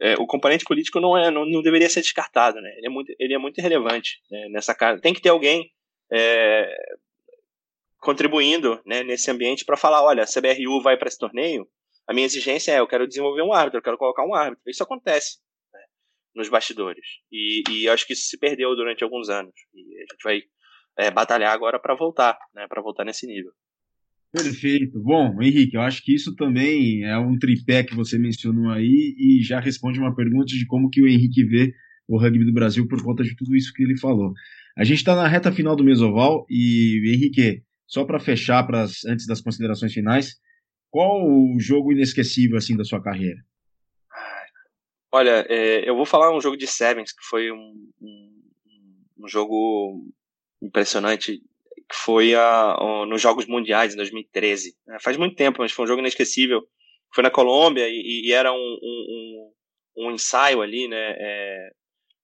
é, 0.00 0.14
o 0.14 0.26
componente 0.26 0.64
político 0.64 1.00
não 1.00 1.16
é 1.16 1.30
não, 1.30 1.44
não, 1.44 1.62
deveria 1.62 1.88
ser 1.88 2.00
descartado, 2.00 2.60
né? 2.60 2.70
Ele 2.76 2.86
é 2.86 2.90
muito 2.90 3.14
ele 3.18 3.34
é 3.34 3.38
muito 3.38 3.60
relevante 3.60 4.20
né, 4.30 4.48
nessa 4.48 4.74
casa. 4.74 5.00
Tem 5.00 5.14
que 5.14 5.20
ter 5.20 5.28
alguém 5.28 5.70
é, 6.12 6.74
contribuindo 7.98 8.80
né, 8.84 9.02
nesse 9.02 9.30
ambiente 9.30 9.64
para 9.64 9.76
falar, 9.76 10.02
olha, 10.02 10.24
a 10.24 10.26
CBRU 10.26 10.82
vai 10.82 10.96
para 10.96 11.08
esse 11.08 11.18
torneio, 11.18 11.66
a 12.06 12.12
minha 12.12 12.26
exigência 12.26 12.72
é 12.72 12.80
eu 12.80 12.88
quero 12.88 13.06
desenvolver 13.06 13.42
um 13.42 13.52
árbitro, 13.52 13.78
eu 13.78 13.82
quero 13.82 13.96
colocar 13.96 14.26
um 14.26 14.34
árbitro. 14.34 14.62
Isso 14.66 14.82
acontece 14.82 15.38
né, 15.72 15.80
nos 16.34 16.48
bastidores 16.48 17.06
e, 17.30 17.62
e 17.70 17.88
acho 17.88 18.06
que 18.06 18.12
isso 18.12 18.28
se 18.28 18.38
perdeu 18.38 18.74
durante 18.74 19.04
alguns 19.04 19.28
anos 19.28 19.54
e 19.72 19.98
a 19.98 20.12
gente 20.12 20.22
vai 20.24 20.42
é, 20.98 21.10
batalhar 21.10 21.52
agora 21.52 21.78
para 21.78 21.94
voltar, 21.94 22.38
né, 22.54 22.66
para 22.66 22.82
voltar 22.82 23.04
nesse 23.04 23.26
nível. 23.26 23.52
Perfeito. 24.32 24.98
Bom, 24.98 25.42
Henrique, 25.42 25.76
eu 25.76 25.82
acho 25.82 26.02
que 26.02 26.14
isso 26.14 26.34
também 26.34 27.04
é 27.04 27.18
um 27.18 27.38
tripé 27.38 27.84
que 27.84 27.94
você 27.94 28.18
mencionou 28.18 28.70
aí 28.70 29.14
e 29.18 29.42
já 29.42 29.60
responde 29.60 29.98
uma 29.98 30.14
pergunta 30.14 30.46
de 30.46 30.66
como 30.66 30.88
que 30.88 31.02
o 31.02 31.06
Henrique 31.06 31.44
vê 31.44 31.74
o 32.08 32.18
rugby 32.18 32.44
do 32.44 32.52
Brasil 32.52 32.88
por 32.88 33.02
conta 33.02 33.22
de 33.22 33.36
tudo 33.36 33.54
isso 33.54 33.72
que 33.74 33.82
ele 33.82 33.98
falou. 33.98 34.32
A 34.76 34.84
gente 34.84 34.98
está 34.98 35.14
na 35.14 35.28
reta 35.28 35.52
final 35.52 35.76
do 35.76 35.84
Mesoval 35.84 36.46
e, 36.48 37.12
Henrique, 37.14 37.62
só 37.86 38.06
para 38.06 38.18
fechar, 38.18 38.66
pras, 38.66 39.04
antes 39.04 39.26
das 39.26 39.42
considerações 39.42 39.92
finais, 39.92 40.40
qual 40.90 41.22
o 41.26 41.60
jogo 41.60 41.92
inesquecível 41.92 42.56
assim 42.56 42.74
da 42.74 42.84
sua 42.84 43.02
carreira? 43.02 43.38
Olha, 45.12 45.44
é, 45.46 45.86
eu 45.86 45.94
vou 45.94 46.06
falar 46.06 46.34
um 46.34 46.40
jogo 46.40 46.56
de 46.56 46.66
Sevens, 46.66 47.12
que 47.12 47.22
foi 47.22 47.52
um, 47.52 47.90
um, 48.00 48.42
um 49.18 49.28
jogo 49.28 50.10
impressionante, 50.62 51.42
que 51.88 51.96
foi 51.96 52.34
a, 52.34 52.74
a, 52.74 53.06
nos 53.06 53.20
Jogos 53.20 53.46
Mundiais 53.46 53.92
em 53.92 53.96
2013. 53.96 54.74
É, 54.90 55.00
faz 55.00 55.16
muito 55.16 55.36
tempo, 55.36 55.60
mas 55.60 55.72
foi 55.72 55.84
um 55.84 55.88
jogo 55.88 56.00
inesquecível. 56.00 56.62
Foi 57.14 57.22
na 57.22 57.30
Colômbia 57.30 57.88
e, 57.88 58.26
e 58.26 58.32
era 58.32 58.52
um, 58.52 58.56
um, 58.56 59.52
um, 59.98 60.10
ensaio 60.12 60.62
ali, 60.62 60.88
né, 60.88 61.14
é, 61.18 61.70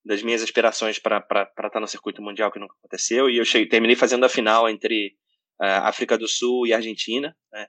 das 0.05 0.23
minhas 0.23 0.43
aspirações 0.43 0.99
para 0.99 1.25
estar 1.67 1.81
no 1.81 1.87
circuito 1.87 2.23
mundial, 2.23 2.51
que 2.51 2.59
nunca 2.59 2.75
aconteceu, 2.79 3.29
e 3.29 3.37
eu 3.37 3.45
cheguei, 3.45 3.69
terminei 3.69 3.95
fazendo 3.95 4.25
a 4.25 4.29
final 4.29 4.69
entre 4.69 5.15
uh, 5.61 5.85
África 5.85 6.17
do 6.17 6.27
Sul 6.27 6.67
e 6.67 6.73
Argentina. 6.73 7.37
Né. 7.53 7.67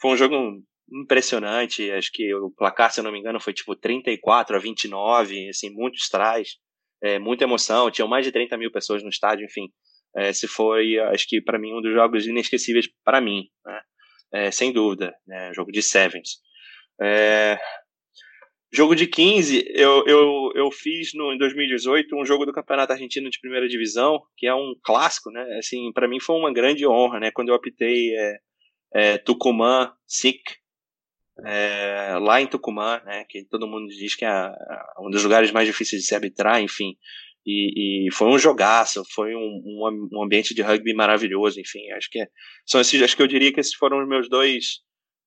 Foi 0.00 0.12
um 0.12 0.16
jogo 0.16 0.62
impressionante. 0.90 1.90
Acho 1.90 2.10
que 2.12 2.34
o 2.34 2.50
placar, 2.50 2.92
se 2.92 3.00
eu 3.00 3.04
não 3.04 3.12
me 3.12 3.18
engano, 3.18 3.40
foi 3.40 3.52
tipo 3.52 3.74
34 3.76 4.56
a 4.56 4.58
29, 4.58 5.48
assim, 5.48 5.70
muitos 5.70 6.08
trás, 6.08 6.56
é, 7.02 7.18
muita 7.18 7.44
emoção. 7.44 7.90
Tinham 7.90 8.08
mais 8.08 8.24
de 8.24 8.32
30 8.32 8.56
mil 8.56 8.70
pessoas 8.70 9.02
no 9.02 9.08
estádio, 9.08 9.44
enfim. 9.44 9.68
É, 10.16 10.32
se 10.32 10.46
foi, 10.46 10.98
acho 10.98 11.28
que 11.28 11.40
para 11.40 11.58
mim, 11.58 11.72
um 11.74 11.82
dos 11.82 11.92
jogos 11.92 12.26
inesquecíveis 12.26 12.86
para 13.04 13.20
mim, 13.20 13.48
né? 13.64 13.80
é, 14.32 14.50
sem 14.50 14.72
dúvida. 14.72 15.14
Né? 15.26 15.52
Jogo 15.54 15.72
de 15.72 15.82
Sevens. 15.82 16.38
É... 17.00 17.58
Jogo 18.72 18.96
de 18.96 19.06
15, 19.06 19.64
eu, 19.68 20.04
eu, 20.04 20.50
eu 20.56 20.70
fiz 20.72 21.10
no, 21.14 21.32
em 21.32 21.38
2018 21.38 22.16
um 22.16 22.24
jogo 22.24 22.44
do 22.44 22.52
Campeonato 22.52 22.92
Argentino 22.92 23.30
de 23.30 23.38
Primeira 23.38 23.68
Divisão, 23.68 24.20
que 24.36 24.48
é 24.48 24.54
um 24.54 24.74
clássico, 24.82 25.30
né? 25.30 25.44
Assim, 25.58 25.92
para 25.92 26.08
mim 26.08 26.18
foi 26.18 26.34
uma 26.34 26.52
grande 26.52 26.84
honra, 26.84 27.20
né? 27.20 27.30
Quando 27.30 27.50
eu 27.50 27.54
optei 27.54 28.16
é, 28.16 28.38
é, 28.92 29.18
Tucumã, 29.18 29.92
SIC, 30.08 30.40
é, 31.44 32.16
lá 32.20 32.40
em 32.40 32.48
Tucumã, 32.48 33.00
né, 33.04 33.24
que 33.28 33.44
todo 33.44 33.66
mundo 33.66 33.88
diz 33.88 34.14
que 34.14 34.24
é 34.24 34.52
um 35.00 35.10
dos 35.10 35.22
lugares 35.24 35.50
mais 35.50 35.66
difíceis 35.66 36.02
de 36.02 36.08
se 36.08 36.14
arbitrar, 36.14 36.60
enfim. 36.60 36.96
E, 37.46 38.06
e 38.06 38.12
foi 38.12 38.28
um 38.28 38.38
jogaço, 38.38 39.02
foi 39.14 39.34
um, 39.34 39.40
um, 39.64 40.08
um, 40.12 40.22
ambiente 40.22 40.54
de 40.54 40.62
rugby 40.62 40.94
maravilhoso, 40.94 41.60
enfim. 41.60 41.90
Acho 41.92 42.08
que 42.10 42.26
são 42.66 42.80
esses, 42.80 43.02
acho 43.02 43.16
que 43.16 43.22
eu 43.22 43.26
diria 43.26 43.52
que 43.52 43.60
esses 43.60 43.74
foram 43.74 44.00
os 44.00 44.08
meus 44.08 44.28
dois 44.28 44.80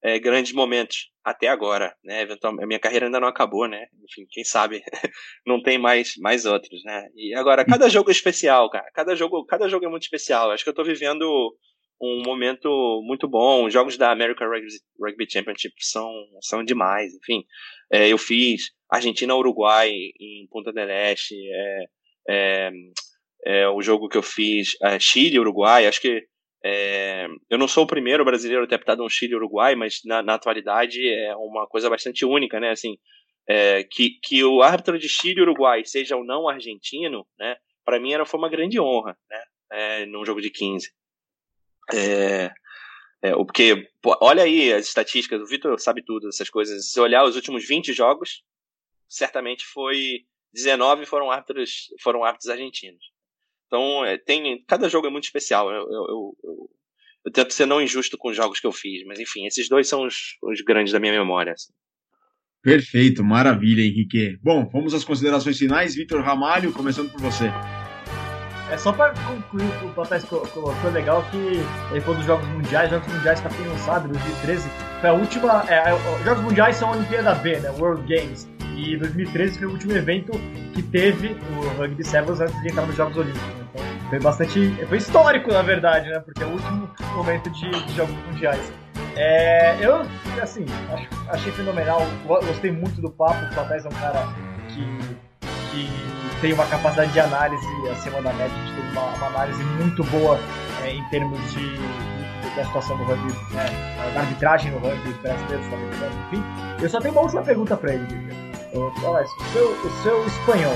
é, 0.03 0.19
grandes 0.19 0.51
momentos 0.51 1.09
até 1.23 1.47
agora, 1.47 1.95
né? 2.03 2.21
Eventualmente, 2.21 2.63
a 2.63 2.67
minha 2.67 2.79
carreira 2.79 3.05
ainda 3.05 3.19
não 3.19 3.27
acabou, 3.27 3.67
né? 3.67 3.85
Enfim, 4.03 4.25
quem 4.31 4.43
sabe 4.43 4.81
não 5.45 5.61
tem 5.61 5.77
mais 5.77 6.15
mais 6.17 6.45
outros, 6.45 6.83
né? 6.83 7.07
E 7.15 7.35
agora 7.35 7.65
cada 7.65 7.89
jogo 7.89 8.09
é 8.09 8.13
especial, 8.13 8.69
cara. 8.69 8.89
Cada 8.93 9.15
jogo, 9.15 9.45
cada 9.45 9.67
jogo 9.67 9.85
é 9.85 9.89
muito 9.89 10.03
especial. 10.03 10.51
Acho 10.51 10.63
que 10.63 10.69
eu 10.69 10.75
tô 10.75 10.83
vivendo 10.83 11.25
um 12.01 12.21
momento 12.23 12.69
muito 13.03 13.27
bom. 13.27 13.65
Os 13.65 13.73
jogos 13.73 13.97
da 13.97 14.11
American 14.11 14.47
Rugby, 14.47 15.29
Championship 15.29 15.73
são, 15.79 16.11
são 16.41 16.63
demais. 16.63 17.13
Enfim, 17.15 17.43
é, 17.91 18.07
eu 18.07 18.17
fiz 18.17 18.71
Argentina-Uruguai 18.89 19.89
em 19.89 20.47
Punta 20.49 20.71
del 20.71 20.89
Este, 20.89 21.35
é, 21.35 21.83
é, 22.27 22.71
é, 23.45 23.67
o 23.69 23.81
jogo 23.81 24.09
que 24.09 24.17
eu 24.17 24.23
fiz 24.23 24.75
é, 24.81 24.99
Chile-Uruguai. 24.99 25.87
Acho 25.87 26.01
que 26.01 26.25
é, 26.63 27.27
eu 27.49 27.57
não 27.57 27.67
sou 27.67 27.83
o 27.83 27.87
primeiro 27.87 28.25
brasileiro 28.25 28.63
a 28.63 28.67
ter 28.67 28.75
aptado 28.75 29.03
um 29.03 29.09
Chile-Uruguai, 29.09 29.75
mas 29.75 30.01
na, 30.03 30.21
na, 30.21 30.33
atualidade 30.33 31.07
é 31.07 31.35
uma 31.35 31.67
coisa 31.67 31.89
bastante 31.89 32.25
única, 32.25 32.59
né? 32.59 32.71
Assim, 32.71 32.97
é, 33.47 33.83
que, 33.83 34.19
que 34.21 34.43
o 34.43 34.61
árbitro 34.61 34.99
de 34.99 35.07
Chile-Uruguai 35.07 35.85
seja 35.85 36.15
ou 36.17 36.25
não 36.25 36.49
argentino, 36.49 37.25
né? 37.39 37.55
Para 37.85 37.99
mim 37.99 38.11
era, 38.11 38.25
foi 38.25 38.39
uma 38.39 38.49
grande 38.49 38.79
honra, 38.79 39.17
né? 39.29 39.43
É, 39.71 40.05
num 40.05 40.25
jogo 40.25 40.41
de 40.41 40.49
15. 40.49 40.91
É, 41.93 42.51
é, 43.21 43.31
porque, 43.31 43.89
pô, 44.01 44.17
olha 44.21 44.43
aí 44.43 44.73
as 44.73 44.87
estatísticas, 44.87 45.41
o 45.41 45.45
Vitor 45.45 45.79
sabe 45.79 46.03
tudo 46.03 46.27
dessas 46.27 46.49
coisas. 46.49 46.91
Se 46.91 46.99
olhar 46.99 47.23
os 47.23 47.35
últimos 47.35 47.65
20 47.65 47.93
jogos, 47.93 48.43
certamente 49.07 49.65
foi 49.65 50.25
19 50.57 51.05
foram 51.05 51.29
árbitros, 51.29 51.87
foram 52.01 52.23
árbitros 52.23 52.49
argentinos. 52.49 53.03
Então, 53.67 54.03
é, 54.03 54.17
tem, 54.17 54.63
cada 54.67 54.89
jogo 54.89 55.07
é 55.07 55.09
muito 55.09 55.25
especial. 55.25 55.69
Eu, 55.69 55.81
eu, 55.81 56.35
eu, 56.43 56.69
eu, 57.25 57.31
tento 57.31 57.53
ser 57.53 57.65
não 57.65 57.81
injusto 57.81 58.17
com 58.17 58.29
os 58.29 58.35
jogos 58.35 58.59
que 58.59 58.65
eu 58.65 58.71
fiz, 58.71 59.05
mas 59.05 59.19
enfim, 59.19 59.45
esses 59.45 59.69
dois 59.69 59.87
são 59.87 60.05
os, 60.05 60.15
os 60.41 60.61
grandes 60.61 60.93
da 60.93 60.99
minha 60.99 61.13
memória. 61.13 61.53
Assim. 61.53 61.71
Perfeito, 62.63 63.23
maravilha, 63.23 63.81
Henrique. 63.81 64.37
Bom, 64.41 64.67
vamos 64.71 64.93
às 64.93 65.03
considerações 65.03 65.57
finais. 65.57 65.95
Vitor 65.95 66.21
Ramalho, 66.21 66.73
começando 66.73 67.11
por 67.11 67.21
você. 67.21 67.51
É 68.71 68.77
só 68.77 68.91
pra 68.91 69.13
concluir 69.13 69.85
o 69.85 69.93
Patais 69.93 70.25
colocou, 70.25 70.73
legal 70.91 71.25
que 71.31 71.37
ele 71.37 72.01
falou 72.01 72.17
dos 72.17 72.25
Jogos 72.25 72.47
Mundiais, 72.49 72.89
Jogos 72.89 73.07
Mundiais, 73.13 73.39
pra 73.39 73.49
quem 73.49 73.65
não 73.65 73.77
sabe, 73.77 74.09
2013 74.09 74.67
foi 74.99 75.09
a 75.09 75.13
última. 75.13 75.63
É, 75.69 75.91
é, 75.91 76.23
Jogos 76.25 76.43
Mundiais 76.43 76.75
são 76.75 76.89
a 76.89 76.97
Olimpíada 76.97 77.33
B, 77.35 77.59
né? 77.59 77.69
World 77.71 78.03
Games. 78.13 78.49
E 78.77 78.95
2013 78.95 79.57
foi 79.57 79.67
o 79.67 79.71
último 79.71 79.93
evento 79.93 80.31
que 80.73 80.83
teve 80.83 81.29
o 81.29 81.79
Rugby 81.79 82.03
Sevens 82.03 82.39
antes 82.39 82.61
de 82.61 82.69
entrar 82.69 82.85
nos 82.85 82.95
Jogos 82.95 83.17
Olímpicos. 83.17 83.49
Então 83.73 83.85
foi 84.09 84.19
bastante. 84.19 84.85
Foi 84.87 84.97
histórico, 84.99 85.51
na 85.51 85.63
verdade, 85.63 86.09
né? 86.09 86.19
Porque 86.19 86.43
é 86.43 86.45
o 86.45 86.51
último 86.51 86.89
momento 87.15 87.49
de, 87.49 87.69
de 87.69 87.95
Jogos 87.95 88.15
Mundiais. 88.27 88.71
É, 89.15 89.75
eu, 89.83 90.05
assim, 90.39 90.63
acho, 90.93 91.07
achei 91.29 91.51
fenomenal. 91.51 92.01
Gostei 92.27 92.71
muito 92.71 93.01
do 93.01 93.09
papo. 93.09 93.43
O 93.45 93.55
Patais 93.55 93.83
é 93.83 93.89
um 93.89 93.93
cara 93.93 94.27
que, 94.69 94.85
que 95.71 95.89
tem 96.39 96.53
uma 96.53 96.67
capacidade 96.67 97.11
de 97.11 97.19
análise 97.19 97.65
acima 97.91 98.21
da 98.21 98.31
média, 98.33 98.55
a 98.55 98.65
gente 98.65 98.75
teve 98.75 98.91
uma, 98.91 99.07
uma 99.15 99.27
análise 99.27 99.63
muito 99.63 100.03
boa 100.05 100.39
é, 100.83 100.93
em 100.93 101.03
termos 101.09 101.39
de, 101.51 101.77
de, 101.77 102.55
da 102.55 102.63
situação 102.63 102.95
do 102.97 103.03
rugby, 103.03 103.33
né, 103.53 103.65
da 104.13 104.19
arbitragem 104.19 104.71
no 104.71 104.77
rugby 104.77 105.13
brasileiro, 105.13 105.63
enfim. 106.27 106.43
Eu 106.79 106.89
só 106.89 106.99
tenho 106.99 107.13
uma 107.15 107.23
última 107.23 107.41
pergunta 107.41 107.75
para 107.75 107.95
ele, 107.95 108.05
o 108.73 109.51
seu, 109.51 109.71
o 109.71 110.03
seu 110.03 110.25
espanhol, 110.25 110.75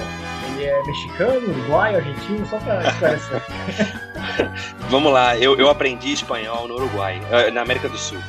ele 0.54 0.66
é 0.66 0.84
mexicano, 0.84 1.50
uruguaio, 1.50 1.98
argentino, 1.98 2.46
só 2.48 2.58
para 2.60 2.88
esclarecer. 2.88 3.42
Vamos 4.90 5.12
lá, 5.12 5.38
eu, 5.38 5.58
eu 5.58 5.70
aprendi 5.70 6.14
espanhol 6.14 6.68
no 6.68 6.76
Uruguai, 6.76 7.22
eh, 7.32 7.52
na 7.52 7.62
América 7.62 7.90
do 7.90 7.98
Sul. 7.98 8.20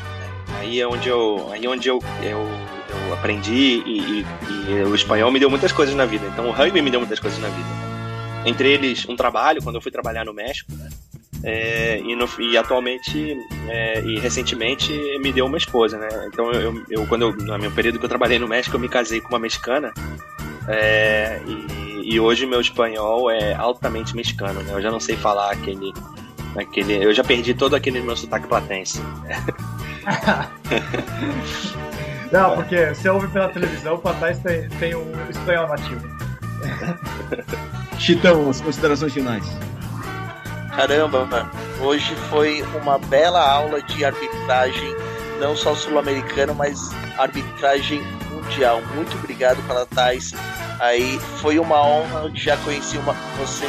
Aí 0.59 0.81
é 0.81 0.87
onde 0.87 1.09
eu, 1.09 1.51
aí 1.53 1.65
é 1.65 1.69
onde 1.69 1.89
eu, 1.89 1.99
eu 2.23 2.47
eu 2.93 3.15
aprendi 3.15 3.83
e, 3.87 4.01
e, 4.01 4.27
e, 4.71 4.83
o 4.85 4.95
espanhol 4.95 5.31
me 5.31 5.41
deu 5.41 5.49
muitas 5.49 5.73
coisas 5.73 5.95
na 5.95 6.05
vida. 6.05 6.27
Então 6.27 6.49
o 6.49 6.53
rugby 6.53 6.83
me 6.83 6.91
deu 6.91 7.01
muitas 7.01 7.19
coisas 7.19 7.39
na 7.41 7.49
vida. 7.49 7.69
Entre 8.45 8.71
eles, 8.71 9.09
um 9.09 9.17
trabalho, 9.17 9.63
quando 9.63 9.77
eu 9.77 9.81
fui 9.81 9.91
trabalhar 9.91 10.25
no 10.25 10.35
México, 10.35 10.73
né? 10.75 10.89
É, 11.45 11.99
e, 11.99 12.14
no, 12.14 12.28
e, 12.38 12.57
atualmente 12.57 13.36
é, 13.68 14.01
e 14.03 14.20
recentemente 14.20 14.93
me 15.18 15.32
deu 15.32 15.47
uma 15.47 15.59
esposa, 15.59 15.99
né? 15.99 16.09
Então 16.26 16.53
eu, 16.53 16.84
eu 16.88 17.07
quando 17.07 17.22
eu, 17.22 17.36
no 17.36 17.59
meu 17.59 17.70
período 17.72 17.99
que 17.99 18.05
eu 18.05 18.09
trabalhei 18.09 18.38
no 18.38 18.47
México 18.47 18.76
eu 18.76 18.80
me 18.80 18.88
casei 18.88 19.20
com 19.20 19.30
uma 19.30 19.40
mexicana 19.40 19.93
é, 20.68 21.40
e, 21.45 22.14
e, 22.14 22.20
hoje 22.20 22.47
meu 22.47 22.61
espanhol 22.61 23.28
é 23.28 23.55
altamente 23.55 24.14
mexicano, 24.14 24.62
né? 24.62 24.72
Eu 24.72 24.80
já 24.80 24.90
não 24.90 25.01
sei 25.01 25.16
falar 25.16 25.51
aquele, 25.51 25.93
aquele 26.57 27.05
eu 27.05 27.12
já 27.12 27.24
perdi 27.24 27.55
todo 27.55 27.74
aquele 27.74 28.01
meu 28.01 28.16
sotaque 28.16 28.47
platense. 28.47 29.01
Não, 32.32 32.57
porque 32.57 32.86
você 32.86 33.11
ouve 33.11 33.28
pela 33.28 33.51
televisão, 33.51 33.97
o 33.97 33.99
Patais 33.99 34.38
tem, 34.38 34.66
tem 34.80 34.95
um 34.95 35.12
espanhol 35.28 35.68
nativo. 35.68 36.01
Chitão, 37.99 38.49
as 38.49 38.62
considerações 38.62 39.12
finais. 39.12 39.45
Caramba, 40.75 41.25
mano. 41.27 41.51
Hoje 41.81 42.14
foi 42.31 42.62
uma 42.81 42.99
bela 42.99 43.41
aula 43.41 43.83
de 43.83 44.05
arbitragem, 44.05 44.95
não 45.39 45.55
só 45.55 45.75
sul-americano, 45.75 46.55
mas 46.55 46.91
arbitragem 47.18 48.03
mundial. 48.31 48.81
Muito 48.95 49.16
obrigado 49.16 49.62
pela 49.66 49.85
Thais. 49.87 50.33
Aí 50.81 51.18
foi 51.41 51.59
uma 51.59 51.81
honra, 51.81 52.31
já 52.35 52.57
conheci 52.59 52.97
uma, 52.99 53.12
você 53.39 53.66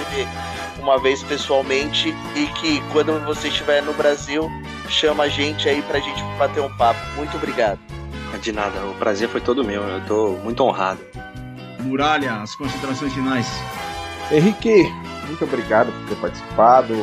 uma 0.80 1.00
vez 1.00 1.24
pessoalmente 1.24 2.14
e 2.36 2.46
que 2.60 2.82
quando 2.92 3.24
você 3.26 3.48
estiver 3.48 3.82
no 3.84 3.94
Brasil, 3.94 4.50
chama 4.90 5.24
a 5.24 5.30
gente 5.30 5.68
aí 5.68 5.82
pra 5.84 6.00
gente 6.00 6.22
bater 6.38 6.62
um 6.62 6.76
papo. 6.78 7.00
Muito 7.16 7.36
obrigado. 7.38 7.80
De 8.42 8.52
nada, 8.52 8.84
o 8.86 8.96
prazer 8.96 9.30
foi 9.30 9.40
todo 9.40 9.64
meu, 9.64 9.84
eu 9.84 10.02
tô 10.06 10.32
muito 10.44 10.64
honrado. 10.64 11.00
Muralha, 11.80 12.42
as 12.42 12.56
considerações 12.56 13.14
finais. 13.14 13.48
Henrique, 14.32 14.92
muito 15.34 15.46
obrigado 15.46 15.92
por 15.92 16.10
ter 16.10 16.16
participado. 16.22 16.94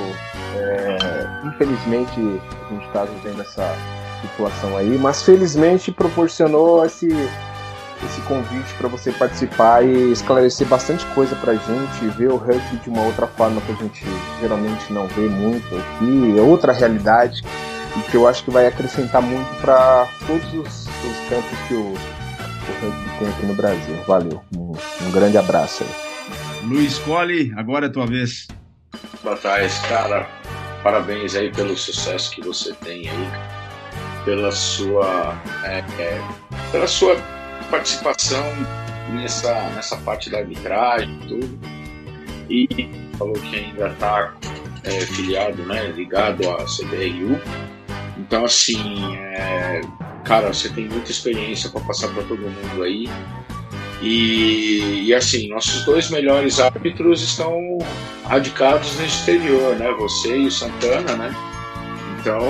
É, 0.55 1.47
infelizmente 1.47 2.21
a 2.21 2.73
gente 2.73 2.87
está 2.87 3.05
vivendo 3.05 3.41
essa 3.41 3.77
situação 4.23 4.77
aí, 4.77 4.99
mas 4.99 5.23
felizmente 5.23 5.91
proporcionou 5.91 6.85
esse, 6.85 7.09
esse 7.09 8.21
convite 8.23 8.75
para 8.75 8.89
você 8.89 9.13
participar 9.13 9.85
e 9.85 10.13
esclarecer 10.13 10.67
bastante 10.67 11.05
coisa 11.07 11.35
para 11.37 11.53
a 11.53 11.57
gente, 11.57 12.07
ver 12.17 12.31
o 12.31 12.37
rugby 12.37 12.77
de 12.83 12.91
uma 12.91 13.03
outra 13.03 13.27
forma 13.27 13.61
que 13.63 13.73
a 13.73 13.77
gente 13.77 14.05
geralmente 14.41 14.93
não 14.93 15.07
vê 15.09 15.29
muito 15.29 15.67
aqui, 15.75 16.39
é 16.39 16.43
outra 16.43 16.73
realidade 16.73 17.43
e 17.97 18.11
que 18.11 18.17
eu 18.17 18.29
acho 18.29 18.45
que 18.45 18.51
vai 18.51 18.67
acrescentar 18.67 19.23
muito 19.23 19.49
para 19.61 20.07
todos 20.27 20.47
os, 20.55 20.87
os, 20.87 21.29
campos 21.29 21.59
que 21.67 21.75
o, 21.75 21.87
o 21.87 22.73
rugby 22.83 23.19
tem 23.19 23.29
aqui 23.29 23.47
no 23.47 23.55
Brasil. 23.55 23.97
Valeu, 24.07 24.41
um, 24.57 24.73
um 25.07 25.11
grande 25.11 25.39
abraço 25.39 25.83
aí. 25.83 26.10
Luiz 26.65 26.99
Colli, 26.99 27.53
agora 27.57 27.87
é 27.87 27.89
tua 27.89 28.07
vez. 28.07 28.47
Boa 29.23 29.37
tarde, 29.37 29.75
cara. 29.89 30.29
parabéns 30.83 31.35
aí 31.35 31.51
pelo 31.51 31.77
sucesso 31.77 32.31
que 32.31 32.43
você 32.43 32.73
tem 32.75 33.09
aí, 33.09 33.31
pela 34.25 34.53
sua, 34.53 35.41
é, 35.65 35.79
é, 35.99 36.23
pela 36.71 36.87
sua 36.87 37.17
participação 37.71 38.45
nessa, 39.15 39.55
nessa 39.71 39.97
parte 39.99 40.31
da 40.31 40.39
arbitragem 40.39 41.19
e 41.23 41.29
tudo. 41.29 41.61
E 42.51 42.91
falou 43.17 43.35
que 43.35 43.57
ainda 43.57 43.89
está 43.89 44.35
é, 44.85 45.01
filiado, 45.01 45.63
né, 45.65 45.89
ligado 45.89 46.49
à 46.51 46.65
CBRU. 46.65 47.41
Então, 48.19 48.45
assim, 48.45 49.17
é, 49.17 49.81
cara, 50.25 50.49
você 50.53 50.69
tem 50.69 50.89
muita 50.89 51.11
experiência 51.11 51.71
para 51.71 51.81
passar 51.81 52.09
para 52.09 52.23
todo 52.25 52.41
mundo 52.41 52.83
aí. 52.83 53.09
E, 54.01 55.05
e, 55.07 55.15
assim, 55.15 55.49
nossos 55.49 55.85
dois 55.85 56.09
melhores 56.11 56.59
árbitros 56.59 57.23
estão 57.23 57.79
radicados 58.25 58.97
no 58.99 59.05
exterior, 59.05 59.77
né? 59.77 59.91
Você 59.99 60.39
e 60.39 60.47
o 60.47 60.51
Santana, 60.51 61.17
né? 61.17 61.35
Então, 62.19 62.41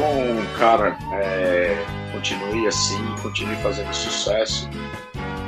cara, 0.58 0.96
é, 1.14 1.84
continue 2.12 2.66
assim, 2.66 3.02
continue 3.22 3.56
fazendo 3.56 3.92
sucesso 3.92 4.68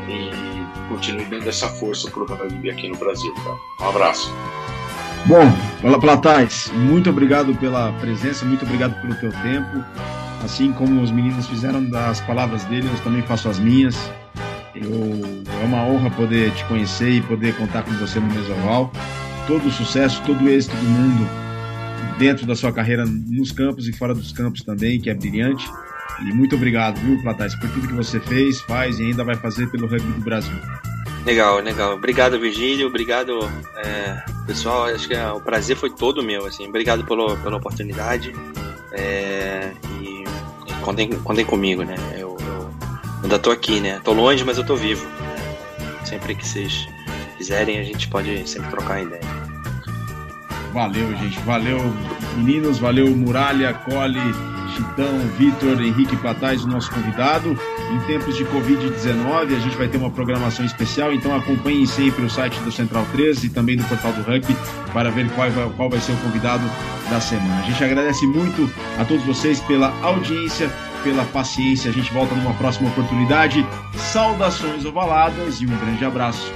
e 0.08 0.88
continue 0.88 1.24
dando 1.24 1.48
essa 1.48 1.68
força 1.68 2.10
pro 2.10 2.24
rugby 2.24 2.70
aqui 2.70 2.88
no 2.88 2.96
Brasil, 2.96 3.32
cara. 3.34 3.56
Um 3.80 3.88
abraço. 3.88 4.32
Bom, 5.26 5.50
fala 5.80 6.00
Platais, 6.00 6.70
muito 6.74 7.10
obrigado 7.10 7.54
pela 7.54 7.92
presença, 7.94 8.44
muito 8.44 8.64
obrigado 8.64 9.00
pelo 9.00 9.14
teu 9.14 9.30
tempo. 9.42 9.84
Assim 10.44 10.72
como 10.72 11.00
os 11.00 11.12
meninos 11.12 11.46
fizeram 11.46 11.84
das 11.84 12.20
palavras 12.20 12.64
dele, 12.64 12.88
eu 12.88 13.04
também 13.04 13.22
faço 13.22 13.48
as 13.48 13.58
minhas. 13.58 14.10
Eu, 14.82 15.42
é 15.60 15.64
uma 15.64 15.84
honra 15.84 16.10
poder 16.10 16.52
te 16.52 16.64
conhecer 16.64 17.10
e 17.10 17.22
poder 17.22 17.56
contar 17.56 17.82
com 17.82 17.92
você 17.92 18.18
no 18.18 18.26
Mesoval. 18.26 18.92
Todo 19.46 19.68
o 19.68 19.70
sucesso, 19.70 20.22
todo 20.24 20.44
o 20.44 20.48
êxito 20.48 20.76
do 20.76 20.84
mundo 20.84 21.42
dentro 22.18 22.46
da 22.46 22.54
sua 22.54 22.72
carreira 22.72 23.04
nos 23.04 23.52
campos 23.52 23.88
e 23.88 23.92
fora 23.92 24.14
dos 24.14 24.32
campos 24.32 24.62
também, 24.62 25.00
que 25.00 25.10
é 25.10 25.14
brilhante. 25.14 25.68
E 26.20 26.32
muito 26.32 26.54
obrigado, 26.54 27.00
viu, 27.00 27.20
Platais, 27.22 27.54
por 27.56 27.68
tudo 27.70 27.88
que 27.88 27.94
você 27.94 28.20
fez, 28.20 28.60
faz 28.60 29.00
e 29.00 29.04
ainda 29.04 29.24
vai 29.24 29.34
fazer 29.34 29.68
pelo 29.70 29.86
rugby 29.86 30.12
do 30.12 30.20
Brasil. 30.20 30.54
Legal, 31.24 31.60
legal. 31.60 31.94
Obrigado, 31.94 32.38
Virgílio. 32.38 32.88
Obrigado, 32.88 33.38
é, 33.76 34.22
pessoal. 34.46 34.86
Acho 34.86 35.06
que 35.06 35.14
é, 35.14 35.30
o 35.30 35.40
prazer 35.40 35.76
foi 35.76 35.90
todo 35.90 36.22
meu. 36.22 36.46
Assim. 36.46 36.66
Obrigado 36.66 37.04
pelo, 37.04 37.36
pela 37.38 37.56
oportunidade. 37.56 38.32
É, 38.92 39.70
e, 40.00 40.24
e 40.24 40.74
contem, 40.82 41.10
contem 41.10 41.44
comigo, 41.44 41.84
né? 41.84 41.94
Eu, 42.18 42.31
ainda 43.22 43.38
tô 43.38 43.50
aqui, 43.50 43.80
né? 43.80 44.00
Tô 44.02 44.12
longe, 44.12 44.44
mas 44.44 44.58
eu 44.58 44.64
tô 44.64 44.76
vivo. 44.76 45.06
Sempre 46.04 46.34
que 46.34 46.46
vocês 46.46 46.88
quiserem, 47.38 47.78
a 47.78 47.84
gente 47.84 48.08
pode 48.08 48.48
sempre 48.48 48.70
trocar 48.70 49.02
ideia. 49.02 49.22
Valeu, 50.72 51.14
gente. 51.16 51.38
Valeu, 51.40 51.78
meninos. 52.36 52.78
Valeu, 52.78 53.08
Muralha, 53.08 53.74
Cole, 53.74 54.20
Chitão, 54.74 55.18
Vitor, 55.38 55.80
Henrique 55.82 56.16
Platais, 56.16 56.64
o 56.64 56.68
nosso 56.68 56.90
convidado. 56.90 57.58
Em 57.92 57.98
tempos 58.06 58.36
de 58.36 58.44
Covid-19, 58.46 59.54
a 59.54 59.60
gente 59.60 59.76
vai 59.76 59.86
ter 59.86 59.98
uma 59.98 60.10
programação 60.10 60.64
especial, 60.64 61.12
então 61.12 61.34
acompanhem 61.36 61.84
sempre 61.84 62.24
o 62.24 62.30
site 62.30 62.58
do 62.60 62.72
Central 62.72 63.06
13 63.12 63.46
e 63.46 63.50
também 63.50 63.76
do 63.76 63.84
Portal 63.84 64.12
do 64.12 64.22
Rugby 64.22 64.56
para 64.94 65.10
ver 65.10 65.28
qual 65.32 65.50
vai, 65.50 65.70
qual 65.76 65.90
vai 65.90 66.00
ser 66.00 66.12
o 66.12 66.16
convidado 66.16 66.64
da 67.10 67.20
semana. 67.20 67.60
A 67.60 67.62
gente 67.62 67.84
agradece 67.84 68.26
muito 68.26 68.70
a 68.98 69.04
todos 69.04 69.24
vocês 69.24 69.60
pela 69.60 69.92
audiência, 70.02 70.70
pela 71.02 71.24
paciência. 71.24 71.90
A 71.90 71.92
gente 71.92 72.12
volta 72.12 72.34
numa 72.34 72.54
próxima 72.54 72.88
oportunidade. 72.88 73.66
Saudações 73.94 74.84
ovaladas 74.84 75.60
e 75.60 75.66
um 75.66 75.76
grande 75.76 76.04
abraço. 76.04 76.52